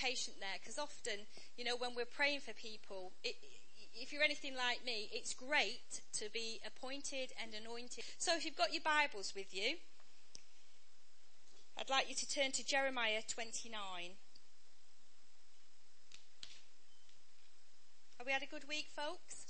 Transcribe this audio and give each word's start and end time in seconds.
patient 0.00 0.36
there 0.40 0.56
because 0.60 0.78
often, 0.78 1.26
you 1.56 1.64
know, 1.64 1.76
when 1.76 1.94
we're 1.94 2.08
praying 2.08 2.40
for 2.40 2.52
people, 2.54 3.12
it, 3.22 3.36
if 3.94 4.12
you're 4.12 4.22
anything 4.22 4.56
like 4.56 4.84
me, 4.84 5.08
it's 5.12 5.34
great 5.34 6.00
to 6.14 6.30
be 6.32 6.60
appointed 6.66 7.32
and 7.42 7.52
anointed. 7.54 8.04
So 8.18 8.34
if 8.34 8.44
you've 8.44 8.56
got 8.56 8.72
your 8.72 8.82
Bibles 8.82 9.34
with 9.36 9.54
you, 9.54 9.76
I'd 11.78 11.90
like 11.90 12.08
you 12.08 12.14
to 12.14 12.28
turn 12.28 12.52
to 12.52 12.64
Jeremiah 12.64 13.22
29. 13.26 13.72
Have 18.18 18.26
we 18.26 18.32
had 18.32 18.42
a 18.42 18.46
good 18.46 18.68
week, 18.68 18.88
folks? 18.94 19.46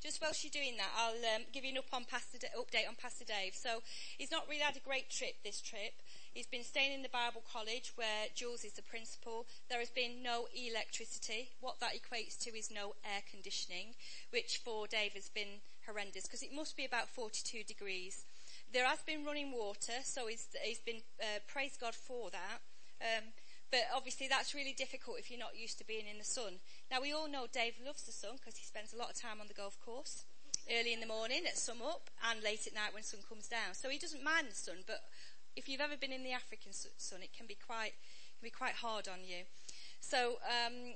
Just 0.00 0.22
whilst 0.22 0.44
you're 0.44 0.54
doing 0.54 0.76
that, 0.76 0.90
I'll 0.96 1.34
um, 1.34 1.42
give 1.52 1.64
you 1.64 1.72
an 1.72 1.78
up 1.78 1.90
on 1.92 2.04
Pastor 2.04 2.38
update 2.54 2.86
on 2.88 2.94
Pastor 2.94 3.24
Dave. 3.24 3.54
So 3.54 3.82
he's 4.16 4.30
not 4.30 4.46
really 4.48 4.62
had 4.62 4.76
a 4.76 4.80
great 4.80 5.10
trip 5.10 5.34
this 5.42 5.60
trip. 5.60 5.98
He's 6.34 6.46
been 6.46 6.64
staying 6.64 6.92
in 6.92 7.02
the 7.02 7.08
Bible 7.08 7.42
college 7.52 7.92
where 7.96 8.26
Jules 8.34 8.64
is 8.64 8.72
the 8.72 8.82
principal. 8.82 9.46
There 9.68 9.80
has 9.80 9.90
been 9.90 10.22
no 10.22 10.46
electricity. 10.54 11.50
What 11.60 11.80
that 11.80 11.94
equates 11.94 12.38
to 12.44 12.50
is 12.56 12.70
no 12.70 12.94
air 13.04 13.22
conditioning, 13.30 13.94
which 14.30 14.60
for 14.64 14.86
Dave 14.86 15.14
has 15.14 15.28
been 15.28 15.60
horrendous 15.86 16.24
because 16.24 16.42
it 16.42 16.54
must 16.54 16.76
be 16.76 16.84
about 16.84 17.08
42 17.08 17.64
degrees. 17.64 18.24
There 18.72 18.86
has 18.86 19.00
been 19.02 19.24
running 19.24 19.52
water, 19.52 20.04
so 20.04 20.26
he's, 20.26 20.46
he's 20.62 20.80
been, 20.80 21.00
uh, 21.20 21.40
praise 21.46 21.76
God 21.80 21.94
for 21.94 22.30
that. 22.30 22.60
Um, 23.00 23.24
but 23.70 23.80
obviously 23.94 24.28
that's 24.28 24.54
really 24.54 24.72
difficult 24.72 25.18
if 25.18 25.30
you're 25.30 25.40
not 25.40 25.58
used 25.58 25.78
to 25.78 25.86
being 25.86 26.06
in 26.10 26.18
the 26.18 26.24
sun. 26.24 26.60
Now 26.90 27.00
we 27.00 27.12
all 27.12 27.28
know 27.28 27.46
Dave 27.50 27.74
loves 27.84 28.02
the 28.04 28.12
sun 28.12 28.36
because 28.36 28.56
he 28.56 28.64
spends 28.64 28.92
a 28.92 28.96
lot 28.96 29.10
of 29.10 29.20
time 29.20 29.40
on 29.40 29.48
the 29.48 29.54
golf 29.54 29.78
course. 29.84 30.24
Early 30.68 30.92
in 30.92 31.00
the 31.00 31.06
morning 31.06 31.44
at 31.46 31.56
sun 31.56 31.76
up 31.82 32.10
and 32.28 32.42
late 32.42 32.66
at 32.66 32.74
night 32.74 32.92
when 32.92 33.02
sun 33.02 33.20
comes 33.26 33.48
down. 33.48 33.72
So 33.72 33.88
he 33.88 33.98
doesn't 33.98 34.22
mind 34.22 34.48
the 34.50 34.54
sun, 34.54 34.84
but 34.86 35.00
if 35.58 35.68
you've 35.68 35.82
ever 35.82 35.98
been 35.98 36.12
in 36.12 36.22
the 36.22 36.32
African 36.32 36.70
sun, 36.72 37.18
it 37.20 37.34
can 37.36 37.46
be 37.50 37.58
quite, 37.58 37.98
can 38.38 38.46
be 38.46 38.54
quite 38.54 38.78
hard 38.78 39.08
on 39.10 39.26
you. 39.26 39.42
So, 40.00 40.38
um, 40.46 40.94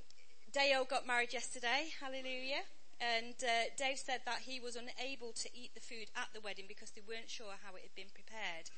Deo 0.55 0.85
got 0.85 1.05
married 1.05 1.33
yesterday. 1.33 1.91
Hallelujah. 1.99 2.63
And 3.03 3.35
uh, 3.43 3.75
Dave 3.77 3.99
said 3.99 4.23
that 4.25 4.47
he 4.47 4.61
was 4.61 4.79
unable 4.79 5.33
to 5.33 5.49
eat 5.51 5.75
the 5.75 5.83
food 5.83 6.15
at 6.15 6.31
the 6.33 6.41
wedding 6.41 6.67
because 6.69 6.93
they 6.93 7.03
weren't 7.03 7.29
sure 7.29 7.59
how 7.67 7.75
it 7.75 7.83
had 7.83 7.95
been 7.99 8.15
prepared. 8.15 8.71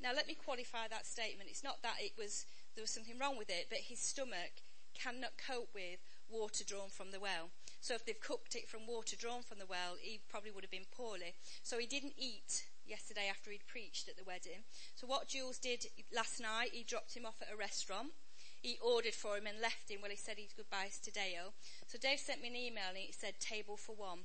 Now, 0.00 0.16
let 0.16 0.26
me 0.26 0.32
qualify 0.32 0.88
that 0.88 1.04
statement. 1.04 1.50
It's 1.52 1.64
not 1.64 1.82
that 1.82 2.00
it 2.00 2.12
was 2.16 2.46
there 2.74 2.82
was 2.82 2.90
something 2.90 3.18
wrong 3.18 3.36
with 3.36 3.50
it, 3.50 3.66
but 3.68 3.78
his 3.84 3.98
stomach 3.98 4.64
cannot 4.96 5.36
cope 5.36 5.68
with 5.74 6.00
water 6.30 6.64
drawn 6.64 6.88
from 6.88 7.10
the 7.10 7.20
well. 7.20 7.52
So 7.80 7.94
if 7.94 8.04
they've 8.04 8.20
cooked 8.20 8.54
it 8.54 8.68
from 8.68 8.86
water 8.86 9.16
drawn 9.16 9.42
from 9.42 9.58
the 9.58 9.68
well, 9.68 9.96
he 10.00 10.20
probably 10.28 10.50
would 10.50 10.64
have 10.64 10.70
been 10.70 10.88
poorly. 10.96 11.34
So 11.62 11.78
he 11.78 11.86
didn't 11.86 12.14
eat 12.16 12.64
yesterday 12.88 13.28
after 13.28 13.50
he'd 13.50 13.66
preached 13.66 14.08
at 14.08 14.16
the 14.16 14.24
wedding. 14.24 14.64
So 14.94 15.06
what 15.06 15.28
Jules 15.28 15.58
did 15.58 15.86
last 16.14 16.40
night, 16.40 16.70
he 16.72 16.82
dropped 16.82 17.16
him 17.16 17.26
off 17.26 17.42
at 17.42 17.52
a 17.52 17.56
restaurant. 17.56 18.12
He 18.60 18.78
ordered 18.82 19.14
for 19.14 19.36
him 19.36 19.46
and 19.46 19.60
left 19.60 19.90
him 19.90 20.00
while 20.00 20.10
he 20.10 20.16
said 20.16 20.38
his 20.38 20.52
goodbyes 20.52 20.98
to 21.04 21.12
Dale. 21.12 21.54
So 21.86 21.98
Dave 21.98 22.18
sent 22.18 22.42
me 22.42 22.48
an 22.48 22.56
email 22.56 22.88
and 22.88 22.98
it 22.98 23.14
said 23.14 23.38
table 23.38 23.76
for 23.76 23.94
one. 23.94 24.20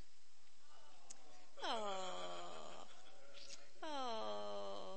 Oh. 1.63 2.85
Oh. 3.83 4.90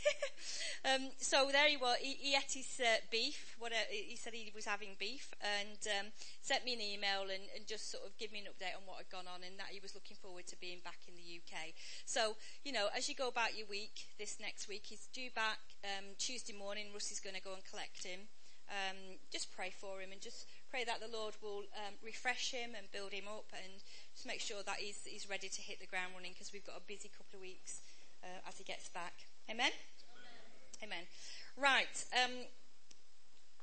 um, 0.88 1.10
so 1.18 1.48
there 1.52 1.68
he 1.68 1.76
was. 1.76 1.96
He, 2.00 2.14
he 2.18 2.34
ate 2.34 2.52
his 2.52 2.80
uh, 2.80 2.98
beef. 3.10 3.56
What 3.58 3.72
he 3.90 4.16
said 4.16 4.34
he 4.34 4.50
was 4.54 4.64
having 4.64 4.96
beef, 4.98 5.32
and 5.40 5.78
um, 5.98 6.06
sent 6.40 6.64
me 6.64 6.74
an 6.74 6.80
email 6.80 7.22
and, 7.22 7.44
and, 7.54 7.66
just 7.66 7.90
sort 7.90 8.04
of 8.04 8.16
give 8.18 8.32
me 8.32 8.40
an 8.40 8.46
update 8.46 8.76
on 8.76 8.82
what 8.86 8.98
had 8.98 9.10
gone 9.10 9.28
on, 9.32 9.42
and 9.46 9.58
that 9.58 9.70
he 9.70 9.80
was 9.80 9.94
looking 9.94 10.16
forward 10.16 10.46
to 10.48 10.56
being 10.60 10.78
back 10.84 10.98
in 11.06 11.14
the 11.14 11.40
UK. 11.40 11.72
So 12.04 12.36
you 12.64 12.72
know, 12.72 12.88
as 12.96 13.08
you 13.08 13.14
go 13.14 13.28
about 13.28 13.56
your 13.56 13.66
week, 13.66 14.08
this 14.18 14.38
next 14.40 14.68
week 14.68 14.82
he's 14.86 15.08
due 15.12 15.30
back 15.34 15.60
um, 15.84 16.16
Tuesday 16.18 16.54
morning. 16.54 16.86
Russ 16.92 17.12
is 17.12 17.20
going 17.20 17.36
to 17.36 17.42
go 17.42 17.54
and 17.54 17.62
collect 17.64 18.04
him. 18.04 18.28
Um, 18.72 19.20
just 19.30 19.52
pray 19.52 19.68
for 19.68 20.00
him 20.00 20.12
and 20.12 20.20
just 20.20 20.46
pray 20.70 20.84
that 20.84 21.00
the 21.00 21.10
Lord 21.12 21.36
will 21.42 21.68
um, 21.76 22.00
refresh 22.00 22.52
him 22.52 22.72
and 22.72 22.88
build 22.88 23.12
him 23.12 23.28
up 23.28 23.52
and 23.52 23.84
just 24.14 24.26
make 24.26 24.40
sure 24.40 24.62
that 24.64 24.76
he's, 24.80 25.04
he's 25.04 25.28
ready 25.28 25.50
to 25.50 25.60
hit 25.60 25.80
the 25.80 25.86
ground 25.86 26.16
running 26.16 26.32
because 26.32 26.52
we've 26.52 26.64
got 26.64 26.78
a 26.78 26.88
busy 26.88 27.10
couple 27.12 27.36
of 27.36 27.42
weeks 27.42 27.80
uh, 28.24 28.48
as 28.48 28.56
he 28.56 28.64
gets 28.64 28.88
back. 28.88 29.12
Amen? 29.50 29.72
Amen. 30.82 31.04
Right. 31.56 32.04
Um, 32.12 32.46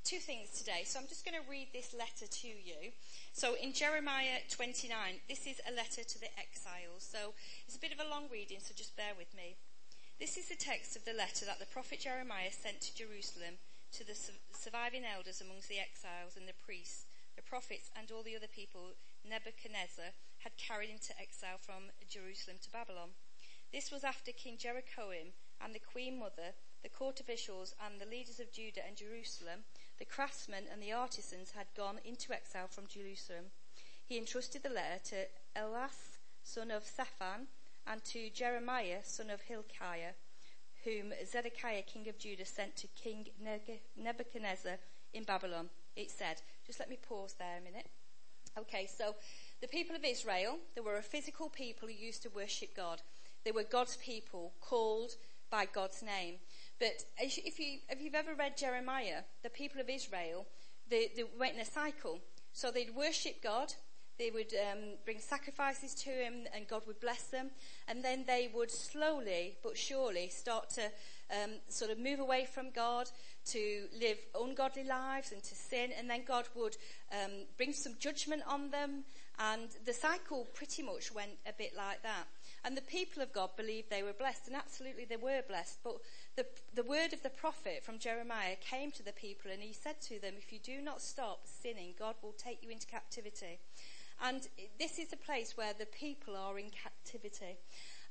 two 0.04 0.18
things 0.18 0.52
today. 0.52 0.82
So 0.86 1.00
I'm 1.00 1.08
just 1.08 1.26
going 1.26 1.38
to 1.38 1.50
read 1.50 1.70
this 1.74 1.94
letter 1.94 2.26
to 2.26 2.48
you. 2.48 2.94
So 3.34 3.56
in 3.62 3.74
Jeremiah 3.74 4.42
29, 4.50 4.90
this 5.28 5.46
is 5.46 5.62
a 5.68 5.76
letter 5.76 6.04
to 6.04 6.18
the 6.20 6.34
exiles. 6.34 7.06
So 7.06 7.38
it's 7.68 7.78
a 7.78 7.84
bit 7.84 7.94
of 7.94 8.00
a 8.00 8.10
long 8.10 8.26
reading, 8.32 8.58
so 8.58 8.74
just 8.76 8.98
bear 8.98 9.14
with 9.18 9.36
me. 9.36 9.58
This 10.20 10.36
is 10.36 10.50
the 10.50 10.60
text 10.60 10.96
of 10.96 11.06
the 11.06 11.14
letter 11.14 11.46
that 11.46 11.60
the 11.60 11.70
prophet 11.70 12.02
Jeremiah 12.02 12.52
sent 12.52 12.82
to 12.82 12.96
Jerusalem 12.96 13.62
to 13.94 14.06
the 14.06 14.18
surviving 14.52 15.04
elders 15.06 15.42
amongst 15.42 15.70
the 15.70 15.80
exiles 15.80 16.36
and 16.38 16.48
the 16.48 16.58
priests, 16.66 17.06
the 17.36 17.42
prophets, 17.42 17.90
and 17.98 18.12
all 18.12 18.22
the 18.22 18.36
other 18.36 18.52
people 18.52 18.98
Nebuchadnezzar 19.24 20.12
had 20.44 20.58
carried 20.58 20.90
into 20.90 21.14
exile 21.20 21.62
from 21.62 21.94
Jerusalem 22.10 22.58
to 22.64 22.70
Babylon. 22.70 23.16
This 23.72 23.92
was 23.92 24.04
after 24.04 24.32
King 24.32 24.58
Jeroboam 24.58 25.38
and 25.64 25.74
the 25.74 25.80
queen 25.80 26.20
mother 26.20 26.54
the 26.82 26.90
court 26.90 27.20
officials 27.20 27.76
and 27.86 28.00
the 28.00 28.10
leaders 28.10 28.40
of 28.40 28.52
Judah 28.52 28.82
and 28.88 28.96
Jerusalem, 28.96 29.60
the 29.98 30.06
craftsmen 30.06 30.64
and 30.72 30.82
the 30.82 30.94
artisans 30.94 31.52
had 31.52 31.68
gone 31.76 32.00
into 32.06 32.34
exile 32.34 32.68
from 32.68 32.88
Jerusalem. 32.88 33.46
He 34.06 34.18
entrusted 34.18 34.64
the 34.64 34.70
letter 34.70 35.00
to 35.10 35.28
Elas, 35.56 36.20
son 36.44 36.72
of 36.72 36.84
Shaphan, 36.86 37.48
and 37.86 38.04
to 38.06 38.30
Gemariah, 38.30 39.04
son 39.04 39.30
of 39.30 39.42
Hilkiah, 39.42 40.14
whom 40.84 41.14
Zedekiah, 41.26 41.82
king 41.82 42.08
of 42.08 42.18
Judah, 42.18 42.46
sent 42.46 42.78
to 42.78 42.88
King 42.88 43.28
Nebuchadnezzar 43.98 44.78
in 45.14 45.24
Babylon. 45.24 45.70
It 45.96 46.12
said, 46.12 46.42
just 46.66 46.80
let 46.80 46.90
me 46.90 46.98
pause 46.98 47.36
there 47.38 47.58
a 47.58 47.64
minute. 47.64 47.88
Okay, 48.58 48.88
so 48.88 49.16
the 49.62 49.68
people 49.68 49.96
of 49.96 50.06
Israel, 50.06 50.58
they 50.76 50.82
were 50.82 50.98
a 50.98 51.04
physical 51.04 51.50
people 51.50 51.88
who 51.88 51.94
used 51.94 52.24
to 52.24 52.30
worship 52.30 52.76
God. 52.76 53.02
They 53.44 53.52
were 53.52 53.64
God's 53.64 53.98
people, 53.98 54.54
called 54.62 55.16
by 55.50 55.66
God's 55.66 56.04
name. 56.04 56.36
But 56.80 57.04
if 57.20 57.60
you 57.60 57.80
if 57.90 58.02
you've 58.02 58.16
ever 58.16 58.36
read 58.36 58.58
Jeremiah, 58.58 59.24
the 59.44 59.50
people 59.50 59.82
of 59.82 59.90
Israel 59.90 60.46
they, 60.90 61.12
they 61.16 61.24
went 61.40 61.56
in 61.56 61.62
a 61.62 61.66
cycle. 61.66 62.20
So 62.52 62.72
they'd 62.72 62.96
worship 62.96 63.42
God, 63.44 63.74
they 64.18 64.32
would 64.32 64.54
um, 64.54 64.96
bring 65.06 65.20
sacrifices 65.20 65.94
to 65.96 66.10
Him, 66.10 66.46
and 66.54 66.68
God 66.68 66.82
would 66.88 67.00
bless 67.00 67.24
them, 67.24 67.52
and 67.88 68.04
then 68.04 68.26
they 68.28 68.50
would 68.54 68.72
slowly 68.72 69.56
but 69.64 69.78
surely 69.78 70.28
start 70.30 70.70
to 70.72 70.84
um, 71.32 71.52
sort 71.70 71.92
of 71.92 72.00
move 72.00 72.20
away 72.20 72.46
from 72.52 72.72
God, 72.72 73.10
to 73.46 73.86
live 74.00 74.18
ungodly 74.40 74.84
lives 74.84 75.32
and 75.32 75.42
to 75.44 75.56
sin, 75.56 75.92
and 75.98 76.10
then 76.10 76.24
God 76.28 76.46
would 76.56 76.76
um, 77.14 77.32
bring 77.56 77.72
some 77.72 77.94
judgment 78.00 78.42
on 78.48 78.72
them, 78.72 79.06
and 79.38 79.70
the 79.86 79.94
cycle 79.94 80.48
pretty 80.54 80.84
much 80.84 81.14
went 81.14 81.38
a 81.48 81.54
bit 81.58 81.74
like 81.78 82.04
that. 82.04 82.26
And 82.66 82.76
the 82.76 82.82
people 82.82 83.24
of 83.24 83.34
God 83.34 83.56
believed 83.56 83.90
they 83.90 84.04
were 84.04 84.14
blessed, 84.14 84.48
and 84.48 84.56
absolutely 84.56 85.06
they 85.06 85.18
were 85.18 85.42
blessed. 85.48 85.80
But 85.84 85.98
the, 86.36 86.46
the 86.76 86.84
word 86.84 87.14
of 87.14 87.24
the 87.24 87.30
prophet 87.30 87.84
from 87.84 88.00
Jeremiah 88.00 88.56
came 88.60 88.92
to 88.92 89.04
the 89.04 89.14
people, 89.14 89.52
and 89.52 89.62
he 89.62 89.74
said 89.74 90.02
to 90.04 90.20
them, 90.20 90.34
If 90.38 90.52
you 90.52 90.60
do 90.60 90.82
not 90.82 91.02
stop 91.02 91.42
sinning, 91.46 91.94
God 91.98 92.16
will 92.22 92.34
take 92.34 92.64
you 92.64 92.70
into 92.70 92.88
captivity. 92.88 93.60
And 94.22 94.48
this 94.78 95.00
is 95.00 95.14
a 95.14 95.18
place 95.18 95.56
where 95.56 95.74
the 95.74 95.86
people 95.86 96.36
are 96.36 96.60
in 96.60 96.70
captivity. 96.70 97.58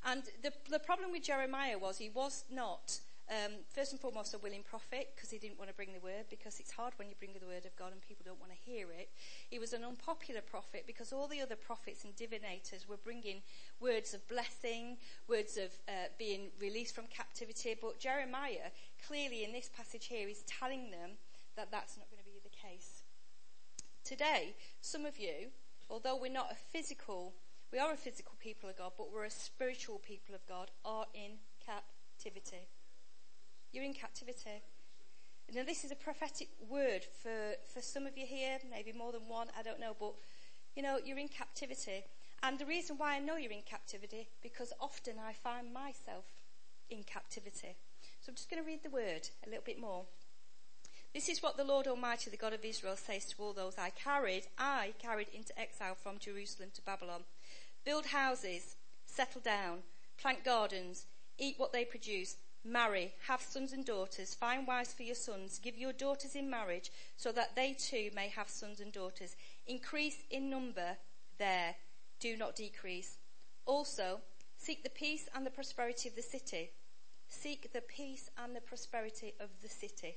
And 0.05 0.23
the, 0.43 0.53
the 0.71 0.79
problem 0.79 1.13
with 1.13 1.23
Jeremiah 1.23 1.79
was 1.79 1.99
he 1.99 2.09
was 2.09 2.45
not 2.51 3.01
um, 3.31 3.53
first 3.75 3.93
and 3.93 4.01
foremost, 4.01 4.35
a 4.35 4.39
willing 4.39 4.63
prophet 4.63 5.11
because 5.15 5.31
he 5.31 5.39
didn't 5.39 5.59
want 5.59 5.71
to 5.71 5.77
bring 5.77 5.93
the 5.93 6.01
word 6.01 6.25
because 6.31 6.61
it's 6.61 6.71
hard 6.71 6.95
when 6.97 7.09
you 7.09 7.15
bring 7.19 7.33
the 7.39 7.47
word 7.47 7.67
of 7.67 7.77
God 7.77 7.93
and 7.93 8.01
people 8.01 8.25
don't 8.25 8.41
want 8.41 8.53
to 8.53 8.59
hear 8.59 8.89
it. 8.91 9.11
He 9.51 9.59
was 9.59 9.73
an 9.73 9.85
unpopular 9.85 10.41
prophet 10.41 10.85
because 10.87 11.13
all 11.13 11.29
the 11.29 11.41
other 11.41 11.57
prophets 11.57 12.05
and 12.05 12.17
divinators 12.17 12.89
were 12.89 12.97
bringing 12.97 13.43
words 13.81 14.15
of 14.15 14.27
blessing, 14.29 14.97
words 15.29 15.57
of 15.57 15.71
uh, 15.89 16.09
being 16.19 16.49
released 16.61 16.95
from 16.95 17.05
captivity. 17.07 17.77
But 17.81 17.99
Jeremiah, 17.99 18.73
clearly 19.07 19.45
in 19.45 19.53
this 19.53 19.69
passage 19.69 20.07
here, 20.07 20.29
is 20.29 20.43
telling 20.47 20.91
them 20.91 21.19
that 21.57 21.71
that's 21.71 21.99
not 21.99 22.09
going 22.11 22.23
to 22.23 22.25
be 22.25 22.41
the 22.43 22.69
case. 22.69 23.03
Today, 24.05 24.55
some 24.81 25.05
of 25.05 25.19
you, 25.19 25.51
although 25.91 26.17
we're 26.17 26.33
not 26.33 26.51
a 26.51 26.55
physical, 26.55 27.35
we 27.73 27.79
are 27.79 27.93
a 27.93 27.97
physical 27.97 28.35
people 28.41 28.71
of 28.71 28.79
God, 28.79 28.93
but 28.97 29.13
we're 29.13 29.25
a 29.25 29.31
spiritual 29.31 29.99
people 29.99 30.35
of 30.35 30.47
God, 30.47 30.71
are 30.85 31.05
in 31.13 31.33
captivity. 31.65 32.69
You're 33.73 33.85
in 33.85 33.95
captivity. 33.95 34.63
Now, 35.55 35.65
this 35.65 35.85
is 35.85 35.91
a 35.91 35.97
prophetic 35.97 36.49
word 36.69 37.05
for, 37.23 37.55
for 37.73 37.81
some 37.81 38.07
of 38.07 38.19
you 38.19 38.27
here, 38.27 38.59
maybe 38.71 38.93
more 38.93 39.13
than 39.13 39.29
one, 39.29 39.49
I 39.59 39.63
don't 39.63 39.81
know, 39.81 39.97
but 39.99 40.13
you 40.77 40.83
know, 40.83 40.99
you're 41.05 41.19
in 41.19 41.29
captivity. 41.29 42.05
And 42.43 42.59
the 42.59 42.67
reason 42.67 42.99
why 42.99 43.17
I 43.17 43.19
know 43.19 43.37
you're 43.37 43.51
in 43.51 43.63
captivity, 43.63 44.29
because 44.43 44.73
often 44.81 45.15
I 45.19 45.33
find 45.33 45.73
myself 45.73 46.25
in 46.91 47.03
captivity. 47.03 47.77
So 48.21 48.31
I'm 48.31 48.37
just 48.37 48.51
going 48.51 48.63
to 48.63 48.67
read 48.67 48.83
the 48.83 48.91
word 48.91 49.29
a 49.45 49.49
little 49.49 49.65
bit 49.65 49.81
more. 49.81 50.05
This 51.15 51.29
is 51.29 51.43
what 51.43 51.57
the 51.57 51.65
Lord 51.65 51.87
Almighty, 51.87 52.31
the 52.31 52.37
God 52.37 52.53
of 52.53 52.65
Israel, 52.65 52.97
says 52.97 53.25
to 53.27 53.43
all 53.43 53.53
those 53.53 53.79
I 53.79 53.91
carried, 53.91 54.45
I 54.59 54.93
carried 54.99 55.29
into 55.35 55.59
exile 55.59 55.95
from 55.95 56.19
Jerusalem 56.19 56.69
to 56.75 56.83
Babylon. 56.83 57.23
Build 57.85 58.07
houses, 58.07 58.77
settle 59.07 59.41
down, 59.41 59.79
plant 60.21 60.45
gardens, 60.45 61.07
eat 61.39 61.55
what 61.57 61.73
they 61.73 61.85
produce, 61.85 62.37
Marry, 62.69 63.15
have 63.27 63.41
sons 63.41 63.73
and 63.73 63.85
daughters, 63.85 64.35
find 64.35 64.67
wives 64.67 64.93
for 64.93 65.03
your 65.03 65.15
sons, 65.15 65.59
give 65.59 65.79
your 65.79 65.93
daughters 65.93 66.35
in 66.35 66.51
marriage, 66.51 66.91
so 67.17 67.33
that 67.33 67.57
they 67.57 67.73
too 67.73 68.11
may 68.15 68.29
have 68.29 68.49
sons 68.49 68.81
and 68.81 68.93
daughters. 68.93 69.37
Increase 69.67 70.19
in 70.31 70.51
number 70.51 70.99
there, 71.39 71.77
do 72.21 72.37
not 72.37 72.57
decrease. 72.57 73.17
Also, 73.65 74.21
seek 74.57 74.83
the 74.83 74.91
peace 74.91 75.29
and 75.35 75.47
the 75.47 75.51
prosperity 75.51 76.09
of 76.09 76.15
the 76.15 76.23
city. 76.23 76.71
Seek 77.29 77.73
the 77.73 77.81
peace 77.81 78.29
and 78.43 78.55
the 78.55 78.61
prosperity 78.61 79.35
of 79.41 79.49
the 79.63 79.69
city. 79.69 80.17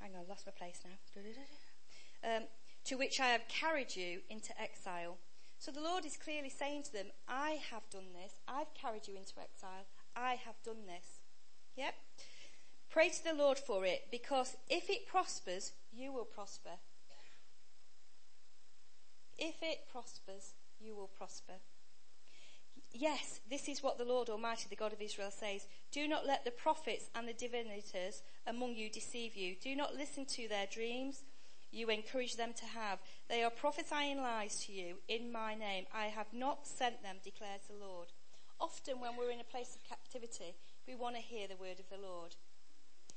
Hang 0.00 0.12
on, 0.14 0.24
I 0.26 0.28
lost 0.28 0.46
my 0.46 0.52
place 0.52 0.80
now. 0.84 2.36
Um, 2.36 2.44
to 2.84 2.96
which 2.96 3.20
I 3.20 3.28
have 3.28 3.46
carried 3.48 3.94
you 3.94 4.20
into 4.30 4.58
exile. 4.60 5.18
So 5.58 5.70
the 5.70 5.82
Lord 5.82 6.06
is 6.06 6.16
clearly 6.16 6.48
saying 6.48 6.84
to 6.84 6.92
them, 6.92 7.06
I 7.28 7.58
have 7.70 7.82
done 7.90 8.14
this. 8.14 8.40
I've 8.48 8.72
carried 8.72 9.06
you 9.06 9.16
into 9.16 9.38
exile. 9.38 9.84
I 10.20 10.34
have 10.44 10.62
done 10.64 10.86
this. 10.86 11.20
Yep. 11.76 11.94
Pray 12.90 13.08
to 13.08 13.24
the 13.24 13.34
Lord 13.34 13.58
for 13.58 13.84
it, 13.84 14.08
because 14.10 14.56
if 14.68 14.90
it 14.90 15.06
prospers, 15.06 15.72
you 15.92 16.12
will 16.12 16.24
prosper. 16.24 16.78
If 19.38 19.56
it 19.62 19.88
prospers, 19.90 20.54
you 20.80 20.94
will 20.94 21.10
prosper. 21.16 21.54
Yes, 22.92 23.40
this 23.48 23.68
is 23.68 23.82
what 23.82 23.98
the 23.98 24.04
Lord 24.04 24.28
Almighty, 24.28 24.66
the 24.68 24.76
God 24.76 24.92
of 24.92 25.00
Israel 25.00 25.30
says. 25.30 25.66
Do 25.92 26.08
not 26.08 26.26
let 26.26 26.44
the 26.44 26.50
prophets 26.50 27.08
and 27.14 27.28
the 27.28 27.32
divinators 27.32 28.22
among 28.46 28.74
you 28.74 28.90
deceive 28.90 29.36
you. 29.36 29.54
Do 29.62 29.76
not 29.76 29.94
listen 29.94 30.26
to 30.26 30.48
their 30.48 30.66
dreams 30.66 31.22
you 31.72 31.88
encourage 31.88 32.36
them 32.36 32.52
to 32.54 32.66
have. 32.66 32.98
They 33.28 33.42
are 33.42 33.50
prophesying 33.50 34.18
lies 34.18 34.64
to 34.66 34.72
you 34.72 34.96
in 35.08 35.30
my 35.30 35.54
name. 35.54 35.86
I 35.94 36.06
have 36.06 36.32
not 36.32 36.66
sent 36.66 37.02
them, 37.02 37.16
declares 37.22 37.62
the 37.68 37.76
Lord. 37.76 38.08
Often, 38.60 39.00
when 39.00 39.16
we're 39.16 39.30
in 39.30 39.40
a 39.40 39.44
place 39.44 39.74
of 39.74 39.88
captivity, 39.88 40.54
we 40.86 40.94
want 40.94 41.16
to 41.16 41.22
hear 41.22 41.48
the 41.48 41.56
word 41.56 41.80
of 41.80 41.88
the 41.88 42.06
Lord. 42.06 42.36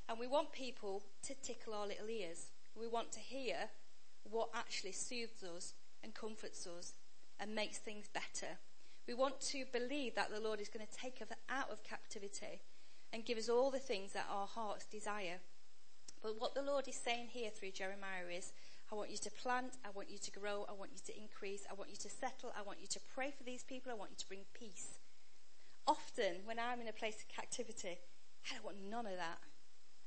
And 0.07 0.17
we 0.17 0.27
want 0.27 0.51
people 0.51 1.03
to 1.27 1.33
tickle 1.35 1.73
our 1.73 1.87
little 1.87 2.09
ears. 2.09 2.47
We 2.79 2.87
want 2.87 3.11
to 3.13 3.19
hear 3.19 3.69
what 4.23 4.49
actually 4.53 4.93
soothes 4.93 5.43
us 5.43 5.73
and 6.03 6.13
comforts 6.13 6.65
us 6.65 6.93
and 7.39 7.55
makes 7.55 7.77
things 7.77 8.07
better. 8.07 8.57
We 9.07 9.13
want 9.13 9.41
to 9.51 9.65
believe 9.71 10.15
that 10.15 10.31
the 10.31 10.39
Lord 10.39 10.61
is 10.61 10.69
going 10.69 10.85
to 10.85 10.97
take 10.97 11.21
us 11.21 11.27
out 11.49 11.69
of 11.69 11.83
captivity 11.83 12.61
and 13.11 13.25
give 13.25 13.37
us 13.37 13.49
all 13.49 13.69
the 13.69 13.79
things 13.79 14.13
that 14.13 14.27
our 14.31 14.47
hearts 14.47 14.85
desire. 14.85 15.39
But 16.21 16.39
what 16.39 16.55
the 16.55 16.61
Lord 16.61 16.87
is 16.87 16.95
saying 16.95 17.27
here 17.31 17.49
through 17.49 17.71
Jeremiah 17.71 18.31
is, 18.33 18.53
I 18.91 18.95
want 18.95 19.11
you 19.11 19.17
to 19.17 19.31
plant, 19.31 19.73
I 19.83 19.89
want 19.93 20.09
you 20.09 20.17
to 20.19 20.31
grow, 20.31 20.65
I 20.69 20.73
want 20.73 20.91
you 20.93 21.13
to 21.13 21.21
increase, 21.21 21.63
I 21.69 21.73
want 21.73 21.89
you 21.89 21.97
to 21.97 22.09
settle, 22.09 22.53
I 22.57 22.61
want 22.61 22.79
you 22.79 22.87
to 22.87 22.99
pray 23.13 23.33
for 23.37 23.43
these 23.43 23.63
people, 23.63 23.91
I 23.91 23.95
want 23.95 24.11
you 24.11 24.17
to 24.17 24.27
bring 24.27 24.45
peace. 24.53 24.99
Often, 25.87 26.45
when 26.45 26.59
I'm 26.59 26.81
in 26.81 26.87
a 26.87 26.93
place 26.93 27.17
of 27.21 27.27
captivity, 27.27 27.99
I 28.49 28.53
don't 28.53 28.65
want 28.65 28.77
none 28.89 29.05
of 29.05 29.17
that. 29.17 29.39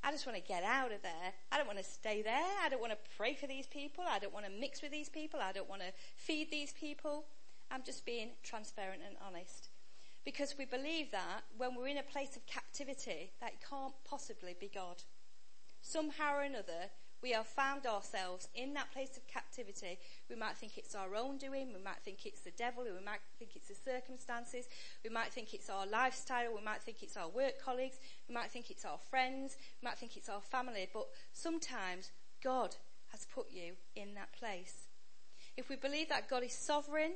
I 0.02 0.12
just 0.12 0.26
want 0.26 0.36
to 0.38 0.46
get 0.46 0.62
out 0.62 0.92
of 0.92 1.02
there. 1.02 1.32
I 1.50 1.56
don't 1.56 1.66
want 1.66 1.78
to 1.78 1.84
stay 1.84 2.22
there. 2.22 2.44
I 2.64 2.68
don't 2.68 2.80
want 2.80 2.92
to 2.92 3.10
pray 3.16 3.34
for 3.34 3.46
these 3.46 3.66
people. 3.66 4.04
I 4.08 4.18
don't 4.18 4.32
want 4.32 4.46
to 4.46 4.52
mix 4.52 4.82
with 4.82 4.92
these 4.92 5.08
people. 5.08 5.40
I 5.42 5.52
don't 5.52 5.68
want 5.68 5.82
to 5.82 5.92
feed 6.16 6.50
these 6.50 6.72
people. 6.72 7.24
I'm 7.70 7.82
just 7.82 8.06
being 8.06 8.30
transparent 8.42 9.02
and 9.06 9.16
honest. 9.26 9.70
Because 10.24 10.54
we 10.58 10.64
believe 10.64 11.10
that 11.10 11.42
when 11.56 11.74
we're 11.74 11.88
in 11.88 11.98
a 11.98 12.02
place 12.02 12.36
of 12.36 12.46
captivity, 12.46 13.32
that 13.40 13.60
can't 13.68 13.94
possibly 14.08 14.54
be 14.58 14.70
God 14.72 15.02
somehow 15.82 16.36
or 16.36 16.42
another, 16.42 16.90
we 17.22 17.32
have 17.32 17.46
found 17.46 17.86
ourselves 17.86 18.48
in 18.54 18.74
that 18.74 18.92
place 18.92 19.16
of 19.16 19.26
captivity. 19.26 19.98
We 20.28 20.36
might 20.36 20.56
think 20.56 20.76
it's 20.76 20.94
our 20.94 21.14
own 21.14 21.38
doing. 21.38 21.68
We 21.72 21.82
might 21.82 22.02
think 22.04 22.26
it's 22.26 22.42
the 22.42 22.50
devil. 22.52 22.84
We 22.84 23.04
might 23.04 23.20
think 23.38 23.52
it's 23.56 23.68
the 23.68 23.74
circumstances. 23.74 24.66
We 25.02 25.10
might 25.10 25.32
think 25.32 25.54
it's 25.54 25.70
our 25.70 25.86
lifestyle. 25.86 26.54
We 26.54 26.62
might 26.64 26.82
think 26.82 27.02
it's 27.02 27.16
our 27.16 27.28
work 27.28 27.54
colleagues. 27.64 27.96
We 28.28 28.34
might 28.34 28.50
think 28.50 28.70
it's 28.70 28.84
our 28.84 28.98
friends. 29.10 29.56
We 29.82 29.88
might 29.88 29.98
think 29.98 30.16
it's 30.16 30.28
our 30.28 30.42
family. 30.42 30.88
But 30.92 31.06
sometimes 31.32 32.10
God 32.42 32.76
has 33.12 33.26
put 33.34 33.46
you 33.50 33.72
in 33.94 34.14
that 34.14 34.32
place. 34.38 34.88
If 35.56 35.68
we 35.68 35.76
believe 35.76 36.10
that 36.10 36.28
God 36.28 36.42
is 36.42 36.52
sovereign, 36.52 37.12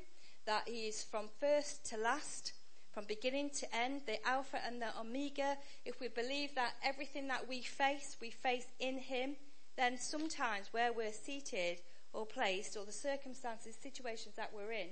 that 0.47 0.63
He 0.67 0.89
is 0.89 1.03
from 1.03 1.29
first 1.39 1.85
to 1.91 1.99
last, 1.99 2.55
from 2.93 3.05
beginning 3.07 3.51
to 3.51 3.77
end, 3.77 4.03
the 4.07 4.27
Alpha 4.27 4.59
and 4.67 4.81
the 4.81 4.99
Omega, 4.99 5.57
if 5.85 6.01
we 6.01 6.09
believe 6.09 6.55
that 6.55 6.73
everything 6.83 7.29
that 7.29 7.49
we 7.49 7.63
face, 7.63 8.17
we 8.21 8.31
face 8.31 8.67
in 8.81 8.99
Him, 8.99 9.37
then 9.81 9.97
sometimes 9.99 10.69
where 10.73 10.93
we're 10.93 11.13
seated 11.13 11.79
or 12.13 12.27
placed, 12.27 12.77
or 12.77 12.85
the 12.85 12.93
circumstances, 12.93 13.75
situations 13.81 14.35
that 14.37 14.51
we're 14.55 14.73
in, 14.73 14.89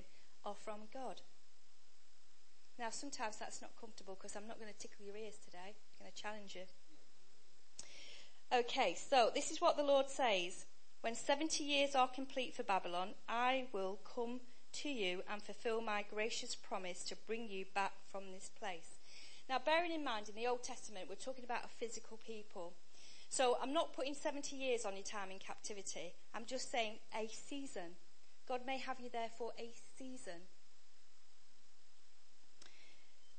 are 0.47 0.55
from 0.55 0.81
God. 0.95 1.21
Now, 2.79 2.91
sometimes 2.91 3.37
that's 3.37 3.61
not 3.61 3.73
comfortable 3.79 4.15
because 4.15 4.35
I'm 4.35 4.47
not 4.47 4.59
going 4.59 4.73
to 4.73 4.79
tickle 4.79 5.05
your 5.05 5.17
ears 5.17 5.35
today. 5.45 5.75
I'm 5.75 6.01
going 6.01 6.13
to 6.15 6.23
challenge 6.23 6.55
you. 6.55 6.63
Okay, 8.57 8.97
so 9.11 9.31
this 9.35 9.51
is 9.51 9.61
what 9.61 9.77
the 9.77 9.83
Lord 9.83 10.09
says. 10.09 10.65
When 11.03 11.15
70 11.15 11.63
years 11.63 11.95
are 11.95 12.09
complete 12.09 12.55
for 12.55 12.63
Babylon, 12.63 13.11
I 13.29 13.67
will 13.73 13.99
come 14.15 14.41
to 14.81 14.89
you 14.89 15.23
and 15.31 15.43
fulfill 15.43 15.83
my 15.83 16.05
gracious 16.09 16.55
promise 16.55 17.05
to 17.05 17.17
bring 17.27 17.49
you 17.51 17.67
back 17.75 17.93
from 18.11 18.33
this 18.33 18.51
place. 18.59 19.01
Now, 19.51 19.59
bearing 19.59 19.93
in 19.93 20.05
mind, 20.05 20.29
in 20.29 20.35
the 20.35 20.47
Old 20.47 20.63
Testament, 20.63 21.07
we're 21.09 21.17
talking 21.17 21.45
about 21.45 21.65
a 21.65 21.69
physical 21.69 22.19
people. 22.25 22.75
So 23.29 23.59
I'm 23.63 23.73
not 23.73 23.93
putting 23.93 24.15
70 24.15 24.57
years 24.57 24.85
on 24.85 24.95
your 24.95 25.05
time 25.05 25.31
in 25.31 25.39
captivity. 25.39 26.15
I'm 26.35 26.47
just 26.47 26.71
saying 26.71 26.99
a 27.15 27.29
season. 27.29 27.97
God 28.49 28.61
may 28.67 28.79
have 28.79 29.01
you 29.01 29.11
there 29.13 29.29
for 29.37 29.53
a 29.59 29.71
season. 29.99 30.41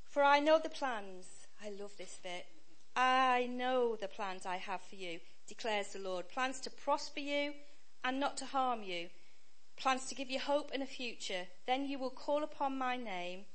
For 0.04 0.24
I 0.24 0.40
know 0.40 0.60
the 0.62 0.70
plans. 0.70 1.48
I 1.64 1.72
love 1.72 1.92
this 1.98 2.20
bit. 2.22 2.46
I 2.96 3.48
know 3.52 3.96
the 3.96 4.08
plans 4.08 4.46
I 4.46 4.58
have 4.58 4.82
for 4.82 4.96
you, 4.96 5.20
declares 5.48 5.94
the 5.94 6.00
Lord. 6.00 6.30
Plans 6.30 6.60
to 6.62 6.70
prosper 6.70 7.20
you 7.20 7.54
and 8.04 8.20
not 8.20 8.38
to 8.38 8.46
harm 8.46 8.84
you 8.84 9.10
plans 9.80 10.06
to 10.08 10.16
give 10.16 10.30
you 10.30 10.40
hope 10.40 10.72
and 10.74 10.84
a 10.84 10.86
future. 10.86 11.48
Then 11.66 11.86
you 11.86 11.98
will 11.98 12.10
call 12.10 12.44
upon 12.44 12.78
my 12.78 12.98
name 12.98 13.46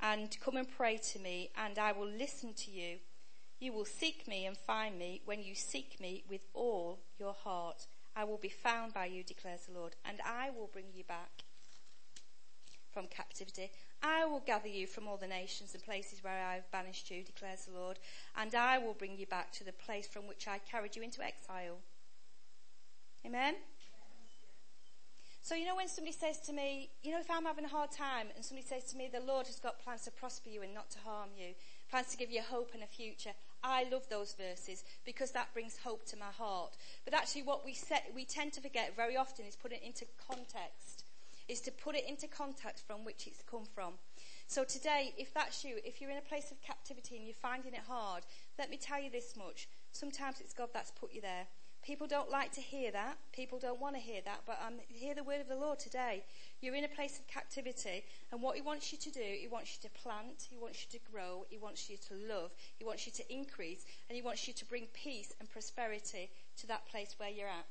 and 0.00 0.36
come 0.40 0.56
and 0.56 0.68
pray 0.68 0.98
to 1.12 1.18
me, 1.18 1.50
and 1.56 1.78
I 1.78 1.92
will 1.92 2.06
listen 2.06 2.52
to 2.54 2.70
you. 2.70 2.98
You 3.60 3.72
will 3.72 3.84
seek 3.84 4.28
me 4.28 4.46
and 4.46 4.56
find 4.56 4.98
me 4.98 5.20
when 5.24 5.42
you 5.42 5.54
seek 5.54 6.00
me 6.00 6.24
with 6.28 6.42
all 6.54 7.00
your 7.18 7.32
heart. 7.32 7.86
I 8.14 8.24
will 8.24 8.38
be 8.38 8.48
found 8.48 8.94
by 8.94 9.06
you, 9.06 9.22
declares 9.22 9.66
the 9.66 9.78
Lord, 9.78 9.96
and 10.04 10.18
I 10.24 10.50
will 10.50 10.70
bring 10.72 10.86
you 10.94 11.04
back 11.04 11.44
from 12.92 13.06
captivity. 13.06 13.70
I 14.02 14.24
will 14.24 14.40
gather 14.40 14.68
you 14.68 14.86
from 14.86 15.08
all 15.08 15.16
the 15.16 15.26
nations 15.26 15.74
and 15.74 15.82
places 15.82 16.22
where 16.22 16.44
I 16.44 16.54
have 16.54 16.70
banished 16.70 17.10
you, 17.10 17.22
declares 17.22 17.64
the 17.64 17.78
Lord, 17.78 17.98
and 18.36 18.54
I 18.54 18.78
will 18.78 18.94
bring 18.94 19.18
you 19.18 19.26
back 19.26 19.52
to 19.52 19.64
the 19.64 19.72
place 19.72 20.06
from 20.06 20.26
which 20.26 20.46
I 20.46 20.58
carried 20.58 20.96
you 20.96 21.02
into 21.02 21.22
exile. 21.22 21.78
Amen? 23.26 23.56
So, 25.42 25.54
you 25.54 25.64
know, 25.64 25.76
when 25.76 25.88
somebody 25.88 26.12
says 26.12 26.38
to 26.40 26.52
me, 26.52 26.90
you 27.02 27.10
know, 27.10 27.20
if 27.20 27.30
I'm 27.30 27.44
having 27.44 27.64
a 27.64 27.68
hard 27.68 27.90
time 27.90 28.26
and 28.36 28.44
somebody 28.44 28.66
says 28.66 28.84
to 28.90 28.96
me, 28.96 29.08
the 29.10 29.20
Lord 29.20 29.46
has 29.46 29.58
got 29.58 29.82
plans 29.82 30.02
to 30.02 30.10
prosper 30.10 30.50
you 30.50 30.62
and 30.62 30.74
not 30.74 30.90
to 30.90 30.98
harm 30.98 31.30
you, 31.36 31.54
plans 31.90 32.08
to 32.08 32.16
give 32.16 32.30
you 32.30 32.42
hope 32.42 32.72
and 32.74 32.82
a 32.82 32.86
future, 32.86 33.30
I 33.62 33.84
love 33.90 34.08
those 34.08 34.34
verses 34.34 34.84
because 35.04 35.32
that 35.32 35.52
brings 35.52 35.76
hope 35.76 36.06
to 36.06 36.16
my 36.16 36.30
heart. 36.36 36.76
But 37.04 37.14
actually, 37.14 37.42
what 37.42 37.64
we, 37.64 37.74
set, 37.74 38.10
we 38.14 38.24
tend 38.24 38.52
to 38.54 38.60
forget 38.60 38.96
very 38.96 39.16
often 39.16 39.46
is 39.46 39.56
put 39.56 39.72
it 39.72 39.82
into 39.84 40.06
context, 40.28 41.04
is 41.48 41.60
to 41.62 41.72
put 41.72 41.94
it 41.94 42.08
into 42.08 42.28
context 42.28 42.86
from 42.86 43.04
which 43.04 43.26
it's 43.26 43.42
come 43.50 43.64
from. 43.74 43.94
So 44.46 44.64
today, 44.64 45.12
if 45.18 45.34
that's 45.34 45.64
you, 45.64 45.76
if 45.84 46.00
you're 46.00 46.10
in 46.10 46.16
a 46.16 46.22
place 46.22 46.50
of 46.50 46.62
captivity 46.62 47.16
and 47.16 47.26
you're 47.26 47.34
finding 47.34 47.74
it 47.74 47.82
hard, 47.86 48.22
let 48.58 48.70
me 48.70 48.78
tell 48.78 49.00
you 49.00 49.10
this 49.10 49.36
much. 49.36 49.68
Sometimes 49.92 50.40
it's 50.40 50.54
God 50.54 50.68
that's 50.72 50.90
put 50.90 51.12
you 51.12 51.20
there. 51.20 51.46
People 51.84 52.06
don't 52.06 52.30
like 52.30 52.52
to 52.52 52.60
hear 52.60 52.90
that. 52.90 53.18
People 53.32 53.58
don't 53.58 53.80
want 53.80 53.94
to 53.94 54.00
hear 54.00 54.20
that. 54.24 54.40
But 54.46 54.58
um, 54.66 54.74
hear 54.88 55.14
the 55.14 55.22
word 55.22 55.40
of 55.40 55.48
the 55.48 55.56
Lord 55.56 55.78
today. 55.78 56.24
You're 56.60 56.74
in 56.74 56.84
a 56.84 56.88
place 56.88 57.18
of 57.18 57.26
captivity, 57.28 58.04
and 58.32 58.42
what 58.42 58.56
He 58.56 58.62
wants 58.62 58.92
you 58.92 58.98
to 58.98 59.10
do, 59.10 59.20
He 59.22 59.48
wants 59.48 59.76
you 59.76 59.88
to 59.88 59.94
plant, 59.94 60.48
He 60.50 60.56
wants 60.56 60.84
you 60.84 60.98
to 60.98 61.10
grow, 61.10 61.46
He 61.48 61.58
wants 61.58 61.88
you 61.88 61.96
to 62.08 62.14
love, 62.14 62.50
He 62.76 62.84
wants 62.84 63.06
you 63.06 63.12
to 63.12 63.32
increase, 63.32 63.84
and 64.08 64.16
He 64.16 64.22
wants 64.22 64.48
you 64.48 64.54
to 64.54 64.64
bring 64.64 64.86
peace 64.92 65.34
and 65.38 65.50
prosperity 65.50 66.30
to 66.58 66.66
that 66.66 66.86
place 66.86 67.14
where 67.18 67.30
you're 67.30 67.48
at. 67.48 67.66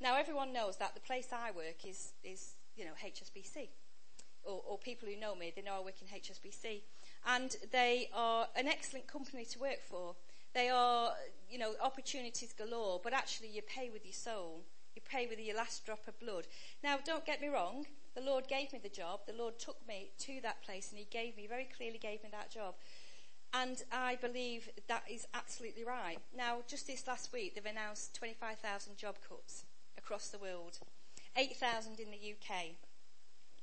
Now, 0.00 0.16
everyone 0.16 0.52
knows 0.52 0.78
that 0.78 0.94
the 0.94 1.00
place 1.00 1.28
I 1.32 1.50
work 1.52 1.86
is, 1.86 2.12
is 2.24 2.54
you 2.76 2.84
know, 2.84 2.92
HSBC. 3.04 3.68
Or, 4.44 4.60
or 4.66 4.78
people 4.78 5.08
who 5.08 5.20
know 5.20 5.36
me, 5.36 5.52
they 5.54 5.62
know 5.62 5.76
I 5.76 5.84
work 5.84 6.02
in 6.02 6.08
HSBC. 6.08 6.80
And 7.26 7.54
they 7.70 8.08
are 8.12 8.48
an 8.56 8.66
excellent 8.66 9.06
company 9.06 9.44
to 9.44 9.60
work 9.60 9.80
for. 9.88 10.16
They 10.54 10.68
are, 10.68 11.12
you 11.48 11.58
know, 11.58 11.74
opportunities 11.80 12.52
galore, 12.52 13.00
but 13.02 13.12
actually 13.12 13.48
you 13.48 13.62
pay 13.62 13.90
with 13.90 14.04
your 14.04 14.12
soul. 14.12 14.64
You 14.94 15.02
pay 15.08 15.26
with 15.26 15.40
your 15.40 15.56
last 15.56 15.84
drop 15.84 16.06
of 16.06 16.18
blood. 16.20 16.46
Now, 16.82 16.98
don't 17.04 17.24
get 17.24 17.40
me 17.40 17.48
wrong. 17.48 17.86
The 18.14 18.20
Lord 18.20 18.46
gave 18.48 18.72
me 18.72 18.80
the 18.82 18.88
job. 18.88 19.20
The 19.26 19.32
Lord 19.32 19.58
took 19.58 19.76
me 19.88 20.10
to 20.20 20.40
that 20.42 20.62
place 20.62 20.90
and 20.90 20.98
He 20.98 21.06
gave 21.10 21.36
me, 21.36 21.46
very 21.46 21.68
clearly 21.76 21.98
gave 21.98 22.22
me 22.22 22.28
that 22.32 22.50
job. 22.50 22.74
And 23.54 23.82
I 23.92 24.16
believe 24.16 24.68
that 24.88 25.04
is 25.10 25.26
absolutely 25.34 25.84
right. 25.84 26.18
Now, 26.36 26.58
just 26.66 26.86
this 26.86 27.06
last 27.06 27.32
week, 27.32 27.54
they've 27.54 27.66
announced 27.66 28.14
25,000 28.14 28.96
job 28.96 29.16
cuts 29.28 29.64
across 29.98 30.28
the 30.28 30.38
world, 30.38 30.78
8,000 31.36 32.00
in 32.00 32.10
the 32.10 32.16
UK. 32.16 32.76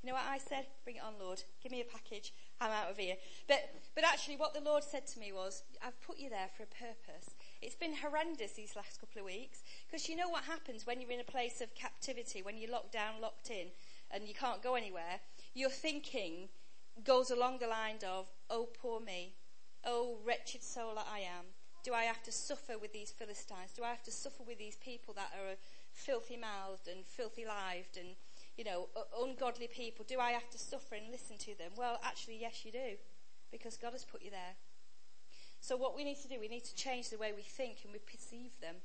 You 0.01 0.07
know 0.07 0.13
what 0.13 0.29
I 0.29 0.37
said? 0.37 0.67
Bring 0.83 0.97
it 0.97 1.03
on, 1.03 1.13
Lord. 1.19 1.43
Give 1.61 1.71
me 1.71 1.81
a 1.81 1.85
package. 1.85 2.33
I'm 2.61 2.71
out 2.71 2.91
of 2.91 2.97
here. 2.97 3.15
But, 3.47 3.69
but 3.95 4.05
actually 4.05 4.37
what 4.37 4.53
the 4.53 4.61
Lord 4.61 4.83
said 4.83 5.07
to 5.07 5.19
me 5.19 5.33
was, 5.33 5.63
I've 5.83 5.99
put 6.01 6.19
you 6.19 6.29
there 6.29 6.49
for 6.55 6.63
a 6.63 6.67
purpose. 6.67 7.35
It's 7.61 7.75
been 7.75 7.95
horrendous 7.95 8.53
these 8.53 8.75
last 8.75 9.01
couple 9.01 9.19
of 9.19 9.25
weeks 9.25 9.63
because 9.85 10.07
you 10.07 10.15
know 10.15 10.29
what 10.29 10.45
happens 10.45 10.87
when 10.87 11.01
you're 11.01 11.11
in 11.11 11.19
a 11.19 11.31
place 11.31 11.59
of 11.59 11.75
captivity, 11.75 12.41
when 12.41 12.57
you're 12.57 12.71
locked 12.71 12.93
down, 12.93 13.21
locked 13.21 13.49
in, 13.49 13.67
and 14.11 14.27
you 14.27 14.33
can't 14.33 14.63
go 14.63 14.75
anywhere. 14.75 15.19
Your 15.53 15.69
thinking 15.69 16.49
goes 17.03 17.31
along 17.31 17.59
the 17.59 17.67
line 17.67 17.97
of, 18.07 18.27
oh, 18.49 18.69
poor 18.81 18.99
me. 18.99 19.33
Oh, 19.85 20.17
wretched 20.25 20.63
soul 20.63 20.95
that 20.95 21.07
I 21.11 21.19
am. 21.19 21.45
Do 21.83 21.93
I 21.93 22.03
have 22.03 22.23
to 22.23 22.31
suffer 22.31 22.77
with 22.77 22.93
these 22.93 23.11
Philistines? 23.11 23.71
Do 23.75 23.83
I 23.83 23.89
have 23.89 24.03
to 24.03 24.11
suffer 24.11 24.43
with 24.45 24.57
these 24.57 24.75
people 24.77 25.13
that 25.15 25.31
are 25.33 25.55
filthy 25.91 26.37
mouthed 26.37 26.87
and 26.87 27.05
filthy 27.05 27.45
lived 27.45 27.97
and, 27.97 28.15
you 28.57 28.63
know, 28.63 28.87
ungodly 29.21 29.67
people? 29.67 30.05
Do 30.07 30.19
I 30.19 30.31
have 30.31 30.49
to 30.51 30.57
suffer 30.57 30.95
and 30.95 31.11
listen 31.11 31.37
to 31.39 31.57
them? 31.57 31.71
Well, 31.77 31.99
actually, 32.03 32.39
yes, 32.39 32.65
you 32.65 32.71
do. 32.71 32.97
Because 33.51 33.77
God 33.77 33.93
has 33.93 34.03
put 34.05 34.21
you 34.21 34.31
there. 34.31 34.55
So 35.61 35.75
what 35.75 35.95
we 35.95 36.03
need 36.03 36.21
to 36.21 36.27
do, 36.27 36.39
we 36.39 36.47
need 36.47 36.63
to 36.65 36.75
change 36.75 37.09
the 37.09 37.17
way 37.17 37.31
we 37.35 37.43
think 37.43 37.79
and 37.83 37.91
we 37.91 37.99
perceive 37.99 38.51
them. 38.61 38.75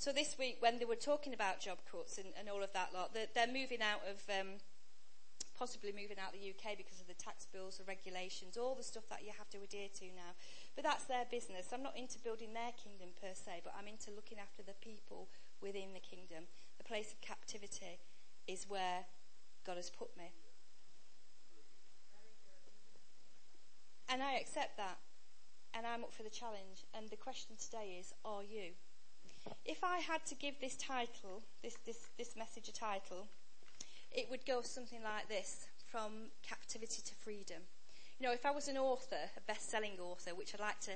So 0.00 0.12
this 0.12 0.36
week, 0.38 0.56
when 0.60 0.78
they 0.78 0.86
were 0.86 0.96
talking 0.96 1.34
about 1.34 1.60
job 1.60 1.78
cuts 1.84 2.16
and, 2.16 2.28
and 2.38 2.48
all 2.48 2.62
of 2.62 2.72
that 2.72 2.94
lot, 2.94 3.12
they're, 3.12 3.28
they're 3.34 3.52
moving 3.52 3.84
out 3.84 4.00
of, 4.08 4.24
um, 4.32 4.56
possibly 5.52 5.92
moving 5.92 6.16
out 6.16 6.32
of 6.32 6.40
the 6.40 6.48
UK 6.48 6.72
because 6.80 7.04
of 7.04 7.06
the 7.06 7.20
tax 7.20 7.44
bills, 7.44 7.76
the 7.76 7.84
regulations, 7.84 8.56
all 8.56 8.74
the 8.74 8.82
stuff 8.82 9.04
that 9.10 9.20
you 9.20 9.28
have 9.36 9.50
to 9.52 9.60
adhere 9.60 9.92
to 10.00 10.06
now. 10.16 10.32
But 10.74 10.84
that's 10.88 11.04
their 11.04 11.28
business. 11.30 11.68
I'm 11.68 11.84
not 11.84 11.98
into 12.00 12.18
building 12.18 12.56
their 12.56 12.72
kingdom 12.80 13.12
per 13.20 13.36
se, 13.36 13.60
but 13.60 13.76
I'm 13.76 13.86
into 13.86 14.08
looking 14.08 14.40
after 14.40 14.64
the 14.64 14.72
people 14.80 15.28
within 15.60 15.92
the 15.92 16.00
kingdom. 16.00 16.48
The 16.78 16.88
place 16.88 17.12
of 17.12 17.20
captivity 17.20 18.00
is 18.48 18.64
where 18.66 19.04
God 19.66 19.76
has 19.76 19.90
put 19.90 20.16
me. 20.16 20.32
And 24.08 24.22
I 24.22 24.40
accept 24.40 24.78
that 24.78 24.96
and 25.74 25.86
I'm 25.86 26.04
up 26.04 26.12
for 26.12 26.22
the 26.22 26.30
challenge. 26.30 26.84
And 26.94 27.08
the 27.10 27.16
question 27.16 27.56
today 27.56 27.96
is, 27.98 28.12
are 28.24 28.42
you? 28.42 28.72
If 29.64 29.82
I 29.82 29.98
had 29.98 30.24
to 30.26 30.34
give 30.34 30.60
this 30.60 30.76
title, 30.76 31.42
this, 31.62 31.76
this, 31.86 32.08
this 32.18 32.36
message 32.36 32.68
a 32.68 32.72
title, 32.72 33.26
it 34.12 34.28
would 34.30 34.44
go 34.44 34.62
something 34.62 35.02
like 35.02 35.28
this, 35.28 35.66
from 35.90 36.30
captivity 36.42 37.02
to 37.02 37.14
freedom. 37.14 37.62
You 38.18 38.26
know, 38.26 38.32
if 38.32 38.46
I 38.46 38.50
was 38.50 38.68
an 38.68 38.76
author, 38.76 39.30
a 39.36 39.40
best-selling 39.46 39.98
author, 40.00 40.34
which 40.34 40.54
I'd 40.54 40.60
like 40.60 40.80
to 40.80 40.92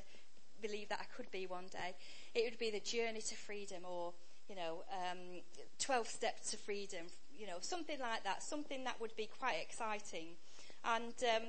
believe 0.62 0.88
that 0.88 1.00
I 1.00 1.04
could 1.16 1.31
be 1.31 1.47
one 1.47 1.66
day, 1.71 1.95
it 2.35 2.45
would 2.45 2.59
be 2.59 2.71
the 2.71 2.81
journey 2.81 3.21
to 3.21 3.35
freedom 3.35 3.83
or, 3.85 4.12
you 4.49 4.57
know, 4.57 4.85
um, 4.90 5.40
12 5.78 6.07
steps 6.07 6.50
to 6.50 6.57
freedom, 6.57 7.07
you 7.37 7.47
know, 7.47 7.57
something 7.61 7.99
like 7.99 8.25
that, 8.25 8.43
something 8.43 8.85
that 8.85 9.00
would 9.00 9.16
be 9.16 9.28
quite 9.38 9.57
exciting. 9.61 10.37
And, 10.85 11.14
um, 11.35 11.43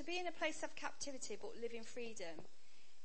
to 0.00 0.06
be 0.06 0.18
in 0.18 0.26
a 0.26 0.32
place 0.32 0.62
of 0.62 0.74
captivity 0.74 1.36
but 1.38 1.50
live 1.60 1.74
in 1.74 1.84
freedom 1.84 2.40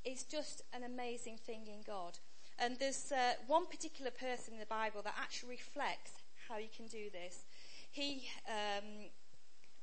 is 0.06 0.24
just 0.24 0.62
an 0.72 0.82
amazing 0.84 1.36
thing 1.36 1.68
in 1.68 1.82
God. 1.86 2.18
And 2.58 2.78
there's 2.80 3.12
uh, 3.12 3.34
one 3.48 3.66
particular 3.66 4.12
person 4.12 4.54
in 4.54 4.62
the 4.62 4.66
Bible 4.66 5.02
that 5.04 5.16
actually 5.20 5.50
reflects 5.50 6.12
how 6.48 6.58
you 6.58 6.70
can 6.74 6.88
do 6.88 7.10
this. 7.12 7.44
He 7.92 8.30
um, 8.48 9.10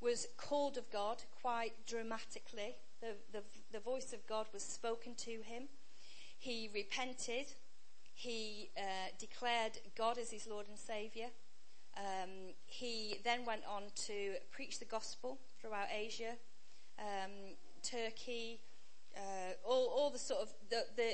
was 0.01 0.27
called 0.39 0.79
of 0.79 0.91
God 0.91 1.23
quite 1.43 1.73
dramatically. 1.87 2.77
The, 3.03 3.17
the, 3.31 3.43
the 3.71 3.81
voice 3.81 4.15
of 4.15 4.27
God 4.27 4.47
was 4.55 4.63
spoken 4.63 5.15
to 5.17 5.43
him. 5.45 5.65
He 6.39 6.71
repented. 6.73 7.53
He 8.15 8.71
uh, 8.79 9.11
declared 9.19 9.73
God 9.99 10.17
as 10.17 10.31
his 10.31 10.47
Lord 10.47 10.67
and 10.67 10.79
Saviour. 10.79 11.29
Um, 11.95 12.55
he 12.65 13.19
then 13.23 13.45
went 13.45 13.65
on 13.69 13.83
to 14.07 14.37
preach 14.51 14.79
the 14.79 14.87
gospel 14.87 15.37
throughout 15.61 15.89
Asia, 15.95 16.37
um, 16.99 17.57
Turkey, 17.83 18.61
uh, 19.17 19.53
all, 19.65 19.89
all 19.89 20.11
the 20.11 20.19
sort 20.19 20.43
of 20.43 20.49
the, 20.71 20.85
the, 20.97 21.13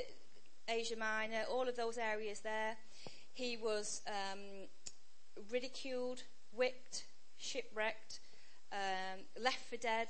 Asia 0.71 0.97
Minor, 0.97 1.45
all 1.51 1.67
of 1.67 1.77
those 1.77 1.97
areas 1.97 2.41
there. 2.41 2.77
He 3.33 3.57
was 3.57 4.03
um, 4.07 4.69
ridiculed, 5.51 6.23
whipped, 6.53 7.05
shipwrecked, 7.39 8.21
um, 8.73 9.21
left 9.43 9.65
for 9.71 9.79
dead, 9.79 10.09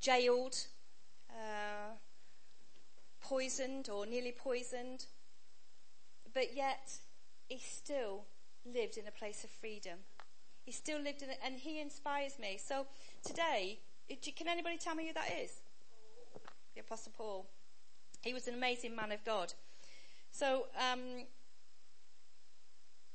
jailed, 0.00 0.56
uh, 1.30 1.94
poisoned 3.20 3.88
or 3.88 4.06
nearly 4.06 4.32
poisoned, 4.32 5.06
but 6.32 6.56
yet 6.56 6.98
he 7.48 7.58
still 7.58 8.24
lived 8.66 8.96
in 8.96 9.06
a 9.06 9.12
place 9.12 9.44
of 9.44 9.50
freedom. 9.50 9.98
He 10.64 10.72
still 10.72 11.00
lived 11.00 11.22
in 11.22 11.30
it, 11.30 11.38
and 11.44 11.58
he 11.58 11.80
inspires 11.80 12.38
me. 12.38 12.58
So 12.58 12.86
today, 13.24 13.80
can 14.36 14.48
anybody 14.48 14.76
tell 14.76 14.94
me 14.94 15.06
who 15.06 15.14
that 15.14 15.30
is? 15.42 15.50
The 16.74 16.80
Apostle 16.80 17.12
Paul. 17.16 17.46
He 18.22 18.34
was 18.34 18.48
an 18.48 18.54
amazing 18.54 18.96
man 18.96 19.12
of 19.12 19.24
God. 19.24 19.52
So, 20.30 20.66
um, 20.78 21.26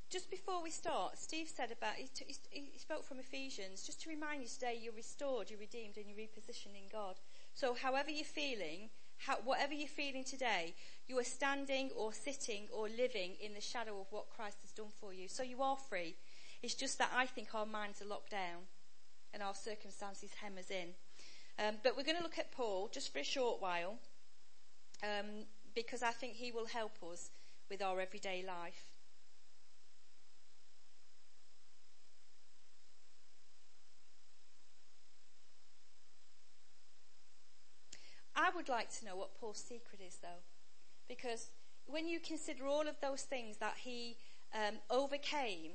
just 0.08 0.30
before 0.30 0.62
we 0.62 0.70
start, 0.70 1.18
Steve 1.18 1.48
said 1.48 1.70
about, 1.70 1.94
he, 1.94 2.08
t- 2.08 2.34
he, 2.50 2.78
spoke 2.78 3.04
from 3.04 3.18
Ephesians, 3.18 3.82
just 3.82 4.02
to 4.02 4.08
remind 4.08 4.42
you 4.42 4.48
today 4.48 4.78
you're 4.80 4.94
restored, 4.94 5.50
you're 5.50 5.60
redeemed, 5.60 5.96
and 5.96 6.06
you're 6.08 6.18
repositioned 6.18 6.74
in 6.74 6.88
God. 6.90 7.16
So, 7.54 7.74
however 7.74 8.10
you're 8.10 8.24
feeling, 8.24 8.90
how, 9.18 9.36
whatever 9.44 9.74
you're 9.74 9.88
feeling 9.88 10.24
today, 10.24 10.74
you 11.06 11.18
are 11.18 11.24
standing 11.24 11.90
or 11.96 12.12
sitting 12.12 12.66
or 12.72 12.88
living 12.88 13.32
in 13.40 13.54
the 13.54 13.60
shadow 13.60 14.00
of 14.00 14.06
what 14.10 14.30
Christ 14.30 14.58
has 14.62 14.72
done 14.72 14.90
for 15.00 15.12
you. 15.12 15.28
So, 15.28 15.42
you 15.42 15.62
are 15.62 15.76
free. 15.76 16.16
It's 16.62 16.74
just 16.74 16.98
that 16.98 17.12
I 17.14 17.26
think 17.26 17.54
our 17.54 17.66
minds 17.66 18.02
are 18.02 18.06
locked 18.06 18.30
down 18.30 18.69
and 19.32 19.42
our 19.42 19.54
circumstances 19.54 20.30
hem 20.40 20.58
us 20.58 20.70
in. 20.70 20.88
Um, 21.58 21.76
but 21.82 21.96
we're 21.96 22.04
going 22.04 22.16
to 22.16 22.22
look 22.22 22.38
at 22.38 22.52
Paul 22.52 22.88
just 22.92 23.12
for 23.12 23.18
a 23.18 23.24
short 23.24 23.60
while 23.60 23.98
um, 25.02 25.44
because 25.74 26.02
I 26.02 26.10
think 26.10 26.34
he 26.34 26.52
will 26.52 26.66
help 26.66 26.96
us 27.02 27.30
with 27.70 27.82
our 27.82 28.00
everyday 28.00 28.44
life. 28.46 28.90
I 38.34 38.48
would 38.56 38.68
like 38.68 38.90
to 38.98 39.04
know 39.04 39.16
what 39.16 39.38
Paul's 39.38 39.62
secret 39.62 40.00
is, 40.04 40.16
though, 40.22 40.42
because 41.08 41.50
when 41.86 42.08
you 42.08 42.20
consider 42.20 42.66
all 42.66 42.88
of 42.88 43.00
those 43.02 43.22
things 43.22 43.58
that 43.58 43.74
he 43.82 44.16
um, 44.54 44.76
overcame 44.88 45.72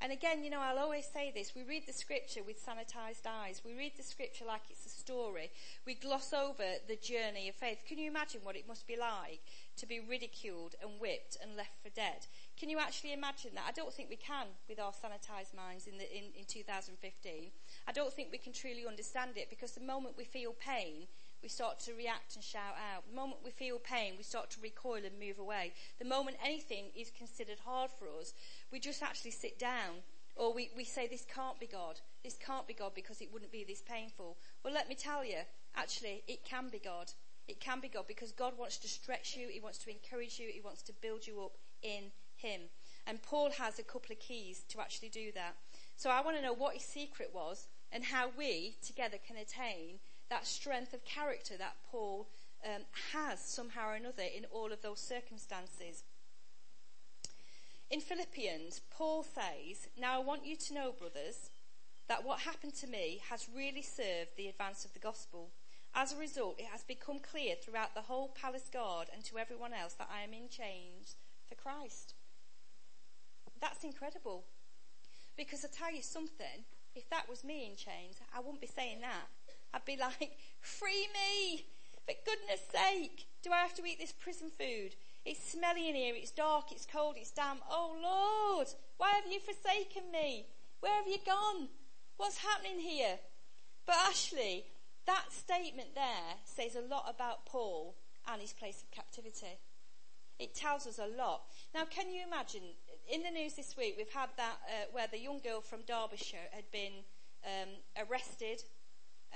and 0.00 0.12
again, 0.12 0.44
you 0.44 0.50
know, 0.50 0.60
I'll 0.60 0.78
always 0.78 1.06
say 1.06 1.32
this. 1.34 1.54
We 1.54 1.62
read 1.62 1.86
the 1.86 1.92
scripture 1.92 2.42
with 2.46 2.64
sanitized 2.64 3.26
eyes. 3.26 3.62
We 3.64 3.74
read 3.74 3.92
the 3.96 4.02
scripture 4.02 4.44
like 4.44 4.62
it's 4.68 4.84
a 4.84 4.90
story. 4.90 5.50
We 5.86 5.94
gloss 5.94 6.34
over 6.34 6.64
the 6.86 6.96
journey 6.96 7.48
of 7.48 7.54
faith. 7.54 7.78
Can 7.88 7.98
you 7.98 8.10
imagine 8.10 8.40
what 8.42 8.56
it 8.56 8.68
must 8.68 8.86
be 8.86 8.96
like 8.96 9.40
to 9.78 9.86
be 9.86 10.00
ridiculed 10.00 10.74
and 10.82 11.00
whipped 11.00 11.38
and 11.42 11.56
left 11.56 11.82
for 11.82 11.88
dead? 11.88 12.26
Can 12.58 12.68
you 12.68 12.78
actually 12.78 13.14
imagine 13.14 13.52
that? 13.54 13.64
I 13.66 13.72
don't 13.72 13.92
think 13.92 14.10
we 14.10 14.16
can 14.16 14.46
with 14.68 14.78
our 14.78 14.92
sanitized 14.92 15.56
minds 15.56 15.86
in, 15.86 15.96
the, 15.96 16.16
in, 16.16 16.24
in 16.38 16.44
2015. 16.46 17.50
I 17.88 17.92
don't 17.92 18.12
think 18.12 18.28
we 18.30 18.38
can 18.38 18.52
truly 18.52 18.86
understand 18.86 19.36
it 19.36 19.48
because 19.48 19.72
the 19.72 19.80
moment 19.80 20.16
we 20.18 20.24
feel 20.24 20.52
pain, 20.52 21.06
we 21.42 21.48
start 21.48 21.80
to 21.80 21.94
react 21.94 22.34
and 22.34 22.44
shout 22.44 22.76
out. 22.94 23.04
The 23.08 23.16
moment 23.16 23.40
we 23.44 23.50
feel 23.50 23.78
pain, 23.78 24.14
we 24.16 24.22
start 24.22 24.50
to 24.50 24.60
recoil 24.60 25.04
and 25.04 25.18
move 25.20 25.38
away. 25.38 25.72
The 25.98 26.04
moment 26.04 26.36
anything 26.44 26.86
is 26.96 27.10
considered 27.10 27.58
hard 27.64 27.90
for 27.98 28.06
us, 28.20 28.34
we 28.72 28.80
just 28.80 29.02
actually 29.02 29.30
sit 29.32 29.58
down 29.58 30.02
or 30.36 30.52
we, 30.52 30.70
we 30.76 30.84
say 30.84 31.06
this 31.06 31.26
can't 31.32 31.58
be 31.58 31.66
God. 31.66 32.00
This 32.22 32.36
can't 32.36 32.66
be 32.66 32.74
God 32.74 32.92
because 32.94 33.20
it 33.20 33.32
wouldn't 33.32 33.52
be 33.52 33.64
this 33.64 33.80
painful. 33.80 34.36
Well, 34.62 34.74
let 34.74 34.88
me 34.88 34.94
tell 34.94 35.24
you, 35.24 35.38
actually, 35.74 36.22
it 36.28 36.44
can 36.44 36.68
be 36.68 36.78
God. 36.78 37.12
It 37.48 37.60
can 37.60 37.80
be 37.80 37.88
God 37.88 38.04
because 38.06 38.32
God 38.32 38.58
wants 38.58 38.76
to 38.78 38.88
stretch 38.88 39.36
you. 39.36 39.48
He 39.48 39.60
wants 39.60 39.78
to 39.78 39.90
encourage 39.90 40.38
you. 40.38 40.48
He 40.52 40.60
wants 40.60 40.82
to 40.82 40.92
build 40.92 41.26
you 41.26 41.42
up 41.42 41.52
in 41.82 42.10
Him. 42.34 42.62
And 43.06 43.22
Paul 43.22 43.50
has 43.58 43.78
a 43.78 43.84
couple 43.84 44.12
of 44.12 44.18
keys 44.18 44.64
to 44.68 44.80
actually 44.80 45.08
do 45.10 45.30
that. 45.34 45.54
So 45.96 46.10
I 46.10 46.20
want 46.20 46.36
to 46.36 46.42
know 46.42 46.52
what 46.52 46.74
his 46.74 46.82
secret 46.82 47.30
was 47.32 47.68
and 47.92 48.04
how 48.04 48.30
we 48.36 48.76
together 48.84 49.16
can 49.24 49.36
attain 49.36 50.00
that 50.30 50.46
strength 50.46 50.92
of 50.92 51.04
character 51.04 51.56
that 51.56 51.76
Paul 51.90 52.28
um, 52.64 52.82
has 53.12 53.40
somehow 53.40 53.90
or 53.90 53.94
another 53.94 54.22
in 54.22 54.44
all 54.50 54.72
of 54.72 54.82
those 54.82 55.00
circumstances. 55.00 56.02
In 57.90 58.00
Philippians, 58.00 58.80
Paul 58.90 59.22
says, 59.22 59.88
Now 59.98 60.20
I 60.20 60.24
want 60.24 60.44
you 60.44 60.56
to 60.56 60.74
know, 60.74 60.92
brothers, 60.92 61.50
that 62.08 62.24
what 62.24 62.40
happened 62.40 62.74
to 62.76 62.86
me 62.86 63.20
has 63.30 63.48
really 63.54 63.82
served 63.82 64.30
the 64.36 64.48
advance 64.48 64.84
of 64.84 64.92
the 64.92 64.98
gospel. 64.98 65.50
As 65.94 66.12
a 66.12 66.18
result, 66.18 66.56
it 66.58 66.66
has 66.66 66.82
become 66.82 67.20
clear 67.20 67.54
throughout 67.54 67.94
the 67.94 68.02
whole 68.02 68.28
palace 68.40 68.68
guard 68.72 69.08
and 69.14 69.24
to 69.24 69.38
everyone 69.38 69.72
else 69.72 69.94
that 69.94 70.10
I 70.12 70.22
am 70.22 70.32
in 70.32 70.48
chains 70.48 71.14
for 71.48 71.54
Christ. 71.54 72.14
That's 73.60 73.84
incredible. 73.84 74.44
Because 75.36 75.64
I 75.64 75.68
tell 75.68 75.94
you 75.94 76.02
something, 76.02 76.64
if 76.94 77.08
that 77.10 77.28
was 77.28 77.44
me 77.44 77.66
in 77.70 77.76
chains, 77.76 78.16
I 78.34 78.40
wouldn't 78.40 78.60
be 78.60 78.66
saying 78.66 79.00
that. 79.00 79.28
I'd 79.74 79.84
be 79.84 79.96
like, 79.96 80.36
free 80.60 81.08
me! 81.12 81.66
For 82.06 82.14
goodness 82.24 82.60
sake, 82.72 83.26
do 83.42 83.50
I 83.50 83.58
have 83.58 83.74
to 83.74 83.84
eat 83.84 83.98
this 83.98 84.12
prison 84.12 84.50
food? 84.56 84.94
It's 85.24 85.52
smelly 85.52 85.88
in 85.88 85.96
here, 85.96 86.14
it's 86.16 86.30
dark, 86.30 86.70
it's 86.70 86.86
cold, 86.86 87.16
it's 87.18 87.32
damp. 87.32 87.62
Oh 87.68 87.96
Lord, 88.00 88.68
why 88.96 89.10
have 89.10 89.30
you 89.30 89.40
forsaken 89.40 90.12
me? 90.12 90.46
Where 90.80 90.94
have 90.94 91.08
you 91.08 91.18
gone? 91.26 91.68
What's 92.16 92.38
happening 92.38 92.78
here? 92.78 93.18
But 93.86 93.96
Ashley, 94.08 94.66
that 95.06 95.32
statement 95.32 95.94
there 95.94 96.38
says 96.44 96.76
a 96.76 96.88
lot 96.88 97.12
about 97.12 97.44
Paul 97.44 97.96
and 98.30 98.40
his 98.40 98.52
place 98.52 98.82
of 98.82 98.90
captivity. 98.90 99.58
It 100.38 100.54
tells 100.54 100.86
us 100.86 100.98
a 100.98 101.06
lot. 101.16 101.42
Now, 101.74 101.84
can 101.88 102.10
you 102.10 102.22
imagine? 102.26 102.62
In 103.08 103.22
the 103.22 103.30
news 103.30 103.54
this 103.54 103.76
week, 103.76 103.94
we've 103.96 104.12
had 104.12 104.28
that 104.36 104.58
uh, 104.66 104.86
where 104.92 105.06
the 105.10 105.18
young 105.18 105.40
girl 105.40 105.60
from 105.60 105.80
Derbyshire 105.86 106.50
had 106.52 106.70
been 106.70 106.92
um, 107.44 107.70
arrested 108.08 108.62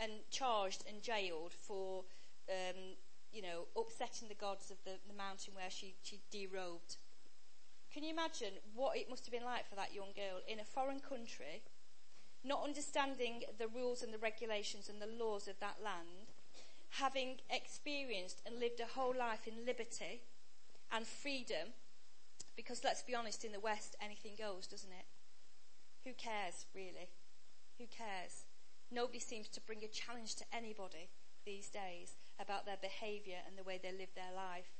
and 0.01 0.13
charged 0.31 0.85
and 0.89 1.03
jailed 1.03 1.53
for, 1.53 2.05
um, 2.49 2.97
you 3.33 3.43
know, 3.43 3.67
upsetting 3.77 4.29
the 4.29 4.35
gods 4.35 4.71
of 4.71 4.79
the, 4.85 4.99
the 5.09 5.17
mountain 5.17 5.55
where 5.55 5.71
she, 5.71 5.95
she 6.03 6.21
derobed. 6.33 6.97
Can 7.93 8.05
you 8.05 8.13
imagine 8.13 8.55
what 8.75 8.97
it 8.97 9.11
must 9.11 9.27
have 9.27 9.33
been 9.33 9.45
like 9.45 9.69
for 9.69 9.75
that 9.75 9.95
young 9.95 10.13
girl 10.15 10.41
in 10.47 10.61
a 10.61 10.65
foreign 10.65 11.01
country, 11.01 11.63
not 12.45 12.63
understanding 12.65 13.43
the 13.59 13.69
rules 13.69 14.03
and 14.03 14.15
the 14.15 14.19
regulations 14.19 14.89
and 14.89 15.03
the 15.03 15.25
laws 15.25 15.49
of 15.49 15.59
that 15.61 15.79
land, 15.83 16.31
having 16.99 17.37
experienced 17.51 18.41
and 18.47 18.61
lived 18.61 18.81
a 18.81 18.99
whole 18.99 19.15
life 19.17 19.47
in 19.47 19.67
liberty 19.67 20.23
and 20.93 21.07
freedom? 21.07 21.75
Because 22.57 22.85
let's 22.85 23.03
be 23.03 23.15
honest, 23.15 23.45
in 23.45 23.53
the 23.53 23.61
West, 23.61 23.97
anything 24.01 24.33
goes, 24.39 24.67
doesn't 24.67 24.93
it? 24.93 25.07
Who 26.05 26.13
cares, 26.15 26.67
really? 26.75 27.11
Who 27.79 27.87
cares? 27.87 28.45
Nobody 28.93 29.21
seems 29.21 29.49
to 29.49 29.61
bring 29.61 29.85
a 29.85 29.89
challenge 29.89 30.35
to 30.37 30.45
anybody 30.53 31.09
these 31.45 31.69
days 31.69 32.17
about 32.41 32.67
their 32.67 32.79
behaviour 32.81 33.39
and 33.47 33.57
the 33.57 33.63
way 33.63 33.79
they 33.81 33.93
live 33.93 34.15
their 34.15 34.35
life. 34.35 34.71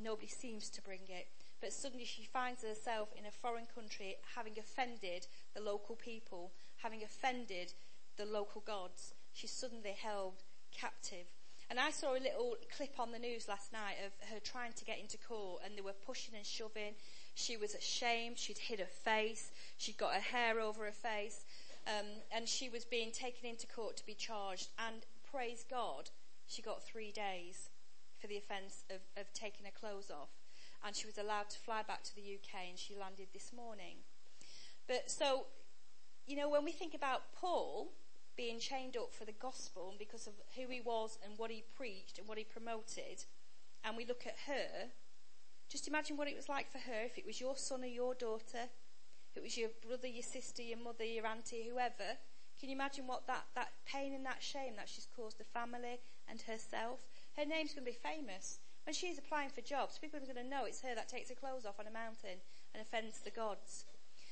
Nobody 0.00 0.26
seems 0.26 0.68
to 0.70 0.82
bring 0.82 1.06
it. 1.08 1.28
But 1.60 1.72
suddenly 1.72 2.04
she 2.04 2.24
finds 2.24 2.62
herself 2.62 3.08
in 3.16 3.26
a 3.26 3.30
foreign 3.30 3.66
country 3.74 4.16
having 4.36 4.58
offended 4.58 5.26
the 5.54 5.60
local 5.60 5.96
people, 5.96 6.52
having 6.82 7.02
offended 7.02 7.72
the 8.16 8.26
local 8.26 8.60
gods. 8.60 9.14
She's 9.32 9.50
suddenly 9.50 9.96
held 10.00 10.42
captive. 10.72 11.26
And 11.70 11.78
I 11.78 11.90
saw 11.90 12.12
a 12.12 12.20
little 12.22 12.56
clip 12.74 12.98
on 12.98 13.12
the 13.12 13.18
news 13.18 13.46
last 13.46 13.72
night 13.72 13.96
of 14.04 14.12
her 14.30 14.40
trying 14.40 14.72
to 14.72 14.84
get 14.84 14.98
into 14.98 15.18
court 15.18 15.62
and 15.64 15.76
they 15.76 15.82
were 15.82 15.92
pushing 15.92 16.34
and 16.34 16.46
shoving. 16.46 16.94
She 17.34 17.56
was 17.56 17.74
ashamed. 17.74 18.38
She'd 18.38 18.58
hid 18.58 18.80
her 18.80 18.86
face. 18.86 19.50
She'd 19.76 19.98
got 19.98 20.14
her 20.14 20.20
hair 20.20 20.60
over 20.60 20.86
her 20.86 20.92
face. 20.92 21.44
Um, 21.88 22.06
and 22.30 22.46
she 22.46 22.68
was 22.68 22.84
being 22.84 23.12
taken 23.12 23.48
into 23.48 23.66
court 23.66 23.96
to 23.96 24.06
be 24.06 24.14
charged. 24.14 24.68
And 24.78 25.06
praise 25.30 25.64
God, 25.68 26.10
she 26.46 26.60
got 26.60 26.82
three 26.84 27.10
days 27.10 27.70
for 28.20 28.26
the 28.26 28.36
offence 28.36 28.84
of, 28.90 29.00
of 29.20 29.32
taking 29.32 29.64
her 29.64 29.72
clothes 29.72 30.10
off. 30.10 30.28
And 30.84 30.94
she 30.94 31.06
was 31.06 31.18
allowed 31.18 31.50
to 31.50 31.58
fly 31.58 31.82
back 31.82 32.02
to 32.04 32.14
the 32.14 32.22
UK 32.22 32.68
and 32.68 32.78
she 32.78 32.94
landed 32.94 33.28
this 33.32 33.52
morning. 33.54 34.04
But 34.86 35.10
so, 35.10 35.46
you 36.26 36.36
know, 36.36 36.48
when 36.48 36.64
we 36.64 36.72
think 36.72 36.94
about 36.94 37.32
Paul 37.32 37.92
being 38.36 38.60
chained 38.60 38.96
up 38.96 39.12
for 39.12 39.24
the 39.24 39.32
gospel 39.32 39.88
and 39.90 39.98
because 39.98 40.26
of 40.26 40.34
who 40.56 40.68
he 40.70 40.80
was 40.80 41.18
and 41.24 41.38
what 41.38 41.50
he 41.50 41.64
preached 41.74 42.18
and 42.18 42.28
what 42.28 42.38
he 42.38 42.44
promoted, 42.44 43.24
and 43.82 43.96
we 43.96 44.04
look 44.04 44.26
at 44.26 44.36
her, 44.46 44.90
just 45.68 45.88
imagine 45.88 46.16
what 46.16 46.28
it 46.28 46.36
was 46.36 46.48
like 46.48 46.70
for 46.70 46.78
her 46.78 47.02
if 47.04 47.18
it 47.18 47.26
was 47.26 47.40
your 47.40 47.56
son 47.56 47.82
or 47.82 47.86
your 47.86 48.14
daughter 48.14 48.68
it 49.34 49.42
was 49.42 49.56
your 49.56 49.70
brother, 49.86 50.08
your 50.08 50.22
sister, 50.22 50.62
your 50.62 50.78
mother, 50.78 51.04
your 51.04 51.26
auntie, 51.26 51.68
whoever. 51.70 52.18
Can 52.58 52.68
you 52.68 52.74
imagine 52.74 53.06
what 53.06 53.26
that, 53.26 53.46
that 53.54 53.72
pain 53.86 54.14
and 54.14 54.26
that 54.26 54.42
shame 54.42 54.74
that 54.76 54.88
she's 54.88 55.06
caused 55.14 55.38
the 55.38 55.44
family 55.44 56.00
and 56.28 56.40
herself? 56.42 57.06
Her 57.36 57.44
name's 57.44 57.72
going 57.72 57.86
to 57.86 57.92
be 57.92 57.96
famous. 57.96 58.58
When 58.84 58.94
she's 58.94 59.18
applying 59.18 59.50
for 59.50 59.60
jobs, 59.60 59.98
people 59.98 60.18
are 60.18 60.24
going 60.24 60.44
to 60.44 60.50
know 60.50 60.64
it's 60.64 60.80
her 60.80 60.94
that 60.94 61.08
takes 61.08 61.28
her 61.28 61.34
clothes 61.34 61.66
off 61.66 61.78
on 61.78 61.86
a 61.86 61.90
mountain 61.90 62.40
and 62.74 62.80
offends 62.80 63.20
the 63.20 63.30
gods. 63.30 63.84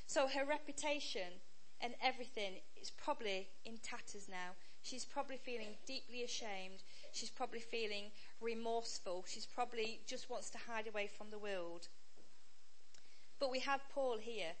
So 0.07 0.27
her 0.27 0.45
reputation 0.45 1.39
and 1.79 1.93
everything 2.01 2.53
is 2.81 2.91
probably 2.91 3.47
in 3.65 3.77
tatters 3.77 4.27
now. 4.29 4.55
She's 4.81 5.05
probably 5.05 5.37
feeling 5.37 5.75
deeply 5.85 6.23
ashamed. 6.23 6.83
She's 7.11 7.29
probably 7.29 7.59
feeling 7.59 8.11
remorseful. 8.41 9.25
She's 9.27 9.45
probably 9.45 10.01
just 10.07 10.29
wants 10.29 10.49
to 10.51 10.57
hide 10.57 10.87
away 10.87 11.07
from 11.07 11.29
the 11.29 11.39
world. 11.39 11.87
But 13.39 13.51
we 13.51 13.59
have 13.59 13.81
Paul 13.93 14.17
here 14.19 14.53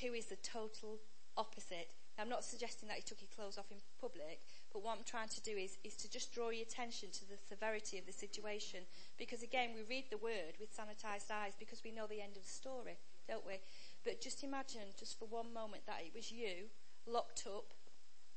who 0.00 0.12
is 0.12 0.26
the 0.26 0.36
total 0.36 0.98
opposite. 1.36 1.94
Now, 2.16 2.24
I'm 2.24 2.30
not 2.30 2.44
suggesting 2.44 2.88
that 2.88 2.96
he 2.98 3.02
took 3.02 3.20
his 3.20 3.28
clothes 3.28 3.58
off 3.58 3.70
in 3.70 3.78
public, 4.00 4.40
but 4.72 4.82
what 4.82 4.98
I'm 4.98 5.04
trying 5.04 5.28
to 5.28 5.40
do 5.40 5.52
is, 5.52 5.78
is 5.84 5.94
to 5.96 6.10
just 6.10 6.34
draw 6.34 6.50
your 6.50 6.66
attention 6.66 7.10
to 7.12 7.28
the 7.28 7.38
severity 7.48 7.98
of 7.98 8.06
the 8.06 8.12
situation. 8.12 8.80
Because 9.16 9.42
again, 9.42 9.70
we 9.74 9.82
read 9.88 10.06
the 10.10 10.18
word 10.18 10.58
with 10.58 10.76
sanitized 10.76 11.30
eyes 11.30 11.54
because 11.58 11.82
we 11.84 11.92
know 11.92 12.06
the 12.06 12.20
end 12.20 12.36
of 12.36 12.42
the 12.42 12.50
story, 12.50 12.98
don't 13.28 13.46
we? 13.46 13.60
But 14.04 14.20
just 14.20 14.42
imagine, 14.42 14.94
just 14.98 15.18
for 15.18 15.26
one 15.26 15.54
moment, 15.54 15.86
that 15.86 16.02
it 16.04 16.12
was 16.14 16.32
you 16.32 16.70
locked 17.06 17.44
up, 17.46 17.72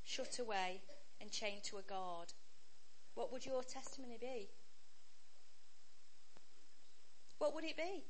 shut 0.04 0.40
away, 0.40 0.82
and 1.20 1.32
chained 1.32 1.64
to 1.64 1.78
a 1.78 1.82
guard. 1.82 2.34
What 3.16 3.32
would 3.32 3.46
your 3.46 3.64
testimony 3.64 4.18
be? 4.20 4.50
What 7.40 7.56
would 7.56 7.64
it 7.64 7.78
be? 7.78 8.04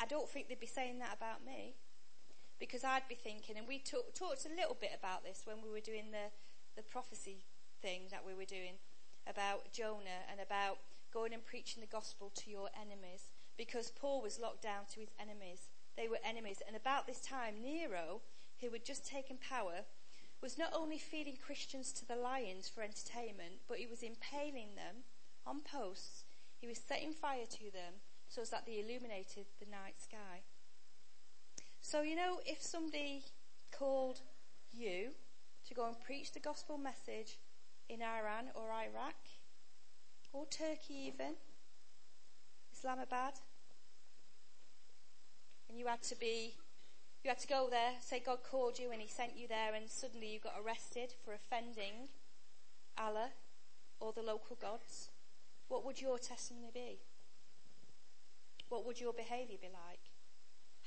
I 0.00 0.06
don't 0.06 0.28
think 0.28 0.48
they'd 0.48 0.58
be 0.58 0.66
saying 0.66 0.98
that 1.00 1.14
about 1.16 1.44
me. 1.44 1.74
Because 2.58 2.84
I'd 2.84 3.08
be 3.08 3.14
thinking, 3.14 3.56
and 3.56 3.68
we 3.68 3.78
talk, 3.78 4.14
talked 4.14 4.46
a 4.46 4.54
little 4.54 4.76
bit 4.78 4.92
about 4.96 5.24
this 5.24 5.42
when 5.44 5.62
we 5.62 5.70
were 5.70 5.80
doing 5.80 6.10
the, 6.12 6.32
the 6.76 6.82
prophecy 6.82 7.44
thing 7.80 8.02
that 8.10 8.24
we 8.26 8.34
were 8.34 8.44
doing 8.44 8.76
about 9.26 9.72
Jonah 9.72 10.24
and 10.30 10.40
about 10.40 10.78
going 11.12 11.32
and 11.32 11.44
preaching 11.44 11.80
the 11.80 11.86
gospel 11.86 12.30
to 12.36 12.50
your 12.50 12.68
enemies. 12.78 13.28
Because 13.56 13.90
Paul 13.90 14.22
was 14.22 14.40
locked 14.40 14.62
down 14.62 14.84
to 14.92 15.00
his 15.00 15.10
enemies. 15.20 15.68
They 15.96 16.08
were 16.08 16.18
enemies. 16.24 16.62
And 16.66 16.76
about 16.76 17.06
this 17.06 17.20
time, 17.20 17.62
Nero, 17.62 18.20
who 18.60 18.70
had 18.70 18.84
just 18.84 19.06
taken 19.06 19.36
power, 19.36 19.84
was 20.42 20.58
not 20.58 20.72
only 20.74 20.96
feeding 20.96 21.36
Christians 21.36 21.92
to 21.92 22.08
the 22.08 22.16
lions 22.16 22.68
for 22.68 22.82
entertainment, 22.82 23.60
but 23.68 23.78
he 23.78 23.86
was 23.86 24.02
impaling 24.02 24.76
them 24.76 25.04
on 25.46 25.60
posts. 25.60 26.24
He 26.58 26.66
was 26.66 26.78
setting 26.78 27.12
fire 27.12 27.46
to 27.50 27.70
them 27.70 28.00
so 28.30 28.42
that 28.50 28.64
they 28.64 28.78
illuminated 28.78 29.46
the 29.58 29.66
night 29.66 30.00
sky. 30.00 30.42
So, 31.82 32.02
you 32.02 32.14
know, 32.14 32.40
if 32.46 32.62
somebody 32.62 33.24
called 33.76 34.20
you 34.72 35.10
to 35.66 35.74
go 35.74 35.86
and 35.86 36.00
preach 36.00 36.32
the 36.32 36.40
gospel 36.40 36.78
message 36.78 37.38
in 37.88 38.00
Iran 38.02 38.46
or 38.54 38.70
Iraq, 38.70 39.16
or 40.32 40.46
Turkey 40.46 41.12
even, 41.12 41.34
Islamabad, 42.72 43.34
and 45.68 45.76
you 45.76 45.88
had 45.88 46.02
to 46.02 46.16
be, 46.16 46.54
you 47.24 47.30
had 47.30 47.40
to 47.40 47.48
go 47.48 47.66
there, 47.68 47.92
say 48.00 48.22
God 48.24 48.38
called 48.48 48.78
you 48.78 48.92
and 48.92 49.02
He 49.02 49.08
sent 49.08 49.36
you 49.36 49.48
there, 49.48 49.74
and 49.74 49.90
suddenly 49.90 50.32
you 50.32 50.38
got 50.38 50.54
arrested 50.64 51.14
for 51.24 51.34
offending 51.34 52.08
Allah 52.96 53.30
or 53.98 54.12
the 54.12 54.22
local 54.22 54.56
gods, 54.60 55.10
what 55.68 55.84
would 55.84 56.00
your 56.00 56.18
testimony 56.18 56.70
be? 56.72 56.98
What 58.70 58.86
would 58.86 59.00
your 59.00 59.12
behaviour 59.12 59.58
be 59.60 59.68
like? 59.68 60.00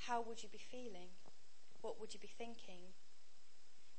How 0.08 0.22
would 0.22 0.42
you 0.42 0.48
be 0.48 0.58
feeling? 0.58 1.10
What 1.82 2.00
would 2.00 2.14
you 2.14 2.18
be 2.18 2.30
thinking? 2.38 2.80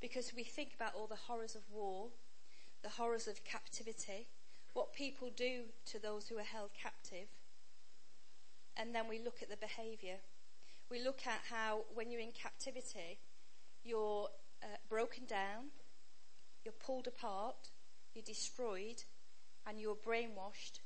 Because 0.02 0.34
we 0.36 0.44
think 0.44 0.74
about 0.76 0.96
all 0.96 1.08
the 1.08 1.16
horrors 1.16 1.56
of 1.56 1.62
war, 1.72 2.10
the 2.84 2.90
horrors 2.90 3.28
of 3.28 3.46
captivity, 3.46 4.28
what 4.74 4.92
people 4.92 5.30
do 5.36 5.66
to 5.86 6.00
those 6.00 6.28
who 6.28 6.38
are 6.38 6.44
held 6.44 6.72
captive, 6.74 7.28
and 8.76 8.94
then 8.94 9.08
we 9.08 9.20
look 9.20 9.42
at 9.42 9.50
the 9.50 9.58
behaviour. 9.58 10.18
We 10.90 11.02
look 11.02 11.22
at 11.26 11.42
how, 11.50 11.86
when 11.94 12.12
you're 12.12 12.22
in 12.22 12.32
captivity, 12.32 13.20
you're 13.84 14.30
uh, 14.64 14.78
broken 14.90 15.26
down, 15.26 15.70
you're 16.64 16.74
pulled 16.74 17.08
apart, 17.08 17.70
you're 18.14 18.24
destroyed, 18.26 19.04
and 19.66 19.80
you're 19.80 19.96
brainwashed 19.96 20.80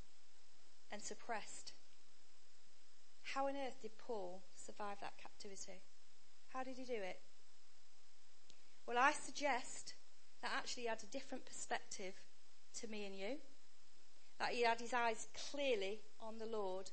and 0.91 1.01
suppressed. 1.01 1.73
How 3.33 3.47
on 3.47 3.55
earth 3.55 3.81
did 3.81 3.97
Paul 3.97 4.41
survive 4.55 4.97
that 5.01 5.13
captivity? 5.21 5.81
How 6.53 6.63
did 6.63 6.77
he 6.77 6.83
do 6.83 6.93
it? 6.93 7.19
Well, 8.87 8.97
I 8.97 9.11
suggest 9.11 9.93
that 10.41 10.51
actually 10.57 10.83
he 10.83 10.89
had 10.89 11.03
a 11.03 11.13
different 11.13 11.45
perspective 11.45 12.13
to 12.79 12.87
me 12.87 13.05
and 13.05 13.15
you. 13.15 13.37
That 14.39 14.49
he 14.49 14.63
had 14.63 14.79
his 14.79 14.93
eyes 14.93 15.27
clearly 15.51 15.99
on 16.19 16.39
the 16.39 16.47
Lord. 16.47 16.89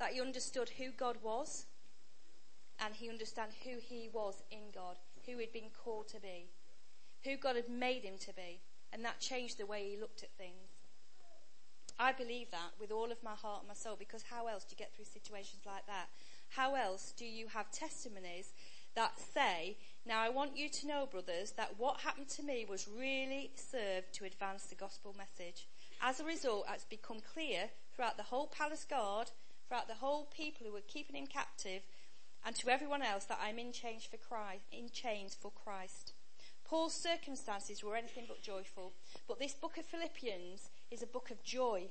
That 0.00 0.12
he 0.12 0.20
understood 0.20 0.70
who 0.70 0.90
God 0.90 1.18
was. 1.22 1.66
And 2.80 2.94
he 2.94 3.08
understood 3.08 3.54
who 3.62 3.76
he 3.80 4.08
was 4.12 4.42
in 4.50 4.72
God. 4.74 4.96
Who 5.26 5.38
he'd 5.38 5.52
been 5.52 5.70
called 5.84 6.08
to 6.08 6.20
be. 6.20 6.50
Who 7.22 7.36
God 7.36 7.54
had 7.54 7.68
made 7.68 8.02
him 8.02 8.18
to 8.20 8.32
be. 8.32 8.60
And 8.92 9.04
that 9.04 9.20
changed 9.20 9.58
the 9.58 9.66
way 9.66 9.88
he 9.88 10.00
looked 10.00 10.24
at 10.24 10.36
things. 10.36 10.73
I 11.98 12.12
believe 12.12 12.50
that 12.50 12.72
with 12.80 12.90
all 12.90 13.12
of 13.12 13.22
my 13.22 13.34
heart 13.34 13.60
and 13.60 13.68
my 13.68 13.74
soul 13.74 13.96
because 13.98 14.24
how 14.30 14.46
else 14.46 14.64
do 14.64 14.72
you 14.72 14.76
get 14.76 14.94
through 14.94 15.04
situations 15.04 15.62
like 15.64 15.86
that? 15.86 16.08
How 16.50 16.74
else 16.74 17.12
do 17.16 17.24
you 17.24 17.48
have 17.48 17.70
testimonies 17.70 18.52
that 18.94 19.18
say, 19.18 19.76
now 20.06 20.20
I 20.20 20.28
want 20.28 20.56
you 20.56 20.68
to 20.68 20.86
know, 20.86 21.06
brothers, 21.10 21.52
that 21.52 21.74
what 21.78 22.00
happened 22.00 22.28
to 22.30 22.42
me 22.42 22.64
was 22.68 22.88
really 22.88 23.50
served 23.54 24.12
to 24.14 24.24
advance 24.24 24.64
the 24.64 24.74
gospel 24.74 25.14
message. 25.16 25.66
As 26.00 26.20
a 26.20 26.24
result, 26.24 26.66
it's 26.72 26.84
become 26.84 27.18
clear 27.20 27.70
throughout 27.94 28.16
the 28.16 28.24
whole 28.24 28.46
palace 28.46 28.84
guard, 28.88 29.30
throughout 29.66 29.88
the 29.88 29.94
whole 29.94 30.26
people 30.26 30.66
who 30.66 30.72
were 30.72 30.80
keeping 30.86 31.16
him 31.16 31.26
captive, 31.26 31.82
and 32.46 32.54
to 32.56 32.68
everyone 32.68 33.02
else 33.02 33.24
that 33.24 33.40
I'm 33.42 33.58
in 33.58 33.72
chains 33.72 34.04
for 34.04 34.16
Christ, 34.16 34.62
in 34.70 34.90
chains 34.90 35.34
for 35.34 35.50
Christ. 35.50 36.12
Paul's 36.64 36.94
circumstances 36.94 37.82
were 37.82 37.96
anything 37.96 38.24
but 38.28 38.42
joyful, 38.42 38.92
but 39.26 39.38
this 39.38 39.54
book 39.54 39.76
of 39.76 39.84
Philippians 39.84 40.70
is 40.94 41.02
a 41.02 41.06
book 41.06 41.30
of 41.30 41.42
joy. 41.42 41.88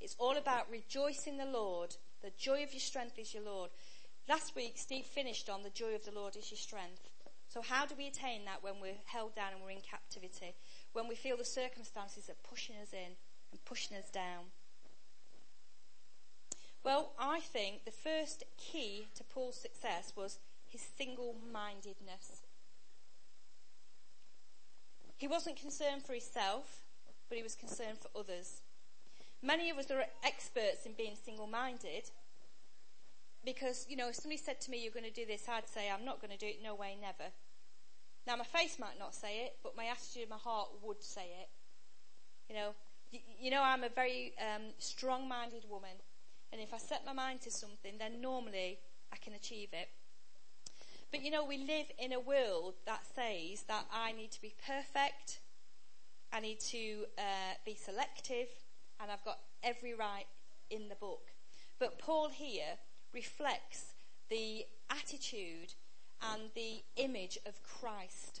It's 0.00 0.16
all 0.18 0.36
about 0.36 0.70
rejoicing 0.70 1.38
the 1.38 1.46
Lord. 1.46 1.96
The 2.22 2.32
joy 2.36 2.64
of 2.64 2.72
your 2.72 2.80
strength 2.80 3.18
is 3.18 3.32
your 3.32 3.44
Lord. 3.44 3.70
Last 4.28 4.56
week, 4.56 4.72
Steve 4.76 5.04
finished 5.04 5.48
on 5.48 5.62
the 5.62 5.70
joy 5.70 5.94
of 5.94 6.04
the 6.04 6.10
Lord 6.10 6.36
is 6.36 6.50
your 6.50 6.58
strength. 6.58 7.10
So 7.48 7.62
how 7.62 7.86
do 7.86 7.94
we 7.96 8.08
attain 8.08 8.44
that 8.46 8.62
when 8.62 8.80
we're 8.80 8.98
held 9.06 9.36
down 9.36 9.52
and 9.54 9.62
we're 9.62 9.70
in 9.70 9.82
captivity? 9.88 10.54
When 10.92 11.06
we 11.06 11.14
feel 11.14 11.36
the 11.36 11.44
circumstances 11.44 12.28
are 12.28 12.48
pushing 12.48 12.74
us 12.82 12.92
in 12.92 13.14
and 13.52 13.64
pushing 13.64 13.96
us 13.96 14.10
down? 14.10 14.50
Well, 16.82 17.12
I 17.18 17.40
think 17.40 17.84
the 17.84 17.92
first 17.92 18.42
key 18.58 19.06
to 19.14 19.24
Paul's 19.24 19.60
success 19.60 20.12
was 20.16 20.38
his 20.68 20.82
single-mindedness. 20.98 22.42
He 25.16 25.28
wasn't 25.28 25.56
concerned 25.56 26.02
for 26.02 26.12
himself, 26.12 26.83
but 27.28 27.36
he 27.36 27.42
was 27.42 27.54
concerned 27.54 27.98
for 27.98 28.08
others. 28.18 28.62
Many 29.42 29.70
of 29.70 29.78
us 29.78 29.90
are 29.90 30.04
experts 30.24 30.86
in 30.86 30.92
being 30.92 31.16
single-minded 31.22 32.10
because, 33.44 33.86
you 33.88 33.96
know, 33.96 34.08
if 34.08 34.16
somebody 34.16 34.38
said 34.38 34.60
to 34.62 34.70
me, 34.70 34.82
you're 34.82 34.92
going 34.92 35.04
to 35.04 35.10
do 35.10 35.26
this, 35.26 35.48
I'd 35.48 35.68
say, 35.68 35.90
I'm 35.90 36.04
not 36.04 36.20
going 36.20 36.30
to 36.30 36.38
do 36.38 36.46
it, 36.46 36.60
no 36.62 36.74
way, 36.74 36.96
never. 37.00 37.30
Now, 38.26 38.36
my 38.36 38.44
face 38.44 38.78
might 38.78 38.98
not 38.98 39.14
say 39.14 39.44
it, 39.44 39.56
but 39.62 39.76
my 39.76 39.84
attitude, 39.86 40.22
and 40.22 40.30
my 40.30 40.38
heart 40.38 40.68
would 40.82 41.02
say 41.02 41.26
it. 41.42 41.50
You 42.48 42.54
know, 42.56 42.74
you, 43.10 43.20
you 43.38 43.50
know, 43.50 43.62
I'm 43.62 43.84
a 43.84 43.90
very 43.90 44.32
um, 44.40 44.62
strong-minded 44.78 45.64
woman. 45.68 46.00
And 46.52 46.60
if 46.62 46.72
I 46.72 46.78
set 46.78 47.04
my 47.04 47.12
mind 47.12 47.42
to 47.42 47.50
something, 47.50 47.94
then 47.98 48.20
normally 48.22 48.78
I 49.12 49.16
can 49.16 49.34
achieve 49.34 49.68
it. 49.72 49.88
But 51.10 51.22
you 51.22 51.30
know, 51.30 51.44
we 51.44 51.58
live 51.58 51.86
in 51.98 52.12
a 52.12 52.18
world 52.18 52.74
that 52.86 53.02
says 53.14 53.62
that 53.68 53.84
I 53.92 54.12
need 54.12 54.32
to 54.32 54.42
be 54.42 54.54
perfect, 54.66 55.40
I 56.34 56.40
need 56.40 56.58
to 56.72 57.04
uh, 57.16 57.54
be 57.64 57.76
selective, 57.76 58.48
and 59.00 59.08
I've 59.08 59.24
got 59.24 59.38
every 59.62 59.94
right 59.94 60.26
in 60.68 60.88
the 60.88 60.96
book. 60.96 61.30
But 61.78 62.00
Paul 62.00 62.28
here 62.28 62.76
reflects 63.12 63.94
the 64.28 64.64
attitude 64.90 65.74
and 66.32 66.50
the 66.56 66.82
image 66.96 67.38
of 67.46 67.62
Christ 67.62 68.40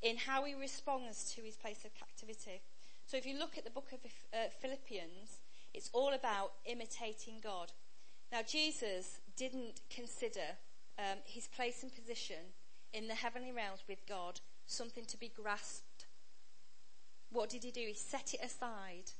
in 0.00 0.16
how 0.16 0.44
he 0.44 0.54
responds 0.54 1.34
to 1.34 1.42
his 1.42 1.56
place 1.56 1.84
of 1.84 1.94
captivity. 1.94 2.62
So 3.04 3.18
if 3.18 3.26
you 3.26 3.38
look 3.38 3.58
at 3.58 3.64
the 3.64 3.70
book 3.70 3.88
of 3.92 3.98
uh, 4.32 4.48
Philippians, 4.62 5.40
it's 5.74 5.90
all 5.92 6.14
about 6.14 6.52
imitating 6.64 7.34
God. 7.42 7.70
Now, 8.32 8.40
Jesus 8.48 9.18
didn't 9.36 9.82
consider 9.94 10.56
um, 10.98 11.18
his 11.26 11.48
place 11.48 11.82
and 11.82 11.94
position 11.94 12.54
in 12.94 13.08
the 13.08 13.14
heavenly 13.14 13.52
realms 13.52 13.80
with 13.86 14.06
God 14.08 14.40
something 14.66 15.04
to 15.04 15.18
be 15.18 15.30
grasped. 15.36 16.06
What 17.32 17.48
did 17.48 17.64
he 17.64 17.70
do? 17.70 17.80
He 17.80 17.94
set 17.94 18.34
it 18.34 18.40
aside 18.44 19.12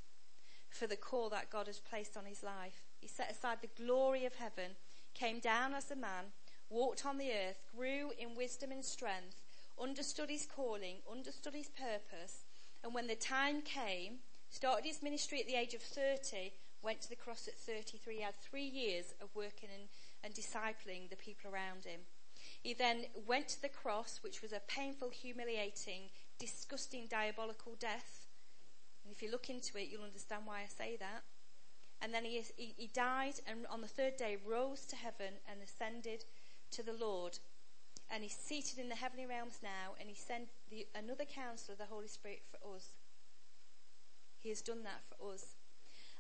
for 0.71 0.87
the 0.87 0.97
call 0.97 1.31
that 1.31 1.51
God 1.51 1.67
has 1.67 1.79
placed 1.79 2.17
on 2.17 2.25
his 2.25 2.43
life. 2.43 2.83
He 2.99 3.09
set 3.09 3.31
aside 3.31 3.59
the 3.61 3.83
glory 3.83 4.25
of 4.25 4.35
heaven, 4.35 4.73
came 5.15 5.41
down 5.41 5.75
as 5.75 5.91
a 5.91 5.97
man, 5.97 6.27
walked 6.69 7.07
on 7.07 7.19
the 7.19 7.31
earth, 7.33 7.63
grew 7.77 8.13
in 8.19 8.37
wisdom 8.37 8.71
and 8.71 8.85
strength, 8.85 9.41
understood 9.81 10.31
his 10.31 10.47
calling, 10.47 10.97
understood 11.11 11.55
his 11.55 11.69
purpose, 11.69 12.45
and 12.83 12.95
when 12.95 13.07
the 13.07 13.15
time 13.15 13.63
came, 13.63 14.19
Started 14.51 14.85
his 14.85 15.01
ministry 15.01 15.41
at 15.41 15.47
the 15.47 15.55
age 15.55 15.75
of 15.75 15.81
30, 15.81 16.53
went 16.83 17.01
to 17.01 17.09
the 17.09 17.15
cross 17.15 17.47
at 17.47 17.55
33. 17.55 18.17
He 18.17 18.23
had 18.23 18.35
three 18.35 18.65
years 18.65 19.15
of 19.23 19.29
working 19.35 19.69
and, 19.73 19.89
and 20.25 20.35
discipling 20.35 21.09
the 21.09 21.17
people 21.17 21.51
around 21.51 21.85
him. 21.85 22.01
He 22.61 22.75
then 22.75 23.07
went 23.27 23.49
to 23.49 23.63
the 23.63 23.69
cross, 23.69 24.19
which 24.23 24.43
was 24.43 24.53
a 24.53 24.61
painful, 24.67 25.11
humiliating, 25.11 26.11
disgusting, 26.41 27.07
diabolical 27.09 27.77
death. 27.79 28.27
And 29.05 29.13
if 29.13 29.23
you 29.23 29.31
look 29.31 29.51
into 29.51 29.79
it, 29.79 29.89
you'll 29.91 30.03
understand 30.03 30.43
why 30.47 30.61
I 30.61 30.67
say 30.67 30.97
that. 30.99 31.23
And 32.03 32.15
then 32.15 32.25
he, 32.25 32.43
he, 32.57 32.75
he 32.77 32.87
died, 32.89 33.35
and 33.47 33.67
on 33.69 33.83
the 33.83 33.87
third 33.87 34.17
day 34.17 34.39
rose 34.45 34.87
to 34.87 34.97
heaven 34.97 35.35
and 35.49 35.61
ascended 35.63 36.25
to 36.73 36.83
the 36.83 36.95
Lord. 36.95 37.39
And 38.11 38.23
he's 38.23 38.35
seated 38.35 38.79
in 38.79 38.89
the 38.89 38.95
heavenly 38.97 39.27
realms 39.27 39.59
now, 39.63 39.95
and 40.01 40.09
he 40.09 40.15
sent 40.15 40.49
the, 40.71 40.87
another 40.95 41.25
counselor, 41.25 41.77
the 41.77 41.85
Holy 41.85 42.09
Spirit, 42.09 42.43
for 42.51 42.75
us. 42.75 42.89
He 44.41 44.49
has 44.49 44.63
done 44.63 44.83
that 44.85 45.03
for 45.09 45.35
us. 45.35 45.45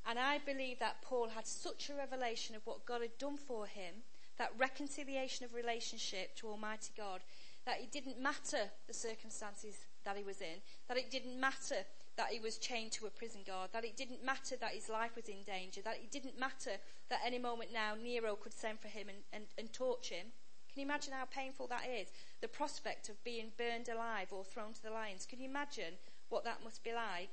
And 0.06 0.18
I 0.18 0.38
believe 0.38 0.78
that 0.78 1.02
Paul 1.02 1.30
had 1.35 1.46
such 1.46 1.88
a 1.88 1.94
revelation 1.94 2.54
of 2.54 2.66
what 2.66 2.87
God 2.87 3.00
had 3.00 3.18
done 3.18 3.37
for 3.37 3.66
him, 3.66 4.02
that 4.38 4.52
reconciliation 4.59 5.44
of 5.44 5.54
relationship 5.54 6.37
to 6.37 6.48
Almighty 6.48 6.92
God, 6.96 7.20
that 7.66 7.80
it 7.80 7.92
didn't 7.92 8.20
matter 8.20 8.70
the 8.87 8.94
circumstances 8.94 9.76
that 10.04 10.16
he 10.16 10.24
was 10.24 10.40
in, 10.40 10.60
that 10.88 10.96
it 10.96 11.10
didn't 11.10 11.38
matter 11.38 11.84
that 12.16 12.28
he 12.28 12.40
was 12.40 12.58
chained 12.58 12.92
to 12.92 13.06
a 13.06 13.10
prison 13.10 13.40
guard, 13.46 13.70
that 13.72 13.84
it 13.84 13.96
didn't 13.96 14.24
matter 14.24 14.56
that 14.60 14.72
his 14.72 14.88
life 14.88 15.16
was 15.16 15.28
in 15.28 15.42
danger, 15.46 15.80
that 15.82 15.96
it 15.96 16.10
didn't 16.10 16.38
matter 16.38 16.72
that 17.08 17.20
any 17.24 17.38
moment 17.38 17.72
now 17.72 17.94
Nero 17.94 18.36
could 18.36 18.52
send 18.52 18.78
for 18.78 18.88
him 18.88 19.08
and, 19.08 19.18
and, 19.32 19.44
and 19.56 19.72
torture 19.72 20.16
him. 20.16 20.26
Can 20.72 20.80
you 20.80 20.86
imagine 20.86 21.12
how 21.12 21.24
painful 21.24 21.66
that 21.68 21.88
is? 21.88 22.08
The 22.40 22.48
prospect 22.48 23.08
of 23.08 23.22
being 23.24 23.52
burned 23.58 23.88
alive 23.88 24.28
or 24.30 24.44
thrown 24.44 24.72
to 24.74 24.82
the 24.82 24.90
lions. 24.90 25.26
Can 25.26 25.40
you 25.40 25.48
imagine 25.48 25.94
what 26.28 26.44
that 26.44 26.62
must 26.62 26.84
be 26.84 26.92
like? 26.92 27.30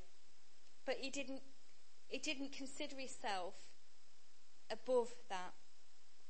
But 0.86 0.96
he 1.02 1.10
didn't, 1.10 1.42
he 2.08 2.18
didn't 2.18 2.52
consider 2.52 2.96
himself 2.96 3.56
above 4.72 5.10
that. 5.30 5.54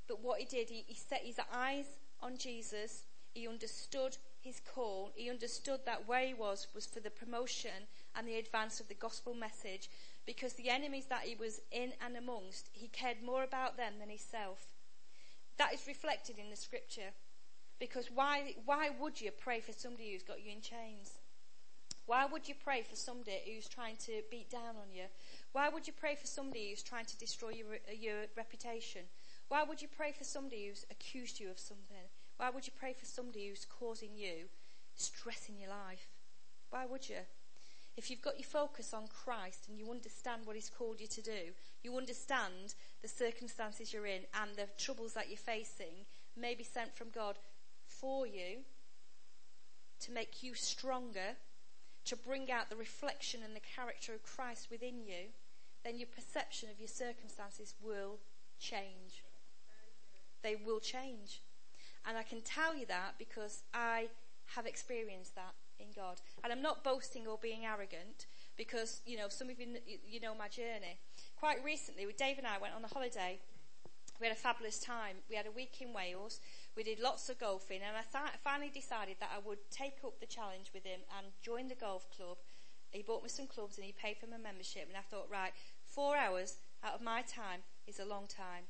But 0.08 0.22
what 0.22 0.40
he 0.40 0.46
did, 0.46 0.70
he, 0.70 0.84
he 0.88 0.96
set 0.96 1.22
his 1.24 1.40
eyes 1.54 1.86
on 2.22 2.38
Jesus. 2.38 3.04
He 3.34 3.48
understood 3.48 4.18
his 4.48 4.60
call. 4.60 5.12
He 5.16 5.30
understood 5.30 5.82
that 5.86 6.08
where 6.08 6.26
he 6.26 6.34
was 6.34 6.68
was 6.74 6.86
for 6.86 7.00
the 7.00 7.12
promotion 7.12 7.86
and 8.16 8.28
the 8.28 8.38
advance 8.38 8.80
of 8.80 8.88
the 8.88 8.96
gospel 8.96 9.34
message 9.34 9.90
because 10.26 10.54
the 10.54 10.70
enemies 10.70 11.06
that 11.10 11.24
he 11.24 11.36
was 11.36 11.62
in 11.72 11.94
and 12.04 12.18
amongst, 12.18 12.70
he 12.72 12.88
cared 12.88 13.22
more 13.24 13.44
about 13.44 13.78
them 13.78 13.94
than 14.00 14.10
himself. 14.10 14.68
That 15.58 15.74
is 15.74 15.88
reflected 15.88 16.38
in 16.38 16.50
the 16.50 16.56
scripture. 16.56 17.14
Because 17.80 18.10
why, 18.14 18.56
why 18.66 18.90
would 19.00 19.22
you 19.22 19.32
pray 19.32 19.60
for 19.60 19.72
somebody 19.72 20.12
who's 20.12 20.24
got 20.24 20.44
you 20.44 20.52
in 20.52 20.62
chains? 20.62 21.12
Why 22.08 22.26
would 22.26 22.48
you 22.48 22.56
pray 22.56 22.84
for 22.84 22.96
somebody 22.96 23.38
who's 23.46 23.68
trying 23.68 23.98
to 24.06 24.22
beat 24.32 24.50
down 24.50 24.76
on 24.82 24.94
you? 24.94 25.04
Why 25.52 25.70
would 25.70 25.86
you 25.86 25.94
pray 25.94 26.16
for 26.16 26.26
somebody 26.26 26.70
who's 26.70 26.84
trying 26.84 27.06
to 27.06 27.18
destroy 27.18 27.50
your, 27.50 27.78
your 27.94 28.26
reputation? 28.36 29.04
Why 29.50 29.64
would 29.64 29.82
you 29.82 29.88
pray 29.88 30.14
for 30.18 30.24
somebody 30.24 30.68
who's 30.68 30.86
accused 30.90 31.40
you 31.40 31.50
of 31.50 31.60
something? 31.60 32.08
Why 32.38 32.50
would 32.50 32.68
you 32.68 32.74
pray 32.80 32.94
for 32.94 33.06
somebody 33.06 33.48
who's 33.48 33.66
causing 33.66 34.16
you 34.16 34.50
stress 34.96 35.50
in 35.50 35.60
your 35.60 35.70
life? 35.70 36.08
Why 36.70 36.86
would 36.86 37.10
you? 37.10 37.26
If 37.96 38.12
you've 38.12 38.22
got 38.22 38.38
your 38.38 38.48
focus 38.48 38.94
on 38.94 39.08
Christ 39.08 39.66
and 39.68 39.80
you 39.80 39.90
understand 39.90 40.42
what 40.46 40.56
He's 40.56 40.70
called 40.70 41.02
you 41.02 41.08
to 41.08 41.22
do, 41.22 41.54
you 41.82 41.98
understand 41.98 42.76
the 43.02 43.08
circumstances 43.08 43.92
you're 43.92 44.06
in 44.06 44.22
and 44.40 44.52
the 44.56 44.68
troubles 44.78 45.14
that 45.14 45.30
you're 45.30 45.38
facing 45.38 46.06
may 46.40 46.54
be 46.54 46.64
sent 46.64 46.96
from 46.96 47.08
God 47.10 47.38
for 47.88 48.28
you 48.28 48.60
to 50.02 50.12
make 50.12 50.44
you 50.44 50.54
stronger 50.54 51.36
to 52.06 52.16
bring 52.16 52.52
out 52.52 52.70
the 52.70 52.76
reflection 52.76 53.42
and 53.44 53.56
the 53.56 53.76
character 53.76 54.14
of 54.14 54.24
Christ 54.24 54.68
within 54.70 55.02
you, 55.02 55.34
then 55.84 55.98
your 55.98 56.08
perception 56.08 56.70
of 56.70 56.80
your 56.80 56.88
circumstances 56.88 57.74
will 57.82 58.20
change. 58.60 59.24
They 60.44 60.56
will 60.56 60.80
change. 60.80 61.42
And 62.08 62.18
I 62.18 62.24
can 62.24 62.42
tell 62.42 62.76
you 62.76 62.86
that 62.88 63.16
because 63.20 63.64
I 63.74 64.08
have 64.56 64.66
experienced 64.66 65.36
that 65.36 65.54
in 65.80 65.88
God. 65.96 66.22
And 66.44 66.52
I'm 66.54 66.62
not 66.62 66.84
boasting 66.84 67.28
or 67.28 67.38
being 67.42 67.66
arrogant 67.66 68.26
because, 68.58 69.02
you 69.06 69.18
know, 69.18 69.28
some 69.30 69.50
of 69.50 69.60
you, 69.60 69.68
you 70.08 70.20
know 70.20 70.34
my 70.34 70.48
journey. 70.48 71.00
Quite 71.36 71.64
recently, 71.64 72.06
with 72.06 72.18
Dave 72.18 72.38
and 72.38 72.48
I 72.48 72.58
went 72.58 72.74
on 72.74 72.84
a 72.84 72.88
holiday. 72.88 73.40
We 74.20 74.26
had 74.26 74.36
a 74.36 74.40
fabulous 74.40 74.80
time. 74.80 75.18
We 75.30 75.36
had 75.36 75.46
a 75.46 75.52
week 75.52 75.76
in 75.80 75.94
Wales. 75.94 76.40
We 76.76 76.84
did 76.84 77.00
lots 77.00 77.30
of 77.30 77.40
golfing, 77.40 77.82
and 77.86 77.96
I 77.96 78.02
th- 78.02 78.40
finally 78.44 78.72
decided 78.74 79.18
that 79.20 79.30
I 79.36 79.40
would 79.48 79.60
take 79.70 79.98
up 80.04 80.20
the 80.20 80.26
challenge 80.26 80.72
with 80.74 80.86
him 80.86 81.02
and 81.18 81.28
join 81.44 81.68
the 81.68 81.76
golf 81.76 82.08
club. 82.16 82.38
He 82.90 83.04
bought 83.04 83.22
me 83.22 83.30
some 83.30 83.46
clubs 83.46 83.78
and 83.78 83.86
he 83.86 83.92
paid 83.92 84.18
for 84.18 84.26
my 84.26 84.38
membership, 84.38 84.86
and 84.88 84.98
I 84.98 85.02
thought, 85.02 85.28
right, 85.32 85.52
four 85.86 86.18
hours 86.18 86.58
out 86.84 86.96
of 86.96 87.02
my 87.02 87.22
time 87.22 87.62
is 87.86 88.00
a 88.00 88.06
long 88.06 88.26
time. 88.28 88.64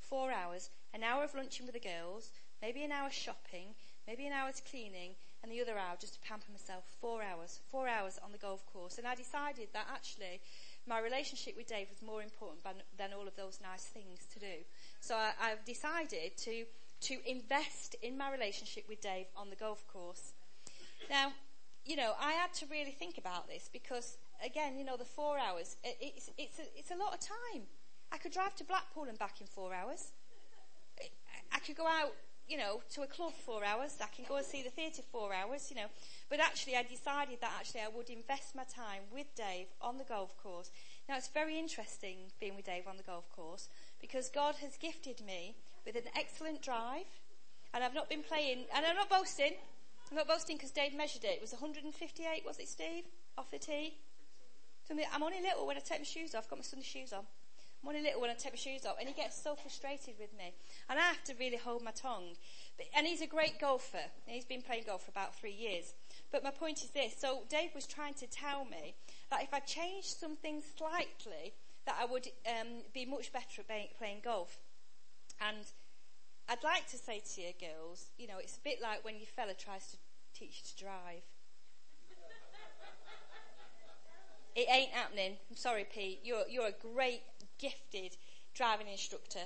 Four 0.00 0.30
hours, 0.30 0.70
an 0.94 1.02
hour 1.02 1.24
of 1.24 1.34
lunching 1.34 1.66
with 1.66 1.74
the 1.74 1.80
girls, 1.80 2.30
maybe 2.62 2.82
an 2.84 2.92
hour 2.92 3.10
shopping, 3.10 3.74
maybe 4.06 4.26
an 4.26 4.32
hour's 4.32 4.62
cleaning, 4.70 5.12
and 5.42 5.52
the 5.52 5.60
other 5.60 5.78
hour 5.78 5.96
just 6.00 6.14
to 6.14 6.20
pamper 6.20 6.50
myself. 6.50 6.84
Four 7.00 7.22
hours, 7.22 7.60
four 7.70 7.88
hours 7.88 8.18
on 8.24 8.32
the 8.32 8.38
golf 8.38 8.66
course. 8.66 8.98
And 8.98 9.06
I 9.06 9.14
decided 9.14 9.68
that 9.72 9.86
actually 9.92 10.40
my 10.86 10.98
relationship 11.00 11.56
with 11.56 11.68
Dave 11.68 11.88
was 11.90 12.02
more 12.02 12.22
important 12.22 12.64
than, 12.96 13.10
all 13.12 13.28
of 13.28 13.36
those 13.36 13.60
nice 13.62 13.84
things 13.84 14.26
to 14.32 14.40
do. 14.40 14.64
So 15.00 15.14
I, 15.14 15.32
I've 15.40 15.64
decided 15.64 16.36
to 16.38 16.64
to 17.00 17.18
invest 17.26 17.94
in 18.02 18.18
my 18.18 18.32
relationship 18.32 18.84
with 18.88 19.00
Dave 19.00 19.26
on 19.36 19.50
the 19.50 19.56
golf 19.56 19.86
course. 19.86 20.32
Now, 21.08 21.32
you 21.84 21.96
know, 21.96 22.12
I 22.20 22.32
had 22.32 22.52
to 22.54 22.66
really 22.66 22.90
think 22.90 23.18
about 23.18 23.48
this 23.48 23.70
because, 23.72 24.18
again, 24.44 24.76
you 24.76 24.84
know, 24.84 24.96
the 24.96 25.04
four 25.04 25.38
hours, 25.38 25.76
it's, 25.84 26.28
it's, 26.36 26.58
a, 26.58 26.62
it's 26.76 26.90
a 26.90 26.96
lot 26.96 27.14
of 27.14 27.20
time. 27.20 27.62
I 28.10 28.18
could 28.18 28.32
drive 28.32 28.56
to 28.56 28.64
Blackpool 28.64 29.04
and 29.04 29.18
back 29.18 29.40
in 29.40 29.46
four 29.46 29.72
hours. 29.72 30.10
I 31.52 31.58
could 31.60 31.76
go 31.76 31.86
out 31.86 32.14
you 32.48 32.56
know, 32.56 32.80
to 32.94 33.02
a 33.02 33.06
club 33.06 33.32
four 33.44 33.64
hours. 33.64 33.96
I 34.02 34.06
can 34.14 34.24
go 34.28 34.36
and 34.36 34.46
see 34.46 34.62
the 34.62 34.70
theatre 34.70 35.02
four 35.12 35.34
hours, 35.34 35.70
you 35.70 35.76
know. 35.76 35.88
But 36.30 36.40
actually, 36.40 36.76
I 36.76 36.82
decided 36.82 37.40
that 37.40 37.52
actually 37.58 37.82
I 37.82 37.88
would 37.88 38.10
invest 38.10 38.54
my 38.54 38.64
time 38.64 39.02
with 39.12 39.26
Dave 39.36 39.66
on 39.80 39.98
the 39.98 40.04
golf 40.04 40.36
course. 40.42 40.70
Now, 41.08 41.16
it's 41.16 41.28
very 41.28 41.58
interesting 41.58 42.16
being 42.40 42.56
with 42.56 42.66
Dave 42.66 42.88
on 42.88 42.96
the 42.96 43.02
golf 43.02 43.30
course 43.34 43.68
because 44.00 44.28
God 44.28 44.56
has 44.62 44.76
gifted 44.76 45.24
me 45.24 45.56
with 45.84 45.96
an 45.96 46.10
excellent 46.16 46.62
drive. 46.62 47.06
And 47.74 47.84
I've 47.84 47.94
not 47.94 48.08
been 48.08 48.22
playing, 48.22 48.64
and 48.74 48.86
I'm 48.86 48.96
not 48.96 49.10
boasting. 49.10 49.52
I'm 50.10 50.16
not 50.16 50.26
boasting 50.26 50.56
because 50.56 50.70
Dave 50.70 50.94
measured 50.94 51.24
it. 51.24 51.36
It 51.36 51.40
was 51.42 51.52
158, 51.52 52.42
was 52.46 52.58
it, 52.58 52.68
Steve? 52.68 53.04
Off 53.36 53.50
the 53.50 53.58
tee? 53.58 53.98
I'm 55.12 55.22
only 55.22 55.42
little 55.42 55.66
when 55.66 55.76
I 55.76 55.80
take 55.80 56.00
my 56.00 56.04
shoes 56.04 56.34
off. 56.34 56.44
I've 56.44 56.50
got 56.50 56.58
my 56.60 56.62
son's 56.62 56.86
shoes 56.86 57.12
on. 57.12 57.24
I'm 57.84 57.94
little 58.02 58.20
when 58.20 58.30
I 58.30 58.34
take 58.34 58.52
my 58.52 58.56
shoes 58.56 58.84
off, 58.84 58.96
and 58.98 59.08
he 59.08 59.14
gets 59.14 59.40
so 59.42 59.54
frustrated 59.54 60.14
with 60.18 60.36
me. 60.36 60.52
And 60.88 60.98
I 60.98 61.02
have 61.02 61.22
to 61.24 61.34
really 61.38 61.56
hold 61.56 61.82
my 61.82 61.92
tongue. 61.92 62.36
But, 62.76 62.86
and 62.96 63.06
he's 63.06 63.22
a 63.22 63.26
great 63.26 63.60
golfer. 63.60 64.10
He's 64.26 64.44
been 64.44 64.62
playing 64.62 64.84
golf 64.86 65.04
for 65.04 65.10
about 65.10 65.34
three 65.34 65.52
years. 65.52 65.94
But 66.30 66.44
my 66.44 66.50
point 66.50 66.82
is 66.82 66.90
this. 66.90 67.14
So 67.18 67.42
Dave 67.48 67.70
was 67.74 67.86
trying 67.86 68.14
to 68.14 68.26
tell 68.26 68.64
me 68.64 68.94
that 69.30 69.42
if 69.42 69.54
I 69.54 69.60
changed 69.60 70.08
something 70.08 70.62
slightly, 70.76 71.54
that 71.86 71.96
I 72.00 72.04
would 72.04 72.28
um, 72.46 72.82
be 72.92 73.06
much 73.06 73.32
better 73.32 73.62
at 73.62 73.98
playing 73.98 74.20
golf. 74.24 74.58
And 75.40 75.64
I'd 76.48 76.64
like 76.64 76.86
to 76.88 76.98
say 76.98 77.22
to 77.34 77.40
you 77.40 77.52
girls, 77.60 78.06
you 78.18 78.26
know, 78.26 78.38
it's 78.38 78.56
a 78.56 78.60
bit 78.60 78.82
like 78.82 79.04
when 79.04 79.16
your 79.16 79.26
fella 79.26 79.54
tries 79.54 79.86
to 79.92 79.96
teach 80.34 80.62
you 80.62 80.76
to 80.76 80.84
drive. 80.84 81.22
it 84.54 84.66
ain't 84.70 84.90
happening. 84.90 85.36
I'm 85.50 85.56
sorry, 85.56 85.86
Pete. 85.92 86.20
You're, 86.24 86.48
you're 86.50 86.66
a 86.66 86.94
great 86.94 87.22
gifted 87.58 88.16
driving 88.54 88.88
instructor. 88.88 89.40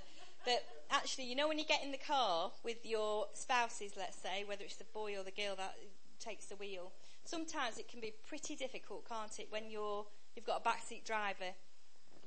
But 0.44 0.64
actually, 0.90 1.24
you 1.24 1.36
know, 1.36 1.48
when 1.48 1.58
you 1.58 1.64
get 1.64 1.84
in 1.84 1.92
the 1.92 1.98
car 1.98 2.50
with 2.64 2.84
your 2.84 3.26
spouses, 3.34 3.92
let's 3.96 4.16
say, 4.16 4.44
whether 4.46 4.64
it's 4.64 4.76
the 4.76 4.84
boy 4.92 5.16
or 5.16 5.22
the 5.22 5.30
girl 5.30 5.54
that 5.56 5.76
takes 6.18 6.46
the 6.46 6.56
wheel, 6.56 6.92
sometimes 7.24 7.78
it 7.78 7.88
can 7.88 8.00
be 8.00 8.12
pretty 8.26 8.56
difficult, 8.56 9.08
can't 9.08 9.38
it, 9.38 9.46
when 9.50 9.70
you're, 9.70 10.04
you've 10.34 10.46
got 10.46 10.62
a 10.64 10.68
backseat 10.68 11.04
driver 11.04 11.54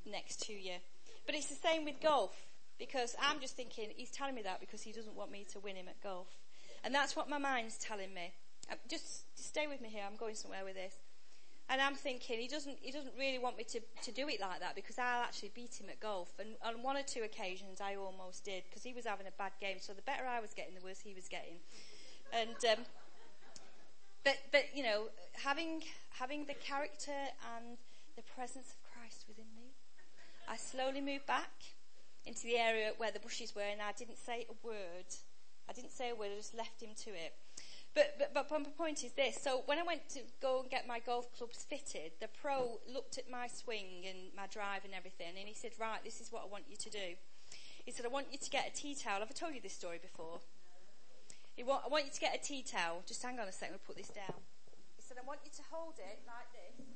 next 0.05 0.45
to 0.47 0.53
you. 0.53 0.75
But 1.25 1.35
it's 1.35 1.47
the 1.47 1.55
same 1.55 1.83
with 1.83 1.99
golf, 2.01 2.45
because 2.79 3.15
I'm 3.21 3.39
just 3.39 3.57
thinking, 3.57 3.89
he's 3.95 4.11
telling 4.11 4.35
me 4.35 4.43
that 4.43 4.59
because 4.59 4.81
he 4.81 4.91
doesn't 4.91 5.15
want 5.15 5.31
me 5.31 5.45
to 5.51 5.59
win 5.59 5.75
him 5.75 5.87
at 5.89 6.01
golf. 6.01 6.27
And 6.83 6.93
that's 6.93 7.15
what 7.15 7.29
my 7.29 7.37
mind's 7.37 7.77
telling 7.77 8.13
me. 8.13 8.31
Uh, 8.71 8.75
just, 8.89 9.25
just 9.35 9.49
stay 9.49 9.67
with 9.67 9.81
me 9.81 9.89
here, 9.89 10.03
I'm 10.09 10.17
going 10.17 10.35
somewhere 10.35 10.63
with 10.63 10.75
this. 10.75 10.93
And 11.67 11.81
I'm 11.81 11.95
thinking 11.95 12.39
he 12.39 12.47
doesn't 12.47 12.77
he 12.81 12.91
doesn't 12.91 13.13
really 13.17 13.39
want 13.39 13.57
me 13.57 13.63
to, 13.63 13.79
to 14.03 14.11
do 14.11 14.27
it 14.27 14.39
like 14.39 14.59
that 14.59 14.75
because 14.75 14.99
I'll 14.99 15.23
actually 15.23 15.51
beat 15.55 15.79
him 15.81 15.87
at 15.89 15.99
golf. 15.99 16.31
And 16.39 16.49
on 16.63 16.83
one 16.83 16.95
or 16.95 17.01
two 17.01 17.23
occasions 17.23 17.81
I 17.81 17.95
almost 17.95 18.45
did 18.45 18.63
because 18.69 18.83
he 18.83 18.93
was 18.93 19.05
having 19.05 19.25
a 19.25 19.35
bad 19.37 19.53
game. 19.59 19.77
So 19.79 19.93
the 19.93 20.03
better 20.03 20.25
I 20.25 20.39
was 20.39 20.53
getting, 20.53 20.75
the 20.75 20.85
worse 20.85 20.99
he 20.99 21.15
was 21.15 21.27
getting. 21.27 21.57
And 22.31 22.57
um, 22.69 22.85
but 24.23 24.37
but 24.51 24.65
you 24.75 24.83
know 24.83 25.09
having 25.33 25.81
having 26.11 26.45
the 26.45 26.53
character 26.53 27.33
and 27.57 27.77
the 28.15 28.23
presence 28.35 28.73
of 28.73 28.77
Christ 28.93 29.25
within 29.27 29.49
me, 29.55 29.73
I 30.47 30.57
slowly 30.57 31.01
moved 31.01 31.25
back 31.25 31.51
into 32.25 32.43
the 32.43 32.57
area 32.57 32.91
where 32.97 33.11
the 33.11 33.19
bushes 33.19 33.55
were, 33.55 33.61
and 33.61 33.81
I 33.81 33.91
didn't 33.91 34.17
say 34.17 34.45
a 34.49 34.67
word. 34.67 35.09
I 35.69 35.73
didn't 35.73 35.91
say 35.91 36.11
a 36.11 36.15
word. 36.15 36.29
I 36.33 36.37
just 36.37 36.55
left 36.55 36.81
him 36.81 36.91
to 37.05 37.09
it. 37.09 37.33
But, 37.95 38.19
but, 38.19 38.33
but 38.33 38.51
my 38.51 38.69
point 38.77 39.05
is 39.05 39.13
this. 39.13 39.39
So 39.41 39.63
when 39.67 39.79
I 39.79 39.83
went 39.83 40.09
to 40.09 40.19
go 40.41 40.59
and 40.59 40.69
get 40.69 40.85
my 40.85 40.99
golf 40.99 41.31
clubs 41.35 41.63
fitted, 41.63 42.11
the 42.19 42.27
pro 42.27 42.79
looked 42.91 43.17
at 43.17 43.31
my 43.31 43.47
swing 43.47 44.03
and 44.05 44.35
my 44.35 44.47
drive 44.47 44.83
and 44.83 44.93
everything, 44.93 45.39
and 45.39 45.47
he 45.47 45.53
said, 45.55 45.71
right, 45.79 46.03
this 46.03 46.19
is 46.19 46.29
what 46.29 46.43
I 46.43 46.51
want 46.51 46.65
you 46.69 46.75
to 46.75 46.89
do. 46.89 47.15
He 47.85 47.91
said, 47.91 48.05
I 48.05 48.09
want 48.09 48.27
you 48.31 48.37
to 48.37 48.49
get 48.49 48.67
a 48.67 48.75
tea 48.75 48.95
towel. 48.95 49.19
Have 49.19 49.31
I 49.31 49.33
told 49.33 49.55
you 49.55 49.61
this 49.61 49.73
story 49.73 49.99
before? 50.01 50.41
He 51.55 51.63
want, 51.63 51.83
I 51.85 51.87
want 51.87 52.03
you 52.03 52.11
to 52.11 52.19
get 52.19 52.35
a 52.35 52.43
tea 52.43 52.63
towel. 52.63 53.01
Just 53.07 53.23
hang 53.23 53.39
on 53.39 53.47
a 53.47 53.51
second, 53.53 53.75
I'll 53.75 53.87
put 53.87 53.95
this 53.95 54.09
down. 54.09 54.43
He 54.97 55.01
said, 55.01 55.15
I 55.15 55.25
want 55.25 55.39
you 55.45 55.51
to 55.55 55.63
hold 55.71 55.95
it 55.97 56.19
like 56.27 56.51
this. 56.51 56.94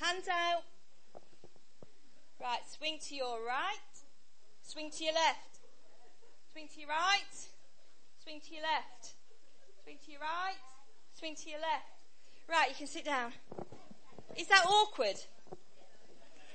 Hands 0.00 0.28
out. 0.28 0.62
Right, 2.40 2.60
swing 2.66 2.98
to 3.08 3.14
your 3.14 3.44
right. 3.46 3.92
Swing 4.62 4.90
to 4.90 5.04
your 5.04 5.12
left. 5.12 5.58
Swing 6.52 6.68
to 6.74 6.80
your 6.80 6.88
right. 6.88 7.36
Swing 8.24 8.40
to 8.40 8.54
your 8.54 8.62
left. 8.62 9.14
Swing 9.84 9.98
to 10.06 10.10
your 10.10 10.20
right. 10.20 10.56
Swing 11.12 11.36
to 11.36 11.50
your 11.50 11.60
left. 11.60 11.84
Right, 12.48 12.70
you 12.70 12.74
can 12.76 12.86
sit 12.86 13.04
down. 13.04 13.32
Is 14.36 14.46
that 14.46 14.64
awkward? 14.66 15.16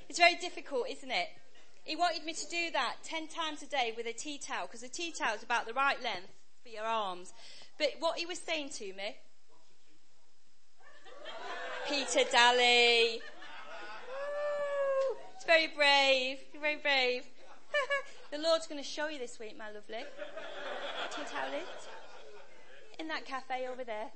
It's 0.10 0.18
very 0.18 0.36
difficult, 0.36 0.88
isn't 0.90 1.12
it? 1.12 1.28
He 1.84 1.96
wanted 1.96 2.26
me 2.26 2.34
to 2.34 2.50
do 2.50 2.72
that 2.74 2.96
10 3.04 3.28
times 3.28 3.62
a 3.62 3.68
day 3.68 3.94
with 3.96 4.08
a 4.08 4.14
tea 4.14 4.40
towel 4.40 4.66
because 4.66 4.82
a 4.82 4.90
tea 4.90 5.12
towel 5.12 5.36
is 5.36 5.44
about 5.44 5.68
the 5.68 5.74
right 5.74 6.02
length 6.02 6.34
for 6.64 6.70
your 6.70 6.84
arms. 6.84 7.32
But 7.78 7.90
what 8.00 8.18
he 8.18 8.26
was 8.26 8.40
saying 8.40 8.70
to 8.78 8.86
me, 8.94 9.18
Peter 11.88 12.22
Daly, 12.32 13.22
very 15.46 15.68
brave. 15.68 16.40
You're 16.54 16.62
very 16.62 16.78
brave. 16.78 17.24
the 18.32 18.38
Lord's 18.38 18.68
going 18.68 18.82
to 18.82 18.88
show 18.88 19.08
you 19.08 19.20
this 19.20 19.40
week, 19.40 19.58
my 19.58 19.68
lovely. 19.68 20.04
Tea 21.12 21.22
towel 21.32 21.62
in 23.00 23.08
that 23.08 23.26
cafe 23.26 23.68
over 23.68 23.84
there. 23.84 24.10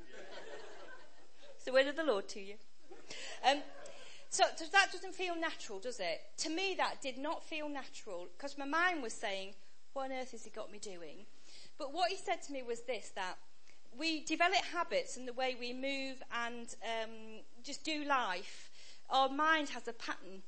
It's 1.55 1.65
the 1.65 1.73
word 1.73 1.87
of 1.87 1.95
the 1.95 2.03
Lord 2.03 2.27
to 2.29 2.39
you. 2.39 2.55
Um, 3.47 3.59
so 4.29 4.43
that 4.71 4.91
doesn't 4.91 5.15
feel 5.15 5.35
natural, 5.35 5.79
does 5.79 5.99
it? 5.99 6.21
To 6.37 6.49
me, 6.49 6.75
that 6.77 7.01
did 7.01 7.17
not 7.17 7.43
feel 7.43 7.67
natural 7.67 8.27
because 8.37 8.57
my 8.57 8.65
mind 8.65 9.01
was 9.01 9.13
saying, 9.13 9.55
"What 9.93 10.05
on 10.05 10.17
earth 10.17 10.31
has 10.31 10.43
he 10.43 10.49
got 10.51 10.71
me 10.71 10.77
doing?" 10.77 11.25
But 11.77 11.93
what 11.93 12.11
he 12.11 12.17
said 12.17 12.41
to 12.43 12.53
me 12.53 12.61
was 12.63 12.81
this: 12.81 13.11
that 13.15 13.37
we 13.97 14.23
develop 14.23 14.63
habits 14.71 15.17
and 15.17 15.27
the 15.27 15.33
way 15.33 15.55
we 15.59 15.73
move 15.73 16.21
and 16.31 16.75
um, 16.83 17.41
just 17.63 17.83
do 17.83 18.03
life. 18.05 18.69
Our 19.09 19.29
mind 19.29 19.69
has 19.69 19.87
a 19.87 19.93
pattern 19.93 20.43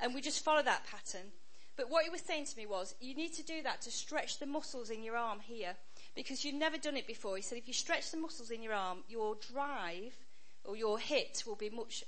and 0.00 0.14
we 0.14 0.20
just 0.20 0.44
follow 0.44 0.62
that 0.62 0.86
pattern. 0.86 1.32
But 1.76 1.90
what 1.90 2.04
he 2.04 2.10
was 2.10 2.22
saying 2.22 2.46
to 2.46 2.56
me 2.56 2.66
was, 2.66 2.94
you 3.00 3.14
need 3.14 3.34
to 3.34 3.44
do 3.44 3.62
that 3.62 3.82
to 3.82 3.90
stretch 3.90 4.38
the 4.38 4.46
muscles 4.46 4.90
in 4.90 5.02
your 5.02 5.16
arm 5.16 5.38
here, 5.40 5.74
because 6.16 6.44
you've 6.44 6.56
never 6.56 6.76
done 6.76 6.96
it 6.96 7.06
before. 7.06 7.36
He 7.36 7.42
said, 7.42 7.58
if 7.58 7.68
you 7.68 7.74
stretch 7.74 8.10
the 8.10 8.16
muscles 8.16 8.50
in 8.50 8.62
your 8.62 8.72
arm, 8.72 8.98
your 9.08 9.36
drive 9.52 10.16
or 10.64 10.76
your 10.76 10.98
hit 10.98 11.44
will 11.46 11.54
be 11.54 11.70
much 11.70 12.02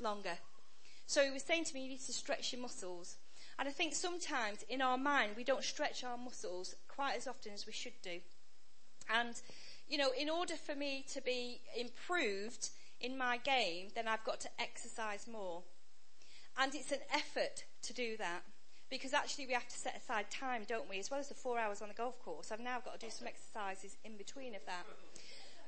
longer. 0.00 0.36
So 1.06 1.22
he 1.22 1.30
was 1.30 1.42
saying 1.42 1.64
to 1.66 1.74
me, 1.74 1.84
you 1.84 1.90
need 1.90 2.06
to 2.06 2.12
stretch 2.12 2.52
your 2.52 2.62
muscles. 2.62 3.16
And 3.56 3.68
I 3.68 3.72
think 3.72 3.94
sometimes 3.94 4.64
in 4.68 4.82
our 4.82 4.98
mind, 4.98 5.32
we 5.36 5.44
don't 5.44 5.62
stretch 5.62 6.02
our 6.02 6.16
muscles 6.16 6.74
quite 6.88 7.16
as 7.16 7.28
often 7.28 7.52
as 7.52 7.66
we 7.66 7.72
should 7.72 8.00
do. 8.02 8.18
And, 9.14 9.40
you 9.88 9.98
know, 9.98 10.10
in 10.18 10.28
order 10.28 10.54
for 10.54 10.74
me 10.74 11.04
to 11.12 11.20
be 11.20 11.60
improved 11.76 12.70
in 13.00 13.16
my 13.16 13.36
game, 13.36 13.90
then 13.94 14.08
I've 14.08 14.24
got 14.24 14.40
to 14.40 14.48
exercise 14.58 15.28
more. 15.30 15.62
And 16.58 16.74
it's 16.74 16.92
an 16.92 17.00
effort 17.12 17.64
to 17.82 17.92
do 17.92 18.16
that. 18.18 18.42
Because 18.90 19.12
actually 19.12 19.46
we 19.46 19.54
have 19.54 19.66
to 19.66 19.76
set 19.76 19.96
aside 19.96 20.30
time, 20.30 20.62
don't 20.68 20.88
we? 20.88 20.98
As 20.98 21.10
well 21.10 21.18
as 21.18 21.28
the 21.28 21.34
four 21.34 21.58
hours 21.58 21.82
on 21.82 21.88
the 21.88 21.94
golf 21.94 22.22
course, 22.22 22.52
I've 22.52 22.60
now 22.60 22.78
got 22.84 23.00
to 23.00 23.06
do 23.06 23.10
some 23.10 23.26
exercises 23.26 23.96
in 24.04 24.16
between 24.16 24.54
of 24.54 24.64
that. 24.66 24.84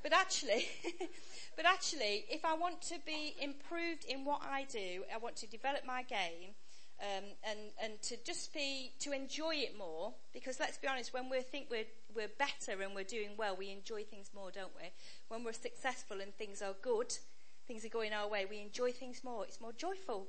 But 0.03 0.13
actually, 0.13 0.65
but 1.55 1.65
actually, 1.65 2.25
if 2.29 2.45
I 2.45 2.53
want 2.53 2.81
to 2.83 2.95
be 3.05 3.35
improved 3.41 4.05
in 4.05 4.23
what 4.23 4.41
I 4.43 4.65
do, 4.71 5.03
I 5.13 5.17
want 5.17 5.35
to 5.37 5.47
develop 5.47 5.85
my 5.85 6.03
game, 6.03 6.55
um, 7.01 7.25
and 7.43 7.59
and 7.81 8.01
to 8.03 8.17
just 8.23 8.53
be 8.53 8.91
to 8.99 9.11
enjoy 9.11 9.55
it 9.55 9.77
more. 9.77 10.13
Because 10.33 10.59
let's 10.59 10.77
be 10.77 10.87
honest, 10.87 11.13
when 11.13 11.29
we 11.29 11.41
think 11.41 11.67
we're 11.69 11.87
we're 12.15 12.29
better 12.39 12.81
and 12.81 12.95
we're 12.95 13.03
doing 13.03 13.31
well, 13.37 13.55
we 13.57 13.71
enjoy 13.71 14.03
things 14.03 14.29
more, 14.33 14.51
don't 14.51 14.75
we? 14.77 14.89
When 15.27 15.43
we're 15.43 15.53
successful 15.53 16.21
and 16.21 16.33
things 16.35 16.61
are 16.61 16.75
good, 16.81 17.13
things 17.67 17.83
are 17.83 17.89
going 17.89 18.13
our 18.13 18.29
way, 18.29 18.45
we 18.49 18.61
enjoy 18.61 18.91
things 18.91 19.23
more. 19.23 19.43
It's 19.43 19.59
more 19.59 19.73
joyful. 19.73 20.27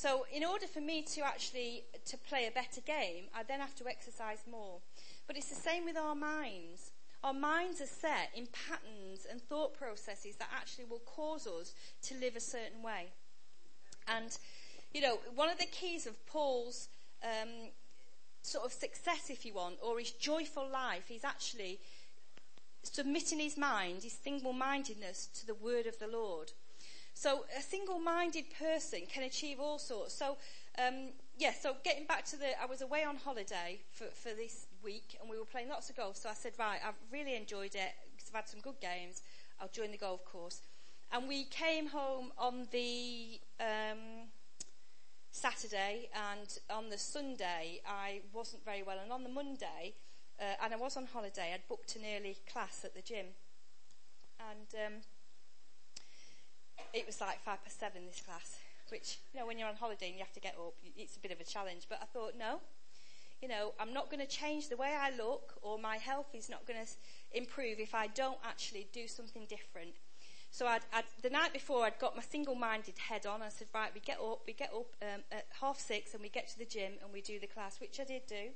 So 0.00 0.24
in 0.32 0.46
order 0.46 0.66
for 0.66 0.80
me 0.80 1.02
to 1.14 1.20
actually 1.20 1.84
to 2.06 2.16
play 2.16 2.46
a 2.46 2.50
better 2.50 2.80
game, 2.80 3.24
I 3.34 3.42
then 3.42 3.60
have 3.60 3.74
to 3.76 3.86
exercise 3.86 4.38
more. 4.50 4.78
But 5.26 5.36
it's 5.36 5.50
the 5.50 5.54
same 5.54 5.84
with 5.84 5.98
our 5.98 6.14
minds. 6.14 6.92
Our 7.22 7.34
minds 7.34 7.82
are 7.82 7.86
set 7.86 8.30
in 8.34 8.46
patterns 8.46 9.26
and 9.30 9.42
thought 9.42 9.74
processes 9.74 10.36
that 10.36 10.48
actually 10.56 10.86
will 10.86 11.02
cause 11.04 11.46
us 11.46 11.74
to 12.04 12.14
live 12.14 12.34
a 12.34 12.40
certain 12.40 12.82
way. 12.82 13.08
And, 14.08 14.38
you 14.94 15.02
know, 15.02 15.18
one 15.34 15.50
of 15.50 15.58
the 15.58 15.66
keys 15.66 16.06
of 16.06 16.26
Paul's 16.26 16.88
um, 17.22 17.68
sort 18.40 18.64
of 18.64 18.72
success, 18.72 19.28
if 19.28 19.44
you 19.44 19.52
want, 19.52 19.74
or 19.82 19.98
his 19.98 20.12
joyful 20.12 20.66
life, 20.66 21.10
is 21.10 21.24
actually 21.24 21.78
submitting 22.84 23.38
his 23.38 23.58
mind, 23.58 24.02
his 24.02 24.14
single 24.14 24.54
mindedness 24.54 25.26
to 25.40 25.46
the 25.46 25.54
word 25.54 25.86
of 25.86 25.98
the 25.98 26.08
Lord. 26.08 26.52
So 27.20 27.44
a 27.54 27.60
single-minded 27.60 28.46
person 28.58 29.00
can 29.12 29.24
achieve 29.24 29.60
all 29.60 29.78
sorts. 29.78 30.14
So, 30.14 30.38
um, 30.78 31.10
yeah, 31.36 31.52
so 31.52 31.76
getting 31.84 32.06
back 32.06 32.24
to 32.32 32.36
the, 32.38 32.58
I 32.58 32.64
was 32.64 32.80
away 32.80 33.04
on 33.04 33.16
holiday 33.16 33.80
for, 33.92 34.06
for 34.06 34.30
this 34.34 34.68
week 34.82 35.18
and 35.20 35.28
we 35.28 35.38
were 35.38 35.44
playing 35.44 35.68
lots 35.68 35.90
of 35.90 35.96
golf. 35.96 36.16
So 36.16 36.30
I 36.30 36.32
said, 36.32 36.52
right, 36.58 36.80
I've 36.82 36.94
really 37.12 37.36
enjoyed 37.36 37.74
it 37.74 37.92
because 38.16 38.30
I've 38.30 38.36
had 38.36 38.48
some 38.48 38.60
good 38.60 38.80
games. 38.80 39.20
I'll 39.60 39.68
join 39.68 39.90
the 39.90 39.98
golf 39.98 40.24
course. 40.24 40.62
and 41.12 41.28
we 41.28 41.44
came 41.44 41.88
home 41.88 42.32
on 42.38 42.68
the 42.70 43.38
um, 43.60 44.28
Saturday, 45.30 46.08
and 46.14 46.58
on 46.70 46.88
the 46.88 46.98
Sunday, 46.98 47.80
I 47.86 48.22
wasn't 48.32 48.64
very 48.64 48.82
well. 48.82 48.96
And 49.02 49.12
on 49.12 49.24
the 49.24 49.28
Monday, 49.28 49.94
uh, 50.40 50.54
and 50.62 50.72
I 50.72 50.76
was 50.76 50.96
on 50.96 51.06
holiday, 51.06 51.52
I'd 51.52 51.68
booked 51.68 51.96
an 51.96 52.02
early 52.16 52.38
class 52.50 52.84
at 52.84 52.94
the 52.94 53.02
gym. 53.02 53.26
And 54.38 54.86
um, 54.86 54.92
it 56.92 57.06
was 57.06 57.20
like 57.20 57.40
five 57.42 57.62
past 57.62 57.78
seven, 57.78 58.02
this 58.06 58.20
class, 58.20 58.58
which, 58.90 59.18
you 59.32 59.40
know, 59.40 59.46
when 59.46 59.58
you're 59.58 59.68
on 59.68 59.76
holiday 59.76 60.08
and 60.08 60.16
you 60.16 60.24
have 60.24 60.32
to 60.32 60.40
get 60.40 60.54
up, 60.58 60.74
it's 60.96 61.16
a 61.16 61.20
bit 61.20 61.32
of 61.32 61.40
a 61.40 61.44
challenge. 61.44 61.86
But 61.88 61.98
I 62.02 62.06
thought, 62.06 62.34
no, 62.38 62.60
you 63.40 63.48
know, 63.48 63.72
I'm 63.80 63.92
not 63.92 64.10
going 64.10 64.20
to 64.20 64.26
change 64.26 64.68
the 64.68 64.76
way 64.76 64.94
I 64.98 65.10
look, 65.16 65.54
or 65.62 65.78
my 65.78 65.96
health 65.96 66.34
is 66.34 66.48
not 66.48 66.66
going 66.66 66.78
to 66.84 66.90
improve 67.36 67.78
if 67.78 67.94
I 67.94 68.08
don't 68.08 68.38
actually 68.44 68.88
do 68.92 69.06
something 69.06 69.46
different. 69.48 69.94
So 70.50 70.66
I'd, 70.66 70.82
I'd, 70.92 71.04
the 71.22 71.30
night 71.30 71.52
before, 71.52 71.84
I'd 71.84 71.98
got 71.98 72.16
my 72.16 72.22
single-minded 72.22 72.98
head 72.98 73.24
on. 73.24 73.40
I 73.40 73.48
said, 73.48 73.68
right, 73.72 73.90
we 73.94 74.00
get 74.00 74.18
up, 74.18 74.40
we 74.46 74.52
get 74.52 74.72
up 74.74 74.92
um, 75.00 75.22
at 75.30 75.46
half 75.60 75.78
six, 75.78 76.12
and 76.12 76.22
we 76.22 76.28
get 76.28 76.48
to 76.48 76.58
the 76.58 76.64
gym 76.64 76.94
and 77.02 77.12
we 77.12 77.20
do 77.20 77.38
the 77.38 77.46
class, 77.46 77.80
which 77.80 78.00
I 78.00 78.04
did 78.04 78.26
do. 78.26 78.50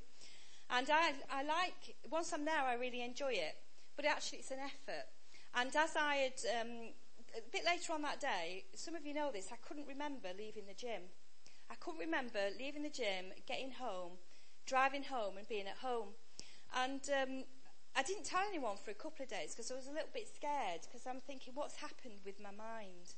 And 0.70 0.90
I, 0.90 1.12
I 1.30 1.44
like 1.44 1.94
once 2.10 2.32
I'm 2.32 2.44
there, 2.44 2.62
I 2.62 2.74
really 2.74 3.02
enjoy 3.02 3.32
it. 3.32 3.56
But 3.96 4.06
actually, 4.06 4.38
it's 4.38 4.50
an 4.50 4.58
effort. 4.58 5.06
And 5.54 5.74
as 5.76 5.94
I 5.96 6.14
had 6.16 6.32
um, 6.60 6.88
a 7.36 7.42
bit 7.50 7.64
later 7.64 7.92
on 7.92 8.02
that 8.02 8.20
day, 8.20 8.64
some 8.74 8.94
of 8.94 9.04
you 9.04 9.14
know 9.14 9.30
this. 9.32 9.48
I 9.52 9.56
couldn't 9.56 9.86
remember 9.86 10.28
leaving 10.36 10.66
the 10.66 10.74
gym. 10.74 11.10
I 11.70 11.74
couldn't 11.76 12.00
remember 12.00 12.38
leaving 12.58 12.82
the 12.82 12.90
gym, 12.90 13.32
getting 13.46 13.72
home, 13.72 14.12
driving 14.66 15.04
home, 15.04 15.36
and 15.38 15.48
being 15.48 15.66
at 15.66 15.78
home. 15.78 16.14
And 16.76 17.00
um, 17.10 17.44
I 17.96 18.02
didn't 18.02 18.24
tell 18.24 18.42
anyone 18.48 18.76
for 18.76 18.90
a 18.90 18.94
couple 18.94 19.22
of 19.22 19.30
days 19.30 19.54
because 19.54 19.70
I 19.70 19.74
was 19.74 19.86
a 19.86 19.92
little 19.92 20.12
bit 20.12 20.28
scared 20.34 20.82
because 20.82 21.06
I'm 21.06 21.20
thinking, 21.20 21.54
what's 21.54 21.76
happened 21.76 22.22
with 22.24 22.40
my 22.40 22.50
mind? 22.50 23.14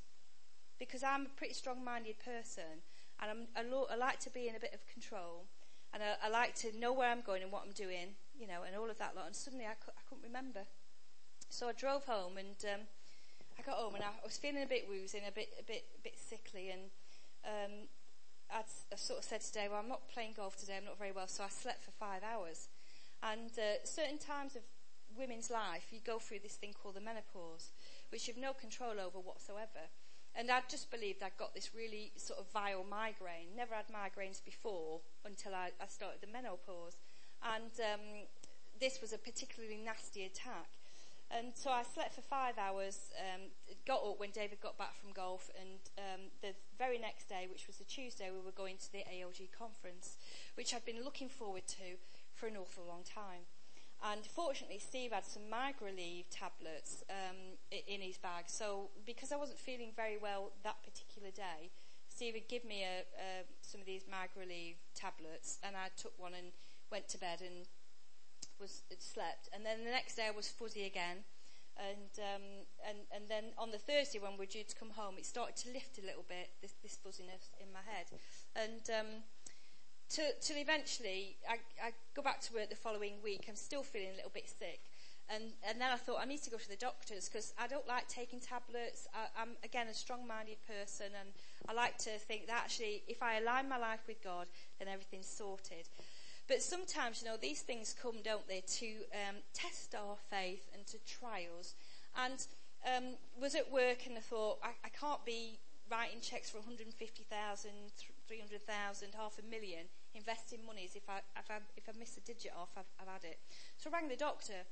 Because 0.79 1.03
I'm 1.03 1.25
a 1.25 1.37
pretty 1.37 1.53
strong-minded 1.53 2.19
person 2.19 2.85
and 3.19 3.31
I'm, 3.31 3.47
I, 3.55 3.67
lo- 3.67 3.87
I 3.91 3.95
like 3.95 4.19
to 4.21 4.29
be 4.29 4.47
in 4.47 4.55
a 4.55 4.59
bit 4.59 4.73
of 4.73 4.85
control 4.85 5.45
and 5.93 6.03
I, 6.03 6.27
I, 6.27 6.29
like 6.29 6.53
to 6.55 6.77
know 6.77 6.93
where 6.93 7.09
I'm 7.09 7.21
going 7.21 7.41
and 7.41 7.51
what 7.51 7.63
I'm 7.65 7.73
doing, 7.73 8.13
you 8.37 8.45
know, 8.45 8.61
and 8.65 8.75
all 8.75 8.89
of 8.89 8.99
that 8.99 9.15
lot. 9.15 9.25
And 9.25 9.35
suddenly 9.35 9.65
I, 9.65 9.73
cu- 9.73 9.97
I 9.97 10.01
couldn't 10.07 10.23
remember. 10.23 10.61
So 11.49 11.69
I 11.69 11.71
drove 11.71 12.05
home 12.05 12.37
and 12.37 12.55
um, 12.71 12.81
I 13.59 13.61
got 13.63 13.75
home 13.75 13.95
and 13.95 14.03
I, 14.03 14.09
was 14.23 14.37
feeling 14.37 14.63
a 14.63 14.67
bit 14.67 14.87
woozy 14.87 15.17
and 15.17 15.27
a 15.27 15.31
bit, 15.31 15.49
a 15.59 15.63
bit, 15.63 15.83
a 15.97 16.01
bit 16.01 16.17
sickly 16.17 16.69
and 16.69 16.81
um, 17.45 17.87
I'd, 18.53 18.69
I 18.91 18.95
sort 18.95 19.19
of 19.19 19.25
said 19.25 19.41
today, 19.41 19.67
well, 19.69 19.79
I'm 19.79 19.89
not 19.89 20.07
playing 20.09 20.33
golf 20.37 20.57
today, 20.57 20.77
I'm 20.77 20.85
not 20.85 20.97
very 20.97 21.11
well, 21.11 21.27
so 21.27 21.43
I 21.43 21.49
slept 21.49 21.83
for 21.83 21.91
five 21.91 22.21
hours. 22.23 22.69
And 23.23 23.51
uh, 23.57 23.83
certain 23.83 24.17
times 24.17 24.55
of 24.55 24.61
women's 25.17 25.49
life, 25.49 25.87
you 25.91 25.99
go 26.05 26.19
through 26.19 26.39
this 26.43 26.55
thing 26.55 26.73
called 26.73 26.95
the 26.95 27.01
menopause, 27.01 27.71
which 28.09 28.27
you've 28.27 28.37
no 28.37 28.53
control 28.53 28.99
over 28.99 29.19
whatsoever. 29.19 29.89
And 30.35 30.51
I 30.51 30.61
just 30.69 30.91
believed 30.91 31.23
I'd 31.23 31.37
got 31.37 31.55
this 31.55 31.73
really 31.73 32.11
sort 32.15 32.39
of 32.39 32.45
vile 32.53 32.85
migraine. 32.87 33.55
Never 33.55 33.73
had 33.73 33.85
migraines 33.89 34.43
before 34.43 35.01
until 35.25 35.55
I, 35.55 35.71
I 35.81 35.87
started 35.87 36.21
the 36.21 36.27
menopause. 36.27 36.95
And 37.41 37.73
um, 37.81 38.27
this 38.79 39.01
was 39.01 39.13
a 39.13 39.17
particularly 39.17 39.77
nasty 39.83 40.25
attack. 40.25 40.76
And 41.29 41.51
so 41.53 41.71
I 41.71 41.83
slept 41.83 42.15
for 42.15 42.21
five 42.21 42.57
hours, 42.57 43.11
um, 43.19 43.41
got 43.85 44.01
up 44.01 44.17
when 44.17 44.31
David 44.31 44.61
got 44.61 44.77
back 44.77 44.95
from 44.95 45.11
golf, 45.11 45.51
and 45.59 45.79
um, 45.97 46.21
the 46.41 46.53
very 46.79 46.97
next 46.97 47.27
day, 47.27 47.47
which 47.51 47.67
was 47.67 47.81
a 47.81 47.83
Tuesday, 47.83 48.29
we 48.31 48.39
were 48.39 48.55
going 48.55 48.77
to 48.77 48.91
the 48.91 48.99
ALG 48.99 49.51
conference, 49.51 50.15
which 50.55 50.73
I'd 50.73 50.85
been 50.85 51.03
looking 51.03 51.27
forward 51.27 51.67
to 51.67 51.99
for 52.33 52.47
an 52.47 52.55
awful 52.55 52.85
long 52.87 53.03
time. 53.03 53.43
And 54.03 54.25
fortunately, 54.25 54.79
Steve 54.79 55.11
had 55.11 55.25
some 55.25 55.43
Migraleve 55.51 56.25
tablets 56.29 57.03
um, 57.09 57.57
in 57.71 58.01
his 58.01 58.17
bag. 58.17 58.45
So 58.47 58.89
because 59.05 59.31
I 59.31 59.37
wasn't 59.37 59.59
feeling 59.59 59.91
very 59.95 60.17
well 60.17 60.51
that 60.63 60.83
particular 60.83 61.31
day, 61.31 61.71
Steve 62.07 62.35
had 62.35 62.47
given 62.47 62.69
me 62.69 62.83
a, 62.83 63.01
a, 63.19 63.43
some 63.61 63.81
of 63.81 63.87
these 63.87 64.03
Migraleve 64.03 64.75
tablets, 64.95 65.59
and 65.63 65.75
I 65.75 65.89
took 65.97 66.13
one 66.17 66.33
and 66.33 66.47
went 66.91 67.07
to 67.09 67.17
bed 67.17 67.41
and 67.41 67.67
was 68.59 68.83
it 68.89 69.01
slept. 69.01 69.49
And 69.53 69.65
then 69.65 69.83
the 69.83 69.91
next 69.91 70.15
day 70.15 70.27
I 70.27 70.35
was 70.35 70.47
fuzzy 70.47 70.85
again. 70.85 71.23
And, 71.77 72.09
um, 72.17 72.45
and, 72.87 72.97
and 73.13 73.29
then 73.29 73.53
on 73.57 73.69
the 73.69 73.77
Thursday 73.77 74.17
when 74.17 74.33
we 74.33 74.39
were 74.39 74.45
due 74.49 74.63
to 74.63 74.75
come 74.75 74.89
home, 74.89 75.15
it 75.17 75.25
started 75.25 75.55
to 75.57 75.73
lift 75.73 75.99
a 75.99 76.05
little 76.05 76.25
bit, 76.27 76.49
this, 76.61 76.73
this 76.81 76.97
fuzziness 76.97 77.53
in 77.61 77.71
my 77.71 77.85
head. 77.85 78.07
And 78.55 78.81
um, 78.89 79.11
till, 80.09 80.25
to 80.25 80.53
eventually 80.57 81.37
I, 81.47 81.61
I 81.81 81.91
go 82.15 82.21
back 82.21 82.41
to 82.41 82.53
work 82.53 82.69
the 82.69 82.75
following 82.75 83.21
week. 83.23 83.45
I'm 83.47 83.55
still 83.55 83.83
feeling 83.83 84.09
a 84.13 84.17
little 84.17 84.33
bit 84.33 84.49
sick. 84.49 84.81
And, 85.29 85.43
and 85.67 85.79
then 85.79 85.91
I 85.91 85.97
thought, 85.97 86.19
I 86.21 86.25
need 86.25 86.41
to 86.43 86.49
go 86.49 86.57
to 86.57 86.69
the 86.69 86.77
doctors 86.77 87.27
because 87.27 87.53
I 87.59 87.67
don't 87.67 87.87
like 87.87 88.07
taking 88.07 88.39
tablets. 88.39 89.07
I, 89.13 89.27
I'm, 89.41 89.49
again, 89.63 89.87
a 89.87 89.93
strong-minded 89.93 90.57
person 90.65 91.07
and 91.19 91.29
I 91.67 91.73
like 91.73 91.97
to 91.99 92.11
think 92.17 92.47
that 92.47 92.63
actually 92.63 93.03
if 93.07 93.21
I 93.21 93.37
align 93.37 93.67
my 93.67 93.77
life 93.77 94.01
with 94.07 94.23
God, 94.23 94.47
then 94.79 94.87
everything's 94.87 95.27
sorted. 95.27 95.89
But 96.47 96.61
sometimes, 96.61 97.21
you 97.21 97.27
know, 97.27 97.35
these 97.35 97.61
things 97.61 97.93
come, 97.99 98.15
don't 98.23 98.47
they, 98.47 98.63
to 98.79 98.87
um, 99.11 99.35
test 99.53 99.93
our 99.95 100.15
faith 100.29 100.67
and 100.73 100.85
to 100.87 100.97
trials. 101.05 101.75
And 102.15 102.45
um, 102.85 103.19
was 103.39 103.55
at 103.55 103.71
work 103.71 104.07
and 104.07 104.17
I 104.17 104.21
thought 104.21 104.59
I, 104.63 104.71
I 104.85 104.89
can't 104.89 105.23
be 105.25 105.59
writing 105.91 106.19
checks 106.21 106.49
for 106.49 106.59
150,000, 106.59 107.71
300,000, 108.27 109.07
half 109.15 109.39
a 109.39 109.45
million, 109.49 109.87
investing 110.15 110.59
monies. 110.65 110.95
If 110.95 111.09
I, 111.09 111.19
if 111.39 111.49
I, 111.49 111.59
if 111.75 111.87
I 111.87 111.93
miss 111.97 112.17
a 112.17 112.21
digit 112.21 112.51
off, 112.55 112.69
I've, 112.77 112.89
I've 112.99 113.07
had 113.07 113.23
it. 113.23 113.39
So 113.77 113.89
I 113.89 113.99
rang 113.99 114.09
the 114.09 114.19
doctor, 114.19 114.67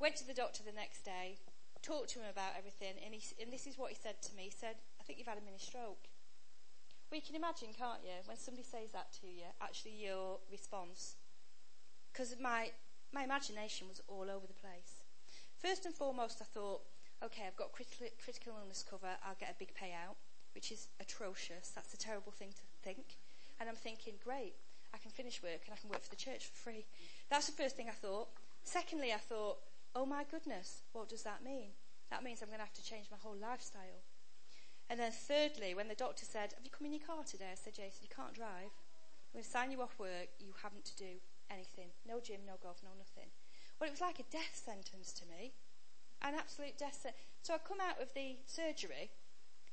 went 0.00 0.16
to 0.16 0.26
the 0.26 0.34
doctor 0.34 0.62
the 0.64 0.72
next 0.72 1.04
day, 1.04 1.36
talked 1.82 2.10
to 2.16 2.20
him 2.20 2.28
about 2.30 2.56
everything, 2.56 2.96
and, 3.04 3.12
he, 3.12 3.20
and 3.40 3.52
this 3.52 3.66
is 3.66 3.76
what 3.76 3.92
he 3.92 3.96
said 3.96 4.20
to 4.22 4.34
me. 4.36 4.48
He 4.48 4.56
said, 4.56 4.76
I 5.00 5.04
think 5.04 5.18
you've 5.18 5.28
had 5.28 5.38
a 5.38 5.44
mini 5.44 5.60
stroke. 5.60 6.08
Well, 7.14 7.22
you 7.22 7.30
can 7.30 7.38
imagine, 7.38 7.70
can't 7.78 8.02
you, 8.02 8.10
when 8.26 8.34
somebody 8.34 8.66
says 8.66 8.90
that 8.90 9.14
to 9.22 9.30
you, 9.30 9.46
actually 9.62 9.94
your 10.02 10.42
response. 10.50 11.14
Because 12.10 12.34
my, 12.42 12.74
my 13.14 13.22
imagination 13.22 13.86
was 13.86 14.02
all 14.10 14.26
over 14.26 14.50
the 14.50 14.58
place. 14.58 15.06
First 15.62 15.86
and 15.86 15.94
foremost, 15.94 16.42
I 16.42 16.50
thought, 16.50 16.82
okay, 17.22 17.46
I've 17.46 17.54
got 17.54 17.70
critical, 17.70 18.10
critical 18.18 18.58
illness 18.58 18.82
cover, 18.82 19.14
I'll 19.22 19.38
get 19.38 19.54
a 19.54 19.62
big 19.62 19.78
payout 19.78 20.18
which 20.58 20.72
is 20.72 20.88
atrocious. 20.98 21.70
That's 21.70 21.94
a 21.94 21.96
terrible 21.96 22.32
thing 22.32 22.50
to 22.50 22.66
think. 22.82 23.14
And 23.60 23.68
I'm 23.68 23.78
thinking, 23.78 24.14
great, 24.24 24.54
I 24.92 24.98
can 24.98 25.12
finish 25.12 25.40
work 25.40 25.62
and 25.66 25.72
I 25.72 25.78
can 25.78 25.90
work 25.90 26.02
for 26.02 26.10
the 26.10 26.18
church 26.18 26.46
for 26.50 26.66
free. 26.66 26.84
That's 27.30 27.46
the 27.46 27.54
first 27.54 27.76
thing 27.76 27.86
I 27.88 27.94
thought. 27.94 28.26
Secondly, 28.64 29.12
I 29.12 29.22
thought, 29.22 29.58
oh 29.94 30.04
my 30.04 30.24
goodness, 30.28 30.82
what 30.92 31.08
does 31.08 31.22
that 31.22 31.44
mean? 31.44 31.78
That 32.10 32.24
means 32.24 32.42
I'm 32.42 32.48
going 32.48 32.58
to 32.58 32.66
have 32.66 32.74
to 32.74 32.82
change 32.82 33.06
my 33.08 33.18
whole 33.22 33.38
lifestyle. 33.40 34.02
And 34.90 35.00
then 35.00 35.12
thirdly, 35.12 35.74
when 35.74 35.88
the 35.88 35.94
doctor 35.96 36.24
said, 36.24 36.52
have 36.52 36.64
you 36.64 36.70
come 36.70 36.86
in 36.86 36.92
your 36.92 37.06
car 37.06 37.24
today? 37.24 37.52
I 37.52 37.56
said, 37.56 37.74
Jason, 37.74 38.04
you 38.04 38.12
can't 38.12 38.36
drive. 38.36 38.68
I'm 38.70 39.40
going 39.40 39.44
to 39.44 39.50
sign 39.50 39.72
you 39.72 39.80
off 39.80 39.98
work. 39.98 40.28
You 40.38 40.52
haven't 40.62 40.84
to 40.92 40.96
do 40.96 41.18
anything. 41.50 41.90
No 42.06 42.20
gym, 42.20 42.44
no 42.46 42.60
golf, 42.62 42.84
no 42.84 42.92
nothing. 42.96 43.32
Well, 43.80 43.88
it 43.88 43.96
was 43.96 44.04
like 44.04 44.20
a 44.20 44.28
death 44.30 44.54
sentence 44.54 45.12
to 45.18 45.24
me. 45.26 45.56
An 46.22 46.36
absolute 46.36 46.76
death 46.78 47.00
sentence. 47.00 47.20
So 47.42 47.54
I 47.54 47.58
come 47.64 47.80
out 47.80 48.00
of 48.00 48.12
the 48.14 48.36
surgery 48.46 49.10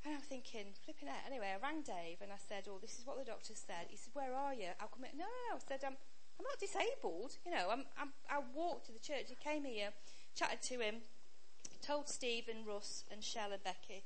and 0.04 0.16
I'm 0.16 0.24
thinking, 0.24 0.74
flipping 0.84 1.08
out. 1.08 1.22
Anyway, 1.28 1.52
I 1.52 1.60
rang 1.62 1.84
Dave 1.84 2.24
and 2.24 2.32
I 2.32 2.40
said, 2.40 2.66
oh, 2.66 2.80
this 2.80 2.98
is 2.98 3.06
what 3.06 3.20
the 3.20 3.28
doctor 3.28 3.54
said. 3.54 3.92
He 3.92 3.96
said, 3.96 4.16
where 4.16 4.34
are 4.34 4.52
you? 4.52 4.74
I'll 4.80 4.90
come 4.90 5.04
in. 5.04 5.16
No, 5.16 5.28
no, 5.28 5.40
no. 5.52 5.56
I 5.56 5.62
said, 5.62 5.84
I'm, 5.86 5.94
I'm 6.40 6.48
not 6.48 6.58
disabled. 6.58 7.38
You 7.46 7.52
know, 7.52 7.68
I'm, 7.70 7.84
I'm, 8.00 8.10
I 8.28 8.40
walked 8.56 8.88
to 8.88 8.92
the 8.92 8.98
church. 8.98 9.28
He 9.28 9.36
came 9.36 9.64
here, 9.64 9.94
chatted 10.34 10.60
to 10.72 10.80
him, 10.80 11.06
told 11.80 12.08
Steve 12.08 12.50
and 12.50 12.66
Russ 12.66 13.04
and 13.10 13.22
Shell 13.22 13.52
and 13.52 13.62
Becky. 13.62 14.02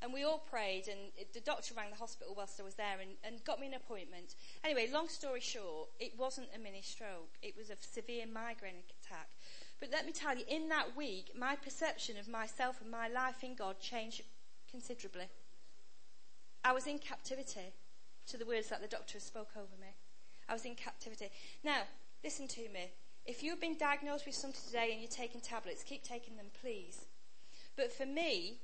And 0.00 0.12
we 0.12 0.22
all 0.22 0.38
prayed, 0.38 0.86
and 0.86 1.10
the 1.34 1.40
doctor 1.40 1.74
rang 1.74 1.90
the 1.90 1.96
hospital 1.96 2.34
whilst 2.36 2.60
I 2.60 2.62
was 2.62 2.74
there 2.74 2.98
and, 3.00 3.10
and 3.24 3.44
got 3.44 3.58
me 3.58 3.66
an 3.66 3.74
appointment. 3.74 4.36
Anyway, 4.62 4.88
long 4.92 5.08
story 5.08 5.40
short, 5.40 5.88
it 5.98 6.12
wasn't 6.16 6.48
a 6.54 6.58
mini 6.58 6.82
stroke. 6.82 7.34
It 7.42 7.56
was 7.56 7.70
a 7.70 7.76
severe 7.80 8.24
migraine 8.26 8.84
attack. 9.02 9.28
But 9.80 9.90
let 9.90 10.06
me 10.06 10.12
tell 10.12 10.36
you, 10.36 10.44
in 10.48 10.68
that 10.68 10.96
week, 10.96 11.32
my 11.36 11.56
perception 11.56 12.16
of 12.16 12.28
myself 12.28 12.80
and 12.80 12.90
my 12.90 13.08
life 13.08 13.42
in 13.42 13.56
God 13.56 13.80
changed 13.80 14.22
considerably. 14.70 15.26
I 16.64 16.72
was 16.72 16.86
in 16.86 16.98
captivity 16.98 17.72
to 18.28 18.36
the 18.36 18.46
words 18.46 18.68
that 18.68 18.80
the 18.80 18.88
doctor 18.88 19.18
spoke 19.18 19.50
over 19.56 19.76
me. 19.80 19.94
I 20.48 20.52
was 20.52 20.64
in 20.64 20.74
captivity. 20.74 21.30
Now, 21.64 21.82
listen 22.22 22.46
to 22.48 22.68
me. 22.68 22.92
If 23.26 23.42
you've 23.42 23.60
been 23.60 23.76
diagnosed 23.76 24.26
with 24.26 24.34
something 24.34 24.60
today 24.64 24.90
and 24.92 25.00
you're 25.00 25.10
taking 25.10 25.40
tablets, 25.40 25.82
keep 25.82 26.02
taking 26.02 26.36
them, 26.36 26.46
please. 26.60 27.04
But 27.76 27.92
for 27.92 28.06
me, 28.06 28.58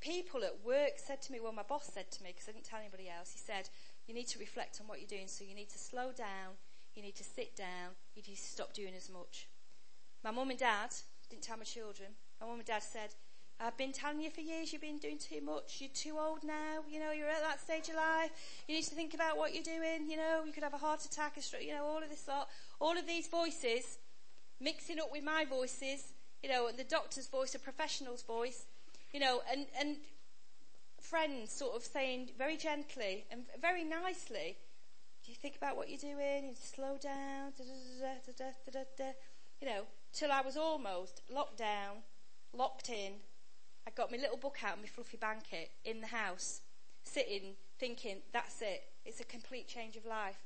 people 0.00 0.44
at 0.44 0.64
work 0.64 0.92
said 0.96 1.22
to 1.22 1.32
me, 1.32 1.40
well, 1.40 1.52
my 1.52 1.62
boss 1.62 1.90
said 1.92 2.10
to 2.12 2.22
me, 2.22 2.30
because 2.32 2.48
I 2.48 2.52
didn't 2.52 2.66
tell 2.66 2.80
anybody 2.80 3.08
else, 3.08 3.32
he 3.32 3.38
said, 3.38 3.68
you 4.06 4.14
need 4.14 4.28
to 4.28 4.38
reflect 4.38 4.80
on 4.80 4.88
what 4.88 5.00
you're 5.00 5.08
doing, 5.08 5.28
so 5.28 5.44
you 5.44 5.54
need 5.54 5.70
to 5.70 5.78
slow 5.78 6.12
down, 6.16 6.56
you 6.94 7.02
need 7.02 7.16
to 7.16 7.24
sit 7.24 7.56
down, 7.56 7.96
you 8.14 8.22
need 8.26 8.36
to 8.36 8.42
stop 8.42 8.72
doing 8.72 8.94
as 8.96 9.10
much. 9.10 9.48
My 10.24 10.30
mum 10.30 10.50
and 10.50 10.58
dad 10.58 10.90
didn't 11.30 11.42
tell 11.42 11.56
my 11.58 11.64
children. 11.64 12.10
My 12.40 12.46
mum 12.46 12.56
and 12.56 12.66
dad 12.66 12.82
said, 12.82 13.14
I've 13.60 13.76
been 13.76 13.92
telling 13.92 14.20
you 14.20 14.30
for 14.30 14.40
years 14.40 14.72
you've 14.72 14.82
been 14.82 14.98
doing 14.98 15.18
too 15.18 15.40
much. 15.44 15.78
You're 15.80 15.90
too 15.92 16.16
old 16.16 16.44
now. 16.44 16.84
You 16.88 17.00
know, 17.00 17.10
you're 17.10 17.28
at 17.28 17.42
that 17.42 17.60
stage 17.60 17.88
of 17.88 17.96
life. 17.96 18.30
You 18.68 18.76
need 18.76 18.84
to 18.84 18.94
think 18.94 19.14
about 19.14 19.36
what 19.36 19.52
you're 19.52 19.64
doing. 19.64 20.08
You 20.08 20.16
know, 20.16 20.42
you 20.46 20.52
could 20.52 20.62
have 20.62 20.74
a 20.74 20.78
heart 20.78 21.04
attack, 21.04 21.36
a 21.36 21.42
stroke, 21.42 21.64
you 21.64 21.74
know, 21.74 21.84
all 21.84 22.00
of 22.00 22.08
this 22.08 22.28
lot. 22.28 22.48
All 22.78 22.96
of 22.96 23.06
these 23.06 23.26
voices 23.26 23.98
mixing 24.60 25.00
up 25.00 25.10
with 25.10 25.24
my 25.24 25.44
voices, 25.44 26.12
you 26.40 26.48
know, 26.48 26.68
and 26.68 26.78
the 26.78 26.84
doctor's 26.84 27.26
voice, 27.26 27.54
a 27.56 27.58
professional's 27.58 28.22
voice, 28.22 28.66
you 29.12 29.20
know, 29.20 29.40
and, 29.50 29.66
and 29.78 29.96
friends 31.00 31.52
sort 31.52 31.76
of 31.76 31.82
saying 31.82 32.30
very 32.36 32.56
gently 32.56 33.24
and 33.30 33.42
very 33.60 33.84
nicely, 33.84 34.56
do 35.24 35.30
you 35.30 35.36
think 35.36 35.56
about 35.56 35.76
what 35.76 35.88
you're 35.88 35.98
doing? 35.98 36.48
You 36.48 36.54
slow 36.54 36.96
down, 37.00 37.52
da, 37.56 37.64
da, 38.72 38.80
da, 38.96 39.04
you 39.60 39.68
know, 39.68 39.82
till 40.12 40.32
I 40.32 40.40
was 40.40 40.56
almost 40.56 41.22
locked 41.30 41.58
down, 41.58 42.02
locked 42.52 42.88
in. 42.88 43.14
I 43.86 43.90
got 43.90 44.10
my 44.10 44.18
little 44.18 44.36
book 44.36 44.58
out 44.64 44.74
and 44.74 44.82
my 44.82 44.88
fluffy 44.88 45.16
blanket 45.16 45.70
in 45.84 46.00
the 46.00 46.08
house, 46.08 46.60
sitting, 47.04 47.54
thinking, 47.78 48.18
that's 48.32 48.60
it. 48.62 48.82
It's 49.04 49.20
a 49.20 49.24
complete 49.24 49.68
change 49.68 49.96
of 49.96 50.04
life. 50.04 50.44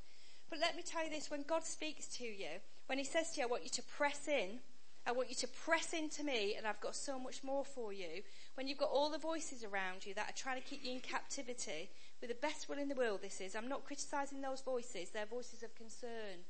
But 0.48 0.60
let 0.60 0.76
me 0.76 0.82
tell 0.82 1.04
you 1.04 1.10
this, 1.10 1.30
when 1.30 1.42
God 1.42 1.64
speaks 1.64 2.06
to 2.18 2.24
you, 2.24 2.60
when 2.86 2.98
he 2.98 3.04
says 3.04 3.32
to 3.32 3.40
you, 3.40 3.46
I 3.46 3.50
want 3.50 3.64
you 3.64 3.70
to 3.70 3.82
press 3.82 4.28
in, 4.28 4.60
I 5.06 5.12
want 5.12 5.28
you 5.28 5.34
to 5.36 5.48
press 5.48 5.92
into 5.92 6.22
me 6.22 6.54
and 6.56 6.66
I've 6.66 6.80
got 6.80 6.94
so 6.94 7.18
much 7.18 7.42
more 7.42 7.64
for 7.64 7.92
you. 7.92 8.22
When 8.54 8.68
you've 8.68 8.78
got 8.78 8.90
all 8.90 9.10
the 9.10 9.18
voices 9.18 9.64
around 9.64 10.06
you 10.06 10.14
that 10.14 10.30
are 10.30 10.36
trying 10.36 10.60
to 10.60 10.68
keep 10.68 10.84
you 10.84 10.92
in 10.92 11.00
captivity, 11.00 11.90
with 12.20 12.30
the 12.30 12.36
best 12.36 12.68
will 12.68 12.78
in 12.78 12.88
the 12.88 12.94
world 12.94 13.20
this 13.22 13.40
is, 13.40 13.56
I'm 13.56 13.68
not 13.68 13.84
criticizing 13.84 14.40
those 14.40 14.60
voices. 14.60 15.10
They're 15.10 15.26
voices 15.26 15.64
of 15.64 15.74
concern. 15.74 16.46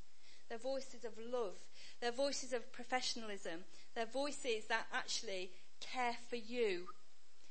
They're 0.48 0.58
voices 0.58 1.06
of 1.06 1.12
love. 1.32 1.56
They're 2.00 2.12
voices 2.12 2.52
of 2.52 2.70
professionalism. 2.72 3.64
They're 3.94 4.04
voices 4.04 4.66
that 4.68 4.86
actually 4.92 5.50
care 5.80 6.16
for 6.28 6.36
you. 6.36 6.88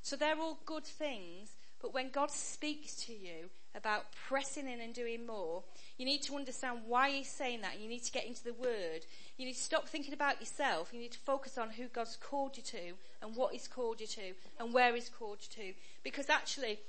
So 0.03 0.15
they're 0.15 0.39
all 0.39 0.59
good 0.65 0.85
things, 0.85 1.49
but 1.81 1.93
when 1.93 2.09
God 2.09 2.31
speaks 2.31 2.95
to 3.05 3.13
you 3.13 3.49
about 3.75 4.11
pressing 4.27 4.67
in 4.67 4.81
and 4.81 4.93
doing 4.93 5.25
more, 5.25 5.63
you 5.97 6.05
need 6.05 6.21
to 6.23 6.35
understand 6.35 6.79
why 6.85 7.09
He's 7.09 7.29
saying 7.29 7.61
that. 7.61 7.79
You 7.79 7.87
need 7.87 8.03
to 8.03 8.11
get 8.11 8.25
into 8.25 8.43
the 8.43 8.53
Word. 8.53 9.05
You 9.37 9.45
need 9.45 9.55
to 9.55 9.61
stop 9.61 9.87
thinking 9.87 10.13
about 10.13 10.39
yourself. 10.39 10.89
You 10.93 10.99
need 10.99 11.13
to 11.13 11.19
focus 11.19 11.57
on 11.57 11.71
who 11.71 11.87
God's 11.87 12.17
called 12.17 12.57
you 12.57 12.63
to 12.63 12.93
and 13.21 13.35
what 13.35 13.53
He's 13.53 13.67
called 13.67 14.01
you 14.01 14.07
to 14.07 14.33
and 14.59 14.73
where 14.73 14.93
He's 14.93 15.09
called 15.09 15.39
you 15.41 15.63
to. 15.63 15.73
Because 16.03 16.29
actually, 16.29 16.79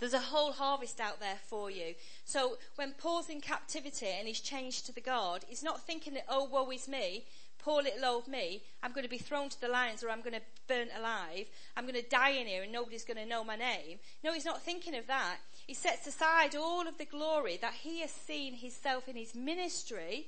there's 0.00 0.14
a 0.14 0.18
whole 0.18 0.52
harvest 0.52 0.98
out 0.98 1.20
there 1.20 1.38
for 1.46 1.70
you. 1.70 1.94
So 2.24 2.56
when 2.76 2.92
Paul's 2.92 3.28
in 3.28 3.40
captivity 3.40 4.08
and 4.18 4.26
he's 4.26 4.40
changed 4.40 4.86
to 4.86 4.94
the 4.94 5.00
God, 5.00 5.44
he's 5.46 5.62
not 5.62 5.82
thinking 5.82 6.14
that, 6.14 6.24
oh, 6.28 6.44
woe 6.44 6.70
is 6.70 6.88
me 6.88 7.24
poor 7.62 7.82
little 7.82 8.04
old 8.04 8.28
me, 8.28 8.62
I'm 8.82 8.92
going 8.92 9.04
to 9.04 9.10
be 9.10 9.18
thrown 9.18 9.48
to 9.48 9.60
the 9.60 9.68
lions 9.68 10.02
or 10.02 10.10
I'm 10.10 10.20
going 10.20 10.34
to 10.34 10.42
burn 10.66 10.88
alive. 10.98 11.46
I'm 11.76 11.84
going 11.84 12.02
to 12.02 12.08
die 12.08 12.30
in 12.30 12.46
here 12.46 12.62
and 12.62 12.72
nobody's 12.72 13.04
going 13.04 13.16
to 13.16 13.26
know 13.26 13.44
my 13.44 13.56
name. 13.56 13.98
No, 14.24 14.32
he's 14.32 14.44
not 14.44 14.62
thinking 14.62 14.96
of 14.96 15.06
that. 15.06 15.36
He 15.66 15.74
sets 15.74 16.06
aside 16.06 16.56
all 16.56 16.88
of 16.88 16.98
the 16.98 17.04
glory 17.04 17.58
that 17.60 17.74
he 17.74 18.00
has 18.00 18.10
seen 18.10 18.54
himself 18.54 19.08
in 19.08 19.16
his 19.16 19.34
ministry 19.34 20.26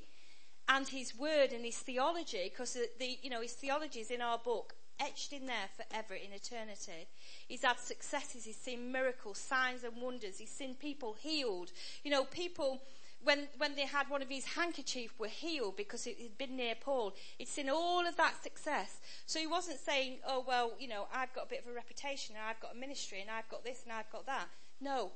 and 0.68 0.86
his 0.86 1.16
word 1.18 1.52
and 1.52 1.64
his 1.64 1.78
theology, 1.78 2.44
because 2.44 2.74
the, 2.74 3.18
you 3.22 3.30
know, 3.30 3.40
his 3.40 3.52
theology 3.52 4.00
is 4.00 4.10
in 4.10 4.22
our 4.22 4.38
book, 4.38 4.74
etched 5.00 5.32
in 5.32 5.46
there 5.46 5.68
forever 5.76 6.14
in 6.14 6.32
eternity. 6.32 7.08
He's 7.48 7.64
had 7.64 7.78
successes, 7.78 8.44
he's 8.44 8.56
seen 8.56 8.92
miracles, 8.92 9.38
signs 9.38 9.82
and 9.82 10.00
wonders, 10.00 10.38
he's 10.38 10.50
seen 10.50 10.74
people 10.74 11.16
healed. 11.20 11.72
You 12.04 12.12
know, 12.12 12.24
people 12.24 12.80
when, 13.24 13.48
when 13.58 13.74
they 13.74 13.86
had 13.86 14.10
one 14.10 14.22
of 14.22 14.28
his 14.28 14.44
handkerchief 14.44 15.18
were 15.18 15.28
healed 15.28 15.76
because 15.76 16.06
it 16.06 16.18
had 16.20 16.38
been 16.38 16.56
near 16.56 16.74
Paul. 16.74 17.14
He'd 17.38 17.48
seen 17.48 17.70
all 17.70 18.06
of 18.06 18.16
that 18.16 18.42
success. 18.42 19.00
So 19.26 19.38
he 19.38 19.46
wasn't 19.46 19.78
saying, 19.78 20.18
oh, 20.26 20.44
well, 20.46 20.72
you 20.78 20.88
know, 20.88 21.06
I've 21.14 21.32
got 21.34 21.46
a 21.46 21.48
bit 21.48 21.62
of 21.64 21.70
a 21.70 21.74
reputation 21.74 22.36
and 22.36 22.44
I've 22.44 22.60
got 22.60 22.74
a 22.74 22.78
ministry 22.78 23.20
and 23.20 23.30
I've 23.30 23.48
got 23.48 23.64
this 23.64 23.82
and 23.84 23.92
I've 23.92 24.10
got 24.10 24.26
that. 24.26 24.46
No. 24.80 25.12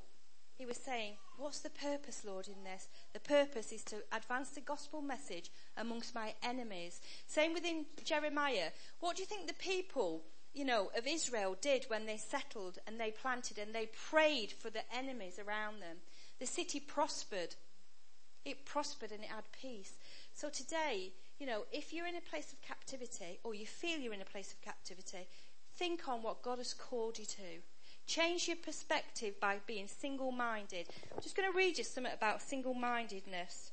He 0.57 0.65
was 0.65 0.77
saying, 0.77 1.13
what's 1.37 1.59
the 1.59 1.69
purpose, 1.69 2.23
Lord, 2.25 2.47
in 2.47 2.63
this? 2.63 2.87
The 3.13 3.19
purpose 3.19 3.71
is 3.71 3.83
to 3.85 3.97
advance 4.11 4.49
the 4.49 4.61
gospel 4.61 5.01
message 5.01 5.51
amongst 5.77 6.15
my 6.15 6.33
enemies. 6.41 6.99
Same 7.27 7.53
within 7.53 7.85
Jeremiah. 8.03 8.69
What 8.99 9.15
do 9.15 9.21
you 9.21 9.27
think 9.27 9.45
the 9.45 9.53
people, 9.53 10.23
you 10.53 10.65
know, 10.65 10.89
of 10.97 11.05
Israel 11.05 11.55
did 11.61 11.85
when 11.89 12.07
they 12.07 12.17
settled 12.17 12.79
and 12.87 12.99
they 12.99 13.11
planted 13.11 13.59
and 13.59 13.75
they 13.75 13.87
prayed 14.09 14.51
for 14.51 14.71
the 14.71 14.81
enemies 14.91 15.37
around 15.37 15.79
them? 15.79 15.97
The 16.39 16.47
city 16.47 16.79
prospered 16.79 17.55
it 18.47 18.65
prospered 18.65 19.11
and 19.11 19.23
it 19.23 19.29
had 19.29 19.43
peace. 19.51 19.93
So 20.33 20.49
today, 20.49 21.11
you 21.39 21.45
know, 21.45 21.65
if 21.71 21.93
you're 21.93 22.07
in 22.07 22.15
a 22.15 22.29
place 22.29 22.53
of 22.53 22.61
captivity 22.61 23.39
or 23.43 23.53
you 23.53 23.65
feel 23.65 23.99
you're 23.99 24.13
in 24.13 24.21
a 24.21 24.25
place 24.25 24.53
of 24.53 24.61
captivity, 24.61 25.27
think 25.75 26.07
on 26.07 26.23
what 26.23 26.41
God 26.41 26.57
has 26.57 26.73
called 26.73 27.19
you 27.19 27.25
to. 27.25 27.61
Change 28.07 28.47
your 28.47 28.57
perspective 28.57 29.39
by 29.39 29.57
being 29.67 29.87
single 29.87 30.31
minded. 30.31 30.87
I'm 31.13 31.21
just 31.21 31.35
going 31.35 31.51
to 31.51 31.57
read 31.57 31.77
you 31.77 31.83
something 31.83 32.13
about 32.13 32.41
single 32.41 32.73
mindedness. 32.73 33.71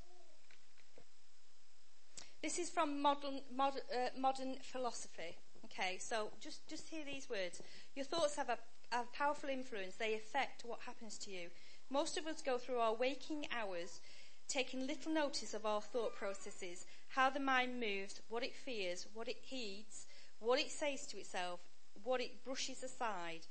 This 2.43 2.59
is 2.59 2.69
from 2.69 3.01
modern, 3.01 3.41
modern, 3.55 3.83
uh, 3.95 4.09
modern 4.19 4.57
philosophy. 4.61 5.37
Okay, 5.67 5.99
so 5.99 6.29
just, 6.41 6.67
just 6.69 6.89
hear 6.89 7.05
these 7.05 7.31
words. 7.31 7.63
Your 7.95 8.05
thoughts 8.05 8.37
have 8.37 8.51
a, 8.51 8.59
a 8.93 9.05
powerful 9.17 9.49
influence, 9.49 9.95
they 9.95 10.15
affect 10.15 10.63
what 10.65 10.81
happens 10.85 11.17
to 11.19 11.31
you. 11.31 11.49
Most 11.91 12.19
of 12.19 12.27
us 12.27 12.43
go 12.43 12.59
through 12.59 12.79
our 12.79 12.95
waking 12.95 13.47
hours 13.57 14.01
taking 14.49 14.87
little 14.87 15.13
notice 15.13 15.55
of 15.55 15.67
our 15.67 15.81
thought 15.81 16.15
processes, 16.15 16.87
how 17.09 17.31
the 17.31 17.41
mind 17.41 17.81
moves, 17.81 18.21
what 18.29 18.43
it 18.43 18.55
fears, 18.55 19.07
what 19.15 19.29
it 19.29 19.39
heeds, 19.43 20.07
what 20.39 20.59
it 20.59 20.71
says 20.71 21.07
to 21.07 21.19
itself, 21.19 21.61
what 22.03 22.21
it 22.21 22.45
brushes 22.45 22.83
aside. 22.83 23.47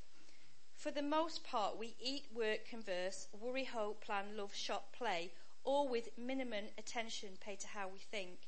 For 0.76 0.91
the 0.91 1.02
most 1.02 1.44
part, 1.44 1.78
we 1.78 1.96
eat, 2.00 2.26
work, 2.34 2.68
converse, 2.70 3.28
worry, 3.39 3.64
hope, 3.64 4.04
plan, 4.04 4.36
love, 4.36 4.54
shop, 4.54 4.94
play, 4.96 5.32
all 5.64 5.88
with 5.88 6.18
minimum 6.18 6.66
attention 6.78 7.30
paid 7.39 7.60
to 7.62 7.68
how 7.68 7.88
we 7.88 8.00
think. 8.00 8.39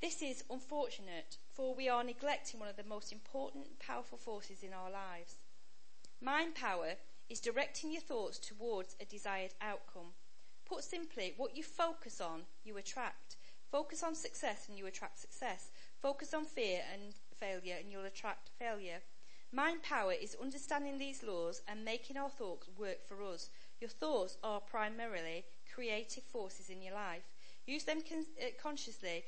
This 0.00 0.20
is 0.20 0.42
unfortunate, 0.50 1.36
for 1.54 1.74
we 1.74 1.88
are 1.88 2.02
neglecting 2.02 2.58
one 2.58 2.68
of 2.68 2.76
the 2.76 2.82
most 2.82 3.12
important, 3.12 3.78
powerful 3.78 4.18
forces 4.18 4.64
in 4.64 4.72
our 4.72 4.90
lives. 4.90 5.36
Mind 6.20 6.56
power 6.56 6.94
is 7.28 7.38
directing 7.38 7.92
your 7.92 8.02
thoughts 8.02 8.38
towards 8.38 8.96
a 9.00 9.04
desired 9.04 9.54
outcome. 9.60 10.14
Put 10.72 10.84
simply, 10.84 11.34
what 11.36 11.54
you 11.54 11.62
focus 11.62 12.18
on, 12.18 12.44
you 12.64 12.78
attract. 12.78 13.36
Focus 13.70 14.02
on 14.02 14.14
success 14.14 14.68
and 14.70 14.78
you 14.78 14.86
attract 14.86 15.18
success. 15.18 15.70
Focus 16.00 16.32
on 16.32 16.46
fear 16.46 16.80
and 16.94 17.12
failure 17.38 17.76
and 17.78 17.92
you'll 17.92 18.06
attract 18.06 18.48
failure. 18.58 19.02
Mind 19.52 19.82
power 19.82 20.14
is 20.14 20.34
understanding 20.40 20.96
these 20.96 21.22
laws 21.22 21.60
and 21.68 21.84
making 21.84 22.16
our 22.16 22.30
thoughts 22.30 22.70
work 22.78 23.06
for 23.06 23.22
us. 23.22 23.50
Your 23.82 23.90
thoughts 23.90 24.38
are 24.42 24.60
primarily 24.60 25.44
creative 25.74 26.24
forces 26.24 26.70
in 26.70 26.80
your 26.80 26.94
life. 26.94 27.28
Use 27.66 27.84
them 27.84 28.00
con- 28.08 28.24
uh, 28.40 28.46
consciously 28.58 29.24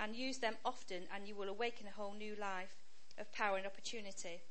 and 0.00 0.16
use 0.16 0.38
them 0.38 0.56
often 0.64 1.04
and 1.14 1.28
you 1.28 1.36
will 1.36 1.48
awaken 1.48 1.86
a 1.86 1.96
whole 1.96 2.14
new 2.14 2.34
life 2.40 2.74
of 3.18 3.32
power 3.32 3.56
and 3.56 3.66
opportunity. 3.68 4.42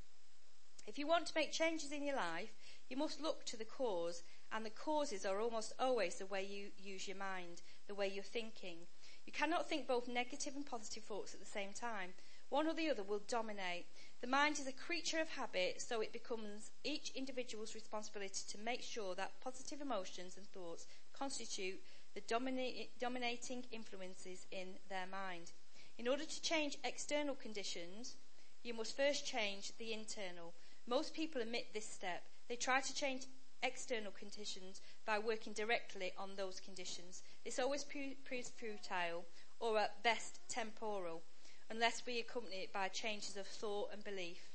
If 0.88 0.98
you 0.98 1.08
want 1.08 1.26
to 1.26 1.34
make 1.36 1.52
changes 1.52 1.92
in 1.92 2.06
your 2.06 2.16
life, 2.16 2.54
you 2.88 2.96
must 2.96 3.22
look 3.22 3.46
to 3.48 3.58
the 3.58 3.66
cause 3.66 4.24
and 4.52 4.66
the 4.66 4.70
causes 4.70 5.26
are 5.26 5.40
almost 5.40 5.74
always 5.80 6.16
the 6.16 6.26
way 6.26 6.44
you 6.44 6.70
use 6.78 7.08
your 7.08 7.18
mind, 7.18 7.62
the 7.88 7.96
way 7.96 8.08
you're 8.08 8.24
thinking. 8.24 8.78
You 9.26 9.34
cannot 9.34 9.68
think 9.68 9.88
both 9.88 10.08
negative 10.08 10.56
and 10.56 10.66
positive 10.66 11.04
thoughts 11.04 11.34
at 11.34 11.40
the 11.40 11.46
same 11.46 11.74
time. 11.74 12.14
One 12.50 12.68
or 12.68 12.74
the 12.74 12.90
other 12.90 13.04
will 13.04 13.22
dominate. 13.28 13.86
The 14.22 14.28
mind 14.28 14.58
is 14.58 14.68
a 14.68 14.72
creature 14.72 15.20
of 15.20 15.30
habit, 15.30 15.82
so 15.82 16.00
it 16.00 16.14
becomes 16.14 16.72
each 16.84 17.12
individual's 17.14 17.76
responsibility 17.76 18.42
to 18.50 18.58
make 18.58 18.82
sure 18.82 19.16
that 19.16 19.42
positive 19.42 19.82
emotions 19.82 20.38
and 20.38 20.48
thoughts 20.48 20.88
constitute 21.12 21.82
the 22.16 22.22
domina- 22.22 22.88
dominating 23.00 23.66
influences 23.72 24.46
in 24.52 24.76
their 24.90 25.06
mind. 25.12 25.52
In 25.98 26.08
order 26.08 26.24
to 26.24 26.42
change 26.42 26.78
external 26.84 27.36
conditions, 27.36 28.16
you 28.64 28.74
must 28.74 28.96
first 28.96 29.26
change 29.26 29.72
the 29.78 29.94
internal. 29.94 30.54
Most 30.88 31.14
people 31.14 31.42
omit 31.42 31.68
this 31.74 31.88
step. 31.88 32.24
They 32.48 32.56
try 32.56 32.80
to 32.80 32.96
change 32.96 33.24
external 33.64 34.12
conditions 34.12 34.82
by 35.06 35.20
working 35.20 35.54
directly 35.54 36.14
on 36.18 36.36
those 36.36 36.60
conditions. 36.60 37.24
This 37.44 37.60
always 37.60 37.84
proves 37.84 38.50
futile 38.50 39.26
or 39.60 39.80
at 39.80 40.04
best 40.04 40.40
temporal 40.48 41.22
unless 41.70 42.04
we 42.06 42.20
accompany 42.20 42.58
it 42.58 42.74
by 42.74 42.88
changes 42.88 43.36
of 43.36 43.48
thought 43.48 43.90
and 43.92 44.04
belief. 44.04 44.50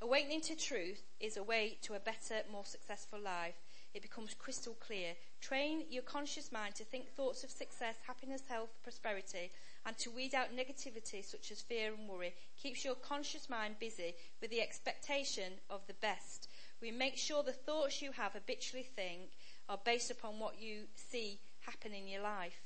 Awakening 0.00 0.42
to 0.42 0.56
truth 0.56 1.02
is 1.20 1.36
a 1.36 1.42
way 1.42 1.78
to 1.82 1.94
a 1.94 2.00
better, 2.00 2.42
more 2.50 2.64
successful 2.64 3.18
life. 3.18 3.54
It 3.94 4.02
becomes 4.02 4.34
crystal 4.34 4.74
clear. 4.74 5.14
Train 5.40 5.84
your 5.88 6.02
conscious 6.02 6.50
mind 6.50 6.74
to 6.74 6.84
think 6.84 7.08
thoughts 7.08 7.44
of 7.44 7.50
success, 7.50 7.94
happiness, 8.06 8.42
health, 8.48 8.70
prosperity, 8.82 9.50
and 9.86 9.96
to 9.98 10.10
weed 10.10 10.34
out 10.34 10.56
negativity 10.56 11.24
such 11.24 11.52
as 11.52 11.60
fear 11.60 11.94
and 11.94 12.08
worry. 12.08 12.34
Keeps 12.60 12.84
your 12.84 12.96
conscious 12.96 13.48
mind 13.48 13.76
busy 13.78 14.14
with 14.40 14.50
the 14.50 14.60
expectation 14.60 15.52
of 15.70 15.86
the 15.86 15.94
best 15.94 16.48
we 16.80 16.90
make 16.90 17.16
sure 17.16 17.42
the 17.42 17.52
thoughts 17.52 18.02
you 18.02 18.12
have 18.12 18.32
habitually 18.32 18.86
think 18.96 19.30
are 19.68 19.78
based 19.84 20.10
upon 20.10 20.38
what 20.38 20.60
you 20.60 20.82
see 20.94 21.38
happen 21.60 21.92
in 21.92 22.06
your 22.06 22.22
life. 22.22 22.60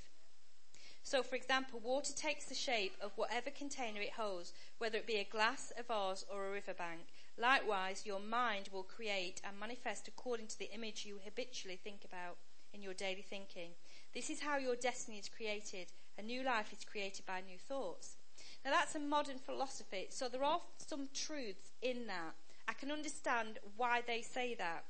So, 1.02 1.22
for 1.22 1.36
example, 1.36 1.80
water 1.82 2.12
takes 2.12 2.44
the 2.46 2.54
shape 2.54 2.92
of 3.00 3.16
whatever 3.16 3.50
container 3.50 4.00
it 4.00 4.12
holds, 4.12 4.52
whether 4.78 4.98
it 4.98 5.06
be 5.06 5.16
a 5.16 5.24
glass, 5.24 5.72
a 5.78 5.82
vase, 5.82 6.24
or 6.30 6.46
a 6.46 6.50
riverbank. 6.50 7.00
Likewise, 7.38 8.04
your 8.04 8.20
mind 8.20 8.68
will 8.72 8.82
create 8.82 9.40
and 9.42 9.58
manifest 9.58 10.08
according 10.08 10.48
to 10.48 10.58
the 10.58 10.70
image 10.74 11.06
you 11.06 11.18
habitually 11.24 11.78
think 11.82 12.04
about 12.04 12.36
in 12.74 12.82
your 12.82 12.94
daily 12.94 13.22
thinking. 13.22 13.70
This 14.12 14.28
is 14.28 14.40
how 14.40 14.58
your 14.58 14.76
destiny 14.76 15.18
is 15.18 15.28
created. 15.28 15.86
A 16.18 16.22
new 16.22 16.42
life 16.42 16.72
is 16.72 16.84
created 16.84 17.24
by 17.24 17.40
new 17.40 17.58
thoughts. 17.58 18.16
Now, 18.64 18.72
that's 18.72 18.94
a 18.94 19.00
modern 19.00 19.38
philosophy, 19.38 20.08
so 20.10 20.28
there 20.28 20.44
are 20.44 20.60
some 20.76 21.08
truths 21.14 21.72
in 21.80 22.06
that 22.08 22.34
I 22.68 22.74
can 22.74 22.92
understand 22.92 23.58
why 23.76 24.02
they 24.06 24.20
say 24.20 24.54
that. 24.56 24.84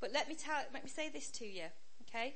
But 0.00 0.12
let 0.12 0.28
me 0.28 0.34
tell, 0.34 0.62
let 0.74 0.82
me 0.82 0.90
say 0.90 1.08
this 1.08 1.30
to 1.32 1.46
you, 1.46 1.66
okay? 2.02 2.34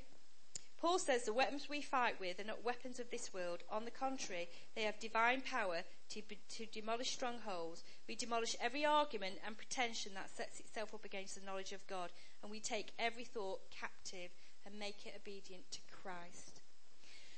Paul 0.80 0.98
says 0.98 1.24
the 1.24 1.32
weapons 1.32 1.68
we 1.68 1.80
fight 1.80 2.20
with 2.20 2.38
are 2.38 2.44
not 2.44 2.64
weapons 2.64 3.00
of 3.00 3.10
this 3.10 3.32
world. 3.32 3.62
On 3.70 3.84
the 3.84 3.90
contrary, 3.90 4.48
they 4.76 4.82
have 4.82 5.00
divine 5.00 5.40
power 5.40 5.80
to, 6.10 6.22
to 6.50 6.66
demolish 6.66 7.10
strongholds. 7.10 7.82
We 8.06 8.14
demolish 8.14 8.54
every 8.60 8.84
argument 8.84 9.36
and 9.46 9.56
pretension 9.56 10.12
that 10.14 10.30
sets 10.30 10.60
itself 10.60 10.94
up 10.94 11.04
against 11.04 11.34
the 11.34 11.46
knowledge 11.46 11.72
of 11.72 11.86
God, 11.86 12.10
and 12.42 12.50
we 12.50 12.60
take 12.60 12.92
every 12.98 13.24
thought 13.24 13.60
captive 13.70 14.30
and 14.66 14.78
make 14.78 15.06
it 15.06 15.14
obedient 15.16 15.70
to 15.72 15.78
Christ. 15.90 16.60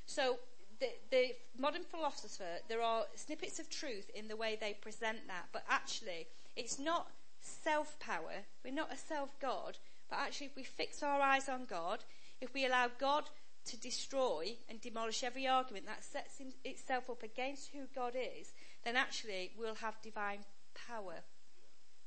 So, 0.07 0.39
the, 0.79 0.89
the 1.11 1.35
modern 1.59 1.85
philosopher, 1.85 2.59
there 2.69 2.83
are 2.83 3.05
snippets 3.15 3.59
of 3.59 3.71
truth 3.71 4.11
in 4.15 4.29
the 4.29 4.37
way 4.37 4.59
they 4.61 4.75
present 4.75 5.27
that, 5.29 5.47
but 5.53 5.65
actually, 5.71 6.27
it's 6.55 6.79
not 6.79 7.09
self 7.47 7.99
power. 7.99 8.45
We're 8.65 8.75
not 8.75 8.93
a 8.93 8.97
self 8.97 9.39
God, 9.41 9.79
but 10.11 10.19
actually, 10.19 10.49
if 10.49 10.57
we 10.57 10.65
fix 10.65 11.03
our 11.03 11.21
eyes 11.21 11.49
on 11.49 11.65
God, 11.65 12.05
if 12.41 12.53
we 12.53 12.67
allow 12.67 12.89
God 12.99 13.25
to 13.67 13.77
destroy 13.77 14.57
and 14.69 14.81
demolish 14.81 15.25
every 15.25 15.47
argument 15.47 15.87
that 15.87 16.05
sets 16.05 16.41
itself 16.65 17.11
up 17.11 17.23
against 17.23 17.71
who 17.73 17.87
God 17.95 18.15
is, 18.15 18.53
then 18.85 18.97
actually 18.97 19.53
we'll 19.59 19.75
have 19.77 20.01
divine 20.03 20.41
power 20.89 21.15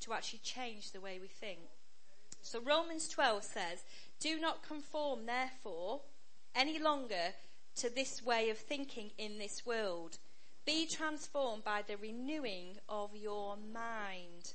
to 0.01 0.13
actually 0.13 0.39
change 0.39 0.91
the 0.91 1.01
way 1.01 1.19
we 1.19 1.27
think. 1.27 1.59
So 2.41 2.61
Romans 2.61 3.09
12 3.09 3.43
says, 3.43 3.83
Do 4.19 4.39
not 4.39 4.63
conform, 4.63 5.25
therefore, 5.25 6.01
any 6.55 6.79
longer 6.79 7.33
to 7.77 7.89
this 7.89 8.23
way 8.23 8.49
of 8.49 8.57
thinking 8.57 9.11
in 9.17 9.37
this 9.37 9.65
world. 9.65 10.17
Be 10.65 10.85
transformed 10.85 11.63
by 11.63 11.83
the 11.85 11.97
renewing 11.97 12.77
of 12.87 13.15
your 13.15 13.57
mind. 13.57 14.53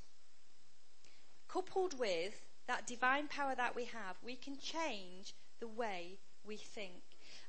Coupled 1.54 1.96
with 2.00 2.42
that 2.66 2.84
divine 2.84 3.28
power 3.28 3.54
that 3.54 3.76
we 3.76 3.84
have, 3.84 4.16
we 4.24 4.34
can 4.34 4.58
change 4.58 5.34
the 5.60 5.68
way 5.68 6.18
we 6.44 6.56
think. 6.56 7.02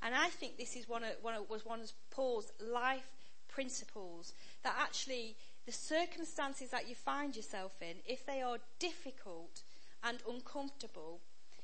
And 0.03 0.13
I 0.13 0.27
think 0.27 0.57
this 0.57 0.75
is 0.75 0.87
one 0.87 1.03
of, 1.03 1.13
one 1.23 1.33
of, 1.33 1.49
was 1.49 1.65
one 1.65 1.81
of 1.81 1.91
Paul's 2.11 2.51
life 2.61 3.09
principles 3.47 4.33
that 4.63 4.75
actually 4.79 5.35
the 5.65 5.71
circumstances 5.71 6.69
that 6.69 6.87
you 6.87 6.93
find 6.93 7.35
yourself 7.35 7.71
in, 7.81 7.95
if 8.05 8.27
they 8.27 8.43
are 8.43 8.57
difficult 8.77 9.63
and 10.03 10.19
uncomfortable, 10.29 11.19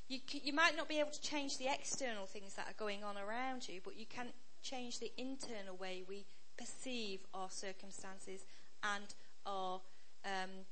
you, 0.07 0.17
you 0.31 0.53
might 0.53 0.75
not 0.75 0.89
be 0.89 0.99
able 0.99 1.11
to 1.11 1.21
change 1.21 1.59
the 1.59 1.67
external 1.67 2.25
things 2.25 2.55
that 2.55 2.67
are 2.67 2.79
going 2.79 3.03
on 3.03 3.17
around 3.19 3.69
you, 3.69 3.81
but 3.83 3.99
you 3.99 4.07
can 4.07 4.29
change 4.63 4.99
the 4.99 5.11
internal 5.15 5.75
way 5.75 6.03
we 6.09 6.25
perceive 6.57 7.19
our 7.35 7.51
circumstances 7.51 8.45
and 8.83 9.13
our 9.45 9.79
um, 10.25 10.65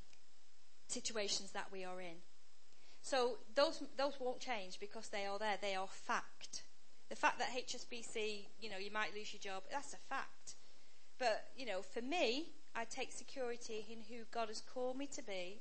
situations 0.90 1.52
that 1.52 1.68
we 1.72 1.84
are 1.84 2.00
in. 2.02 2.18
So 3.02 3.38
those 3.56 3.82
those 3.98 4.20
won't 4.20 4.40
change 4.40 4.80
because 4.80 5.10
they 5.10 5.26
are 5.26 5.40
there. 5.40 5.58
They 5.62 5.76
are 5.76 5.88
fact. 5.88 6.64
The 7.10 7.16
fact 7.16 7.40
that 7.40 7.50
HSBC, 7.50 8.46
you 8.62 8.70
know, 8.70 8.78
you 8.78 8.92
might 8.92 9.16
lose 9.16 9.34
your 9.34 9.42
job, 9.42 9.64
that's 9.72 9.94
a 9.94 9.98
fact. 9.98 10.56
But, 11.18 11.48
you 11.58 11.66
know, 11.66 11.82
for 11.82 12.02
me, 12.02 12.52
I 12.76 12.86
take 12.86 13.12
security 13.12 13.86
in 13.90 14.04
who 14.08 14.26
God 14.32 14.48
has 14.48 14.62
called 14.62 14.98
me 14.98 15.08
to 15.08 15.24
be. 15.24 15.60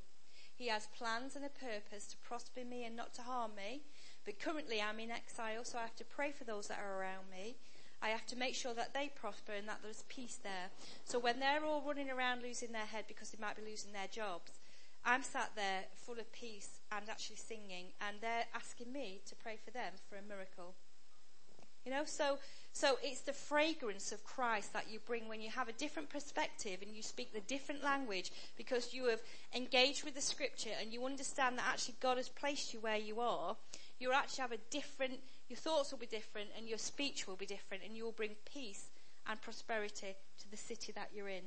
He 0.54 0.68
has 0.68 0.88
plans 0.88 1.36
and 1.36 1.44
a 1.44 1.48
purpose 1.48 2.06
to 2.08 2.16
prosper 2.18 2.64
me 2.68 2.84
and 2.84 2.94
not 2.94 3.14
to 3.14 3.22
harm 3.22 3.52
me. 3.56 3.82
But 4.24 4.40
currently 4.40 4.82
I'm 4.82 5.00
in 5.00 5.10
exile, 5.10 5.64
so 5.64 5.78
I 5.78 5.82
have 5.82 5.96
to 5.96 6.04
pray 6.04 6.32
for 6.32 6.44
those 6.44 6.68
that 6.68 6.80
are 6.80 7.00
around 7.00 7.30
me. 7.30 7.56
I 8.02 8.08
have 8.10 8.26
to 8.26 8.36
make 8.36 8.54
sure 8.54 8.74
that 8.74 8.92
they 8.92 9.10
prosper 9.14 9.52
and 9.52 9.66
that 9.68 9.80
there's 9.82 10.04
peace 10.08 10.38
there. 10.42 10.70
So 11.04 11.18
when 11.18 11.40
they're 11.40 11.64
all 11.64 11.82
running 11.86 12.10
around 12.10 12.42
losing 12.42 12.72
their 12.72 12.86
head 12.86 13.04
because 13.08 13.30
they 13.30 13.40
might 13.40 13.56
be 13.56 13.68
losing 13.68 13.92
their 13.92 14.06
jobs, 14.06 14.57
I'm 15.04 15.22
sat 15.22 15.50
there 15.56 15.84
full 15.94 16.18
of 16.18 16.30
peace 16.32 16.80
and 16.92 17.08
actually 17.08 17.36
singing, 17.36 17.86
and 18.06 18.16
they're 18.20 18.46
asking 18.54 18.92
me 18.92 19.20
to 19.26 19.34
pray 19.36 19.58
for 19.64 19.70
them 19.70 19.92
for 20.08 20.16
a 20.16 20.22
miracle. 20.28 20.74
You 21.84 21.92
know, 21.92 22.04
so 22.04 22.38
so 22.72 22.98
it's 23.02 23.22
the 23.22 23.32
fragrance 23.32 24.12
of 24.12 24.22
Christ 24.22 24.72
that 24.72 24.90
you 24.90 25.00
bring 25.00 25.26
when 25.26 25.40
you 25.40 25.50
have 25.50 25.68
a 25.68 25.72
different 25.72 26.10
perspective 26.10 26.78
and 26.82 26.94
you 26.94 27.02
speak 27.02 27.32
the 27.32 27.40
different 27.40 27.82
language 27.82 28.30
because 28.56 28.92
you 28.92 29.06
have 29.06 29.20
engaged 29.54 30.04
with 30.04 30.14
the 30.14 30.20
scripture 30.20 30.70
and 30.80 30.92
you 30.92 31.04
understand 31.04 31.58
that 31.58 31.66
actually 31.68 31.96
God 32.00 32.18
has 32.18 32.28
placed 32.28 32.72
you 32.72 32.80
where 32.80 32.98
you 32.98 33.20
are. 33.20 33.56
You'll 33.98 34.12
actually 34.12 34.42
have 34.42 34.52
a 34.52 34.58
different, 34.70 35.14
your 35.48 35.56
thoughts 35.56 35.90
will 35.90 35.98
be 35.98 36.06
different 36.06 36.50
and 36.56 36.68
your 36.68 36.78
speech 36.78 37.26
will 37.26 37.36
be 37.36 37.46
different 37.46 37.82
and 37.84 37.96
you 37.96 38.04
will 38.04 38.12
bring 38.12 38.36
peace 38.44 38.90
and 39.26 39.40
prosperity 39.40 40.14
to 40.40 40.50
the 40.50 40.56
city 40.56 40.92
that 40.92 41.10
you're 41.12 41.28
in. 41.28 41.44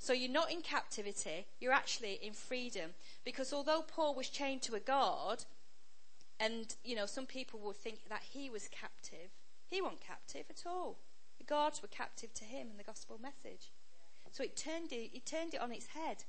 So 0.00 0.14
you're 0.14 0.32
not 0.32 0.50
in 0.50 0.62
captivity, 0.62 1.44
you're 1.60 1.74
actually 1.74 2.18
in 2.22 2.32
freedom. 2.32 2.92
Because 3.22 3.52
although 3.52 3.82
Paul 3.82 4.14
was 4.14 4.30
chained 4.30 4.62
to 4.62 4.74
a 4.74 4.80
guard, 4.80 5.44
and, 6.40 6.74
you 6.82 6.96
know, 6.96 7.04
some 7.04 7.26
people 7.26 7.60
would 7.60 7.76
think 7.76 8.08
that 8.08 8.22
he 8.32 8.48
was 8.48 8.66
captive, 8.68 9.28
he 9.68 9.82
wasn't 9.82 10.00
captive 10.00 10.46
at 10.48 10.62
all. 10.66 10.96
The 11.38 11.44
guards 11.44 11.82
were 11.82 11.88
captive 11.88 12.32
to 12.32 12.44
him 12.44 12.68
and 12.70 12.78
the 12.78 12.84
gospel 12.84 13.20
message. 13.20 13.72
So 14.32 14.42
it 14.42 14.56
turned 14.56 14.90
it, 14.90 15.10
it 15.12 15.26
turned 15.26 15.52
it 15.52 15.60
on 15.60 15.70
its 15.70 15.88
head. 15.88 16.24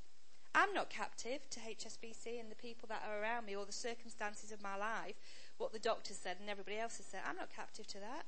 I'm 0.54 0.74
not 0.74 0.90
captive 0.90 1.50
to 1.52 1.60
HSBC 1.62 2.42
and 2.42 2.52
the 2.52 2.56
people 2.56 2.90
that 2.90 3.04
are 3.08 3.22
around 3.22 3.46
me 3.46 3.56
or 3.56 3.66
the 3.66 3.72
circumstances 3.72 4.52
of 4.52 4.62
my 4.62 4.76
life, 4.76 5.16
what 5.58 5.72
the 5.72 5.80
doctors 5.80 6.18
said 6.18 6.38
and 6.42 6.50
everybody 6.50 6.78
else 6.78 6.98
has 6.98 7.06
said. 7.06 7.22
I'm 7.26 7.38
not 7.38 7.56
captive 7.56 7.88
to 7.88 8.00
that. 8.00 8.26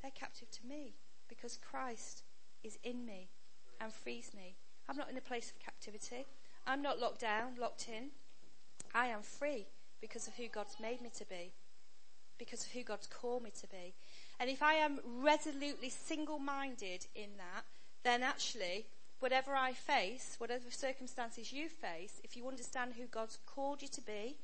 They're 0.00 0.12
captive 0.12 0.52
to 0.52 0.66
me 0.68 0.94
because 1.28 1.56
Christ 1.56 2.22
is 2.62 2.78
in 2.84 3.04
me 3.04 3.30
and 3.82 3.92
frees 3.92 4.30
me. 4.34 4.54
I'm 4.88 4.96
not 4.96 5.10
in 5.10 5.16
a 5.16 5.22
place 5.22 5.50
of 5.50 5.58
captivity. 5.58 6.26
I'm 6.66 6.82
not 6.82 7.00
locked 7.00 7.20
down, 7.20 7.56
locked 7.58 7.88
in. 7.88 8.10
I 8.94 9.08
am 9.08 9.22
free 9.22 9.66
because 10.00 10.26
of 10.26 10.34
who 10.34 10.48
God's 10.48 10.76
made 10.80 11.00
me 11.00 11.10
to 11.18 11.24
be, 11.24 11.52
because 12.38 12.64
of 12.64 12.72
who 12.72 12.82
God's 12.82 13.06
called 13.06 13.42
me 13.42 13.50
to 13.60 13.66
be. 13.66 13.94
And 14.38 14.50
if 14.50 14.62
I 14.62 14.74
am 14.74 15.00
resolutely 15.20 15.88
single 15.88 16.38
minded 16.38 17.06
in 17.14 17.30
that, 17.38 17.64
then 18.04 18.22
actually, 18.22 18.86
whatever 19.20 19.54
I 19.54 19.72
face, 19.72 20.36
whatever 20.38 20.70
circumstances 20.70 21.52
you 21.52 21.68
face, 21.68 22.20
if 22.24 22.36
you 22.36 22.48
understand 22.48 22.94
who 22.94 23.06
God's 23.06 23.38
called 23.46 23.82
you 23.82 23.88
to 23.88 24.00
be, 24.00 24.36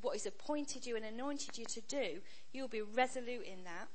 what 0.00 0.14
He's 0.14 0.26
appointed 0.26 0.86
you 0.86 0.96
and 0.96 1.04
anointed 1.04 1.58
you 1.58 1.64
to 1.66 1.80
do, 1.82 2.20
you'll 2.52 2.68
be 2.68 2.82
resolute 2.82 3.44
in 3.44 3.64
that. 3.64 3.88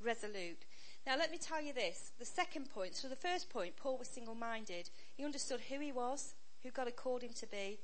Resolute. 0.00 0.64
Now, 1.06 1.16
let 1.16 1.30
me 1.30 1.38
tell 1.38 1.62
you 1.62 1.72
this. 1.72 2.12
The 2.18 2.24
second 2.24 2.70
point, 2.70 2.94
so 2.94 3.08
the 3.08 3.16
first 3.16 3.48
point, 3.50 3.76
Paul 3.76 3.98
was 3.98 4.08
single 4.08 4.34
minded. 4.34 4.90
He 5.16 5.24
understood 5.24 5.60
who 5.68 5.80
he 5.80 5.92
was, 5.92 6.34
who 6.62 6.70
God 6.70 6.86
had 6.86 6.96
called 6.96 7.22
him 7.22 7.32
to 7.34 7.46
be, 7.46 7.78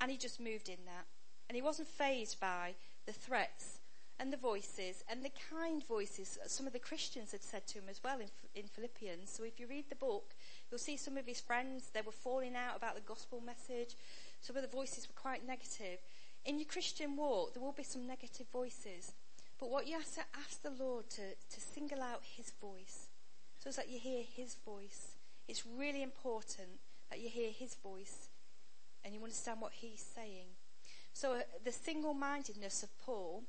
and 0.00 0.10
he 0.10 0.16
just 0.16 0.40
moved 0.40 0.68
in 0.68 0.84
that. 0.84 1.06
And 1.48 1.56
he 1.56 1.62
wasn't 1.62 1.88
fazed 1.88 2.38
by 2.40 2.74
the 3.06 3.12
threats 3.12 3.78
and 4.18 4.32
the 4.32 4.36
voices 4.36 5.04
and 5.10 5.22
the 5.22 5.30
kind 5.50 5.86
voices 5.86 6.38
some 6.46 6.66
of 6.66 6.72
the 6.72 6.78
Christians 6.78 7.32
had 7.32 7.42
said 7.42 7.66
to 7.68 7.78
him 7.78 7.84
as 7.90 8.00
well 8.02 8.18
in, 8.18 8.28
in 8.54 8.66
Philippians. 8.66 9.30
So 9.30 9.44
if 9.44 9.60
you 9.60 9.66
read 9.66 9.88
the 9.88 9.96
book, 9.96 10.34
you'll 10.70 10.78
see 10.78 10.96
some 10.96 11.16
of 11.16 11.26
his 11.26 11.40
friends, 11.40 11.90
they 11.92 12.00
were 12.00 12.12
falling 12.12 12.56
out 12.56 12.76
about 12.76 12.94
the 12.94 13.02
gospel 13.02 13.42
message. 13.44 13.94
Some 14.40 14.56
of 14.56 14.62
the 14.62 14.68
voices 14.68 15.06
were 15.08 15.20
quite 15.20 15.46
negative. 15.46 15.98
In 16.44 16.58
your 16.58 16.68
Christian 16.68 17.16
walk, 17.16 17.52
there 17.52 17.62
will 17.62 17.72
be 17.72 17.82
some 17.82 18.06
negative 18.06 18.46
voices. 18.52 19.12
But 19.58 19.70
what 19.70 19.86
you 19.86 19.94
have 19.94 20.14
to 20.14 20.20
ask 20.38 20.62
the 20.62 20.70
Lord 20.70 21.08
to, 21.10 21.22
to 21.34 21.60
single 21.60 22.02
out 22.02 22.22
His 22.36 22.52
voice, 22.60 23.08
so 23.58 23.68
it's 23.68 23.76
that 23.76 23.90
you 23.90 23.98
hear 23.98 24.22
His 24.22 24.54
voice. 24.54 25.16
It's 25.48 25.64
really 25.66 26.02
important 26.02 26.80
that 27.10 27.20
you 27.20 27.28
hear 27.28 27.50
His 27.50 27.74
voice 27.74 28.28
and 29.04 29.14
you 29.14 29.20
understand 29.22 29.60
what 29.60 29.72
He's 29.72 30.04
saying. 30.14 30.48
So 31.12 31.36
uh, 31.36 31.40
the 31.64 31.72
single-mindedness 31.72 32.82
of 32.82 32.98
Paul, 32.98 33.44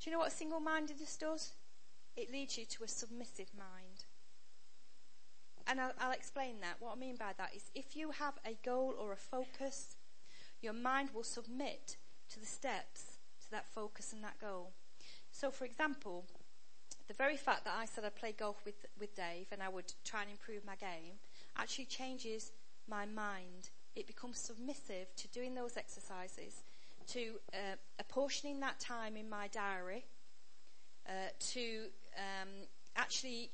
do 0.00 0.10
you 0.10 0.12
know 0.12 0.20
what 0.20 0.32
single-mindedness 0.32 1.16
does? 1.16 1.52
It 2.16 2.32
leads 2.32 2.58
you 2.58 2.64
to 2.64 2.84
a 2.84 2.88
submissive 2.88 3.50
mind. 3.56 4.06
And 5.68 5.80
I'll, 5.80 5.92
I'll 6.00 6.12
explain 6.12 6.60
that. 6.62 6.76
What 6.80 6.96
I 6.96 6.98
mean 6.98 7.16
by 7.16 7.32
that 7.36 7.54
is 7.54 7.70
if 7.74 7.94
you 7.94 8.10
have 8.10 8.34
a 8.44 8.56
goal 8.64 8.94
or 8.98 9.12
a 9.12 9.16
focus, 9.16 9.96
your 10.60 10.72
mind 10.72 11.10
will 11.14 11.22
submit 11.22 11.96
to 12.30 12.40
the 12.40 12.46
steps 12.46 13.18
to 13.44 13.50
that 13.52 13.66
focus 13.72 14.12
and 14.12 14.24
that 14.24 14.40
goal. 14.40 14.72
So, 15.40 15.52
for 15.52 15.66
example, 15.66 16.24
the 17.06 17.14
very 17.14 17.36
fact 17.36 17.64
that 17.64 17.74
I 17.78 17.84
said 17.84 18.04
I'd 18.04 18.16
play 18.16 18.34
golf 18.36 18.60
with, 18.64 18.86
with 18.98 19.14
Dave 19.14 19.46
and 19.52 19.62
I 19.62 19.68
would 19.68 19.92
try 20.04 20.22
and 20.22 20.30
improve 20.32 20.64
my 20.64 20.74
game 20.74 21.14
actually 21.56 21.84
changes 21.84 22.50
my 22.88 23.06
mind. 23.06 23.70
It 23.94 24.08
becomes 24.08 24.38
submissive 24.38 25.14
to 25.14 25.28
doing 25.28 25.54
those 25.54 25.76
exercises, 25.76 26.64
to 27.12 27.34
uh, 27.54 27.76
apportioning 28.00 28.58
that 28.60 28.80
time 28.80 29.16
in 29.16 29.30
my 29.30 29.46
diary, 29.46 30.06
uh, 31.08 31.30
to 31.52 31.84
um, 32.16 32.48
actually 32.96 33.52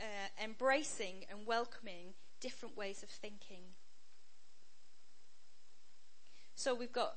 uh, 0.00 0.44
embracing 0.44 1.24
and 1.28 1.44
welcoming 1.44 2.14
different 2.38 2.76
ways 2.76 3.02
of 3.02 3.08
thinking. 3.08 3.64
So 6.54 6.72
we've 6.72 6.92
got 6.92 7.16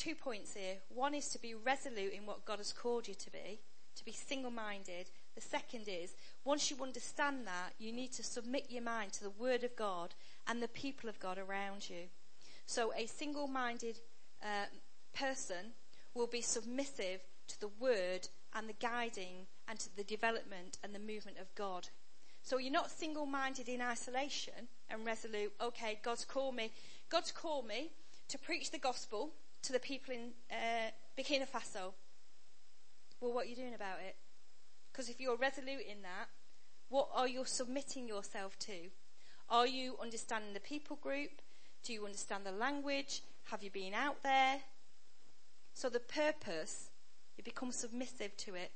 two 0.00 0.14
points 0.14 0.54
here. 0.54 0.76
One 0.88 1.14
is 1.14 1.28
to 1.28 1.38
be 1.38 1.54
resolute 1.54 2.14
in 2.14 2.24
what 2.24 2.46
God 2.46 2.58
has 2.58 2.72
called 2.72 3.06
you 3.06 3.14
to 3.14 3.30
be, 3.30 3.60
to 3.96 4.04
be 4.04 4.12
single 4.12 4.50
minded. 4.50 5.10
The 5.34 5.42
second 5.42 5.88
is, 5.88 6.14
once 6.42 6.70
you 6.70 6.76
understand 6.82 7.46
that, 7.46 7.74
you 7.78 7.92
need 7.92 8.12
to 8.12 8.22
submit 8.22 8.70
your 8.70 8.82
mind 8.82 9.12
to 9.12 9.22
the 9.22 9.30
Word 9.30 9.62
of 9.62 9.76
God 9.76 10.14
and 10.48 10.62
the 10.62 10.68
people 10.68 11.10
of 11.10 11.20
God 11.20 11.36
around 11.36 11.90
you. 11.90 12.08
So 12.64 12.92
a 12.96 13.06
single-minded 13.06 13.98
uh, 14.42 14.66
person 15.12 15.72
will 16.14 16.28
be 16.28 16.40
submissive 16.40 17.20
to 17.48 17.60
the 17.60 17.70
word 17.80 18.28
and 18.54 18.68
the 18.68 18.74
guiding 18.80 19.48
and 19.68 19.78
to 19.80 19.96
the 19.96 20.04
development 20.04 20.78
and 20.82 20.94
the 20.94 21.00
movement 21.00 21.38
of 21.40 21.54
God. 21.56 21.88
So 22.42 22.58
you're 22.58 22.72
not 22.72 22.90
single-minded 22.90 23.68
in 23.68 23.82
isolation 23.82 24.68
and 24.88 25.04
resolute, 25.04 25.52
okay, 25.60 25.98
God's 26.02 26.24
called 26.24 26.54
me, 26.54 26.70
God's 27.10 27.32
called 27.32 27.66
me 27.66 27.90
to 28.28 28.38
preach 28.38 28.70
the 28.70 28.78
gospel 28.78 29.30
to 29.62 29.72
the 29.72 29.78
people 29.78 30.14
in 30.14 30.32
uh, 30.50 30.90
Burkina 31.18 31.46
Faso. 31.48 31.92
Well, 33.20 33.32
what 33.32 33.46
are 33.46 33.48
you 33.48 33.56
doing 33.56 33.74
about 33.74 33.98
it? 34.06 34.16
Because 34.90 35.08
if 35.08 35.20
you're 35.20 35.36
resolute 35.36 35.86
in 35.88 36.02
that, 36.02 36.28
what 36.88 37.08
are 37.14 37.28
you 37.28 37.44
submitting 37.44 38.08
yourself 38.08 38.58
to? 38.60 38.90
Are 39.48 39.66
you 39.66 39.96
understanding 40.00 40.54
the 40.54 40.60
people 40.60 40.96
group? 40.96 41.30
Do 41.84 41.92
you 41.92 42.04
understand 42.04 42.44
the 42.44 42.52
language? 42.52 43.22
Have 43.50 43.62
you 43.62 43.70
been 43.70 43.94
out 43.94 44.22
there? 44.22 44.58
So 45.74 45.88
the 45.88 46.00
purpose, 46.00 46.90
you 47.36 47.44
become 47.44 47.72
submissive 47.72 48.36
to 48.38 48.54
it. 48.54 48.72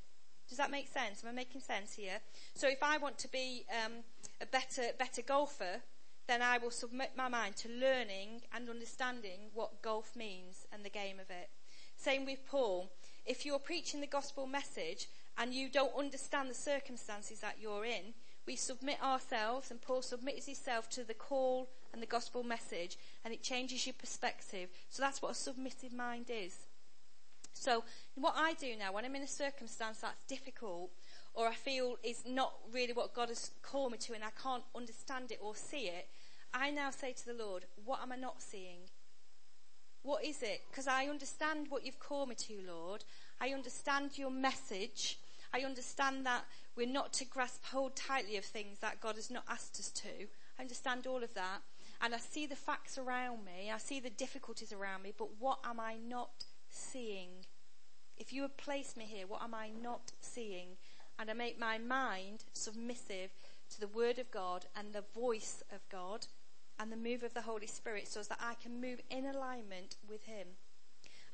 Does 0.48 0.58
that 0.58 0.70
make 0.70 0.88
sense? 0.88 1.22
Am 1.22 1.30
I 1.30 1.32
making 1.32 1.60
sense 1.60 1.94
here? 1.94 2.18
So 2.54 2.68
if 2.68 2.82
I 2.82 2.98
want 2.98 3.18
to 3.18 3.28
be 3.28 3.64
um, 3.84 3.92
a 4.40 4.46
better 4.46 4.82
better 4.98 5.22
golfer, 5.22 5.80
then 6.26 6.42
I 6.42 6.58
will 6.58 6.70
submit 6.70 7.12
my 7.16 7.28
mind 7.28 7.56
to 7.56 7.68
learning 7.68 8.42
and 8.52 8.68
understanding 8.68 9.50
what 9.52 9.82
golf 9.82 10.16
means 10.16 10.66
and 10.72 10.84
the 10.84 10.90
game 10.90 11.20
of 11.20 11.30
it. 11.30 11.50
Same 11.96 12.24
with 12.24 12.46
Paul. 12.46 12.90
If 13.26 13.44
you're 13.44 13.58
preaching 13.58 14.00
the 14.00 14.06
gospel 14.06 14.46
message 14.46 15.08
and 15.38 15.52
you 15.52 15.68
don't 15.68 15.96
understand 15.96 16.48
the 16.48 16.54
circumstances 16.54 17.40
that 17.40 17.56
you're 17.60 17.84
in, 17.84 18.14
we 18.46 18.56
submit 18.56 19.02
ourselves, 19.02 19.70
and 19.70 19.80
Paul 19.80 20.02
submits 20.02 20.46
himself 20.46 20.90
to 20.90 21.04
the 21.04 21.14
call 21.14 21.70
and 21.92 22.02
the 22.02 22.06
gospel 22.06 22.42
message, 22.42 22.98
and 23.24 23.32
it 23.32 23.42
changes 23.42 23.86
your 23.86 23.94
perspective. 23.94 24.68
So 24.90 25.02
that's 25.02 25.22
what 25.22 25.32
a 25.32 25.34
submitted 25.34 25.92
mind 25.94 26.26
is. 26.28 26.54
So 27.54 27.84
what 28.16 28.34
I 28.36 28.52
do 28.54 28.74
now, 28.76 28.92
when 28.92 29.04
I'm 29.04 29.16
in 29.16 29.22
a 29.22 29.28
circumstance 29.28 30.00
that's 30.00 30.20
difficult, 30.28 30.90
or 31.34 31.48
I 31.48 31.54
feel 31.54 31.96
is 32.02 32.22
not 32.26 32.54
really 32.72 32.92
what 32.92 33.14
God 33.14 33.28
has 33.28 33.50
called 33.62 33.92
me 33.92 33.98
to, 33.98 34.14
and 34.14 34.24
I 34.24 34.30
can't 34.40 34.62
understand 34.74 35.32
it 35.32 35.40
or 35.42 35.54
see 35.56 35.88
it, 35.88 36.08
I 36.52 36.70
now 36.70 36.90
say 36.90 37.12
to 37.12 37.26
the 37.26 37.34
Lord, 37.34 37.64
what 37.84 38.00
am 38.00 38.12
I 38.12 38.16
not 38.16 38.40
seeing? 38.40 38.88
What 40.02 40.24
is 40.24 40.42
it? 40.42 40.60
Because 40.70 40.86
I 40.86 41.06
understand 41.06 41.66
what 41.70 41.84
you've 41.84 41.98
called 41.98 42.28
me 42.28 42.36
to, 42.36 42.60
Lord. 42.66 43.04
I 43.40 43.48
understand 43.48 44.16
your 44.16 44.30
message. 44.30 45.18
I 45.52 45.60
understand 45.60 46.26
that 46.26 46.44
we're 46.76 46.86
not 46.86 47.12
to 47.14 47.24
grasp 47.24 47.64
hold 47.64 47.96
tightly 47.96 48.36
of 48.36 48.44
things 48.44 48.78
that 48.80 49.00
God 49.00 49.16
has 49.16 49.30
not 49.30 49.44
asked 49.48 49.80
us 49.80 49.90
to. 49.90 50.26
I 50.58 50.62
understand 50.62 51.06
all 51.06 51.24
of 51.24 51.34
that. 51.34 51.62
And 52.00 52.14
I 52.14 52.18
see 52.18 52.46
the 52.46 52.54
facts 52.54 52.98
around 52.98 53.44
me. 53.44 53.72
I 53.72 53.78
see 53.78 53.98
the 53.98 54.10
difficulties 54.10 54.72
around 54.72 55.02
me. 55.02 55.12
But 55.16 55.40
what 55.40 55.58
am 55.64 55.80
I 55.80 55.96
not 56.06 56.44
seeing? 56.68 57.46
If 58.16 58.32
you 58.32 58.42
had 58.42 58.56
placed 58.56 58.96
me 58.96 59.04
here, 59.04 59.26
what 59.26 59.42
am 59.42 59.54
I 59.54 59.70
not 59.82 60.12
seeing? 60.20 60.76
And 61.18 61.30
I 61.30 61.34
make 61.34 61.58
my 61.58 61.78
mind 61.78 62.44
submissive 62.52 63.30
to 63.70 63.80
the 63.80 63.88
Word 63.88 64.18
of 64.18 64.30
God 64.30 64.66
and 64.76 64.92
the 64.92 65.04
voice 65.14 65.62
of 65.72 65.88
God 65.90 66.26
and 66.78 66.90
the 66.90 66.96
move 66.96 67.22
of 67.22 67.34
the 67.34 67.42
Holy 67.42 67.66
Spirit 67.66 68.08
so 68.08 68.22
that 68.22 68.40
I 68.40 68.54
can 68.54 68.80
move 68.80 69.00
in 69.10 69.26
alignment 69.26 69.96
with 70.08 70.24
Him. 70.24 70.48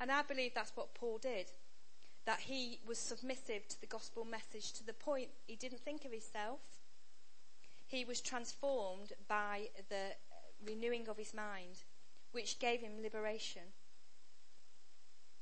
And 0.00 0.10
I 0.10 0.22
believe 0.22 0.54
that's 0.54 0.74
what 0.74 0.94
Paul 0.94 1.18
did. 1.18 1.46
That 2.24 2.40
he 2.40 2.80
was 2.86 2.98
submissive 2.98 3.68
to 3.68 3.80
the 3.80 3.86
gospel 3.86 4.24
message 4.24 4.72
to 4.72 4.84
the 4.84 4.94
point 4.94 5.28
he 5.46 5.56
didn't 5.56 5.80
think 5.80 6.04
of 6.04 6.12
himself. 6.12 6.60
He 7.86 8.04
was 8.04 8.20
transformed 8.20 9.12
by 9.28 9.68
the 9.88 10.12
renewing 10.66 11.08
of 11.08 11.18
his 11.18 11.34
mind, 11.34 11.82
which 12.32 12.58
gave 12.58 12.80
him 12.80 13.02
liberation. 13.02 13.62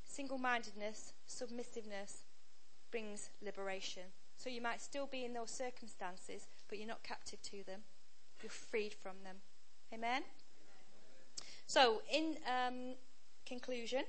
Single 0.05 0.39
mindedness, 0.39 1.13
submissiveness 1.27 2.25
brings 2.91 3.31
liberation. 3.43 4.05
So 4.39 4.49
you 4.49 4.63
might 4.63 4.81
still 4.81 5.07
be 5.07 5.25
in 5.25 5.35
those 5.35 5.51
circumstances, 5.51 6.47
but 6.69 6.79
you're 6.79 6.87
not 6.87 7.03
captive 7.03 7.43
to 7.43 7.65
them. 7.65 7.81
You're 8.41 8.51
freed 8.51 8.95
from 8.95 9.17
them. 9.25 9.39
Amen? 9.93 10.23
So, 11.67 12.03
in 12.11 12.37
um, 12.47 12.95
conclusion, 13.45 14.05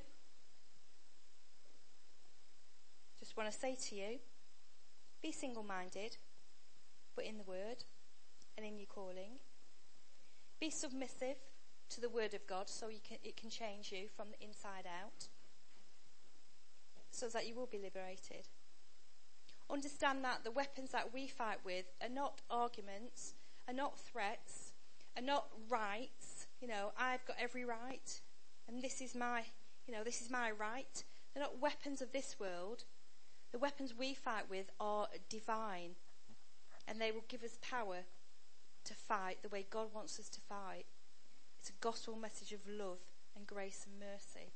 just 3.19 3.36
want 3.36 3.51
to 3.51 3.57
say 3.57 3.75
to 3.89 3.95
you 3.95 4.19
be 5.21 5.32
single 5.32 5.63
minded, 5.63 6.17
but 7.15 7.25
in 7.25 7.38
the 7.38 7.43
Word 7.43 7.84
and 8.55 8.65
in 8.65 8.77
your 8.77 8.88
calling. 8.88 9.39
Be 10.59 10.69
submissive 10.69 11.38
to 11.89 11.99
the 11.99 12.07
Word 12.07 12.36
of 12.36 12.45
God 12.45 12.69
so 12.69 12.88
can, 13.03 13.17
it 13.23 13.36
can 13.36 13.49
change 13.49 13.91
you 13.91 14.07
from 14.15 14.27
the 14.30 14.45
inside 14.45 14.86
out, 14.86 15.27
so 17.09 17.27
that 17.30 17.47
you 17.47 17.55
will 17.55 17.65
be 17.65 17.80
liberated. 17.80 18.47
Understand 19.72 20.24
that 20.24 20.43
the 20.43 20.51
weapons 20.51 20.91
that 20.91 21.13
we 21.13 21.28
fight 21.28 21.59
with 21.63 21.86
are 22.01 22.09
not 22.09 22.41
arguments, 22.49 23.36
are 23.67 23.74
not 23.74 23.99
threats, 23.99 24.74
are 25.15 25.22
not 25.24 25.47
rights. 25.70 26.47
You 26.59 26.67
know, 26.67 26.91
I've 26.97 27.26
got 27.26 27.38
every 27.39 27.65
right, 27.65 28.20
and 28.67 28.82
this 28.82 28.99
is 29.01 29.15
my, 29.15 29.43
you 29.88 29.93
know, 29.93 30.03
this 30.03 30.22
is 30.22 30.30
my 30.30 30.51
right. 30.51 31.03
They're 31.34 31.43
not 31.43 31.61
weapons 31.61 32.01
of 32.01 32.11
this 32.11 32.38
world. 32.39 32.86
The 33.51 33.59
weapons 33.59 33.93
we 33.97 34.13
fight 34.13 34.49
with 34.49 34.72
are 34.80 35.07
divine, 35.30 35.91
and 36.88 36.99
they 36.99 37.11
will 37.11 37.24
give 37.28 37.43
us 37.43 37.57
power 37.61 38.05
to 38.86 38.93
fight 38.93 39.38
the 39.41 39.49
way 39.49 39.65
God 39.70 39.93
wants 39.93 40.20
us 40.20 40.30
to 40.30 40.41
fight. 40.41 40.86
It's 41.59 41.70
a 41.70 41.74
gospel 41.82 42.15
message 42.15 42.51
of 42.51 42.67
love 42.67 42.99
and 43.36 43.45
grace 43.45 43.86
and 43.86 43.99
mercy. 43.99 44.53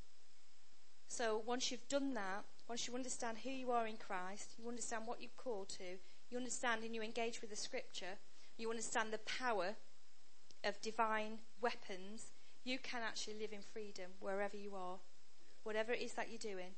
So 1.08 1.40
once 1.44 1.70
you've 1.70 1.88
done 1.88 2.14
that, 2.14 2.44
once 2.68 2.86
you 2.86 2.94
understand 2.94 3.38
who 3.38 3.50
you 3.50 3.70
are 3.70 3.86
in 3.86 3.96
Christ, 3.96 4.52
you 4.58 4.68
understand 4.68 5.06
what 5.06 5.20
you're 5.20 5.30
called 5.36 5.68
to, 5.70 5.98
you 6.30 6.36
understand 6.36 6.82
and 6.82 6.94
you 6.94 7.02
engage 7.02 7.40
with 7.40 7.50
the 7.50 7.56
scripture, 7.56 8.18
you 8.56 8.70
understand 8.70 9.12
the 9.12 9.18
power 9.18 9.74
of 10.64 10.80
divine 10.80 11.38
weapons, 11.60 12.32
you 12.64 12.78
can 12.78 13.02
actually 13.06 13.38
live 13.38 13.52
in 13.52 13.60
freedom 13.60 14.12
wherever 14.20 14.56
you 14.56 14.74
are, 14.74 14.96
whatever 15.62 15.92
it 15.92 16.00
is 16.00 16.14
that 16.14 16.30
you're 16.30 16.38
doing. 16.38 16.72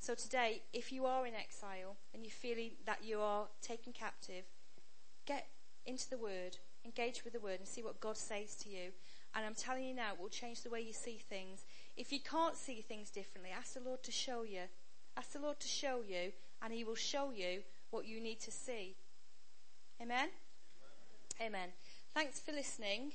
So 0.00 0.14
today, 0.14 0.62
if 0.72 0.92
you 0.92 1.06
are 1.06 1.26
in 1.26 1.34
exile 1.34 1.96
and 2.12 2.24
you're 2.24 2.30
feeling 2.30 2.72
that 2.86 3.04
you 3.04 3.20
are 3.20 3.46
taken 3.60 3.92
captive, 3.92 4.44
get 5.26 5.46
into 5.86 6.08
the 6.08 6.18
Word, 6.18 6.58
engage 6.84 7.24
with 7.24 7.32
the 7.32 7.40
Word, 7.40 7.58
and 7.58 7.68
see 7.68 7.82
what 7.82 8.00
God 8.00 8.16
says 8.16 8.54
to 8.56 8.68
you. 8.68 8.92
And 9.34 9.44
I'm 9.44 9.54
telling 9.54 9.84
you 9.84 9.94
now, 9.94 10.12
it 10.14 10.20
will 10.20 10.28
change 10.28 10.62
the 10.62 10.70
way 10.70 10.80
you 10.80 10.92
see 10.92 11.18
things. 11.28 11.64
If 11.96 12.12
you 12.12 12.20
can't 12.20 12.56
see 12.56 12.80
things 12.80 13.10
differently, 13.10 13.50
ask 13.56 13.74
the 13.74 13.80
Lord 13.80 14.02
to 14.04 14.12
show 14.12 14.42
you. 14.42 14.62
Ask 15.18 15.32
the 15.32 15.40
Lord 15.40 15.58
to 15.58 15.66
show 15.66 16.02
you, 16.08 16.30
and 16.62 16.72
He 16.72 16.84
will 16.84 16.94
show 16.94 17.32
you 17.34 17.62
what 17.90 18.06
you 18.06 18.20
need 18.20 18.38
to 18.42 18.52
see. 18.52 18.94
Amen? 20.00 20.28
Amen. 21.40 21.48
Amen. 21.48 21.68
Thanks 22.14 22.38
for 22.38 22.52
listening. 22.52 23.10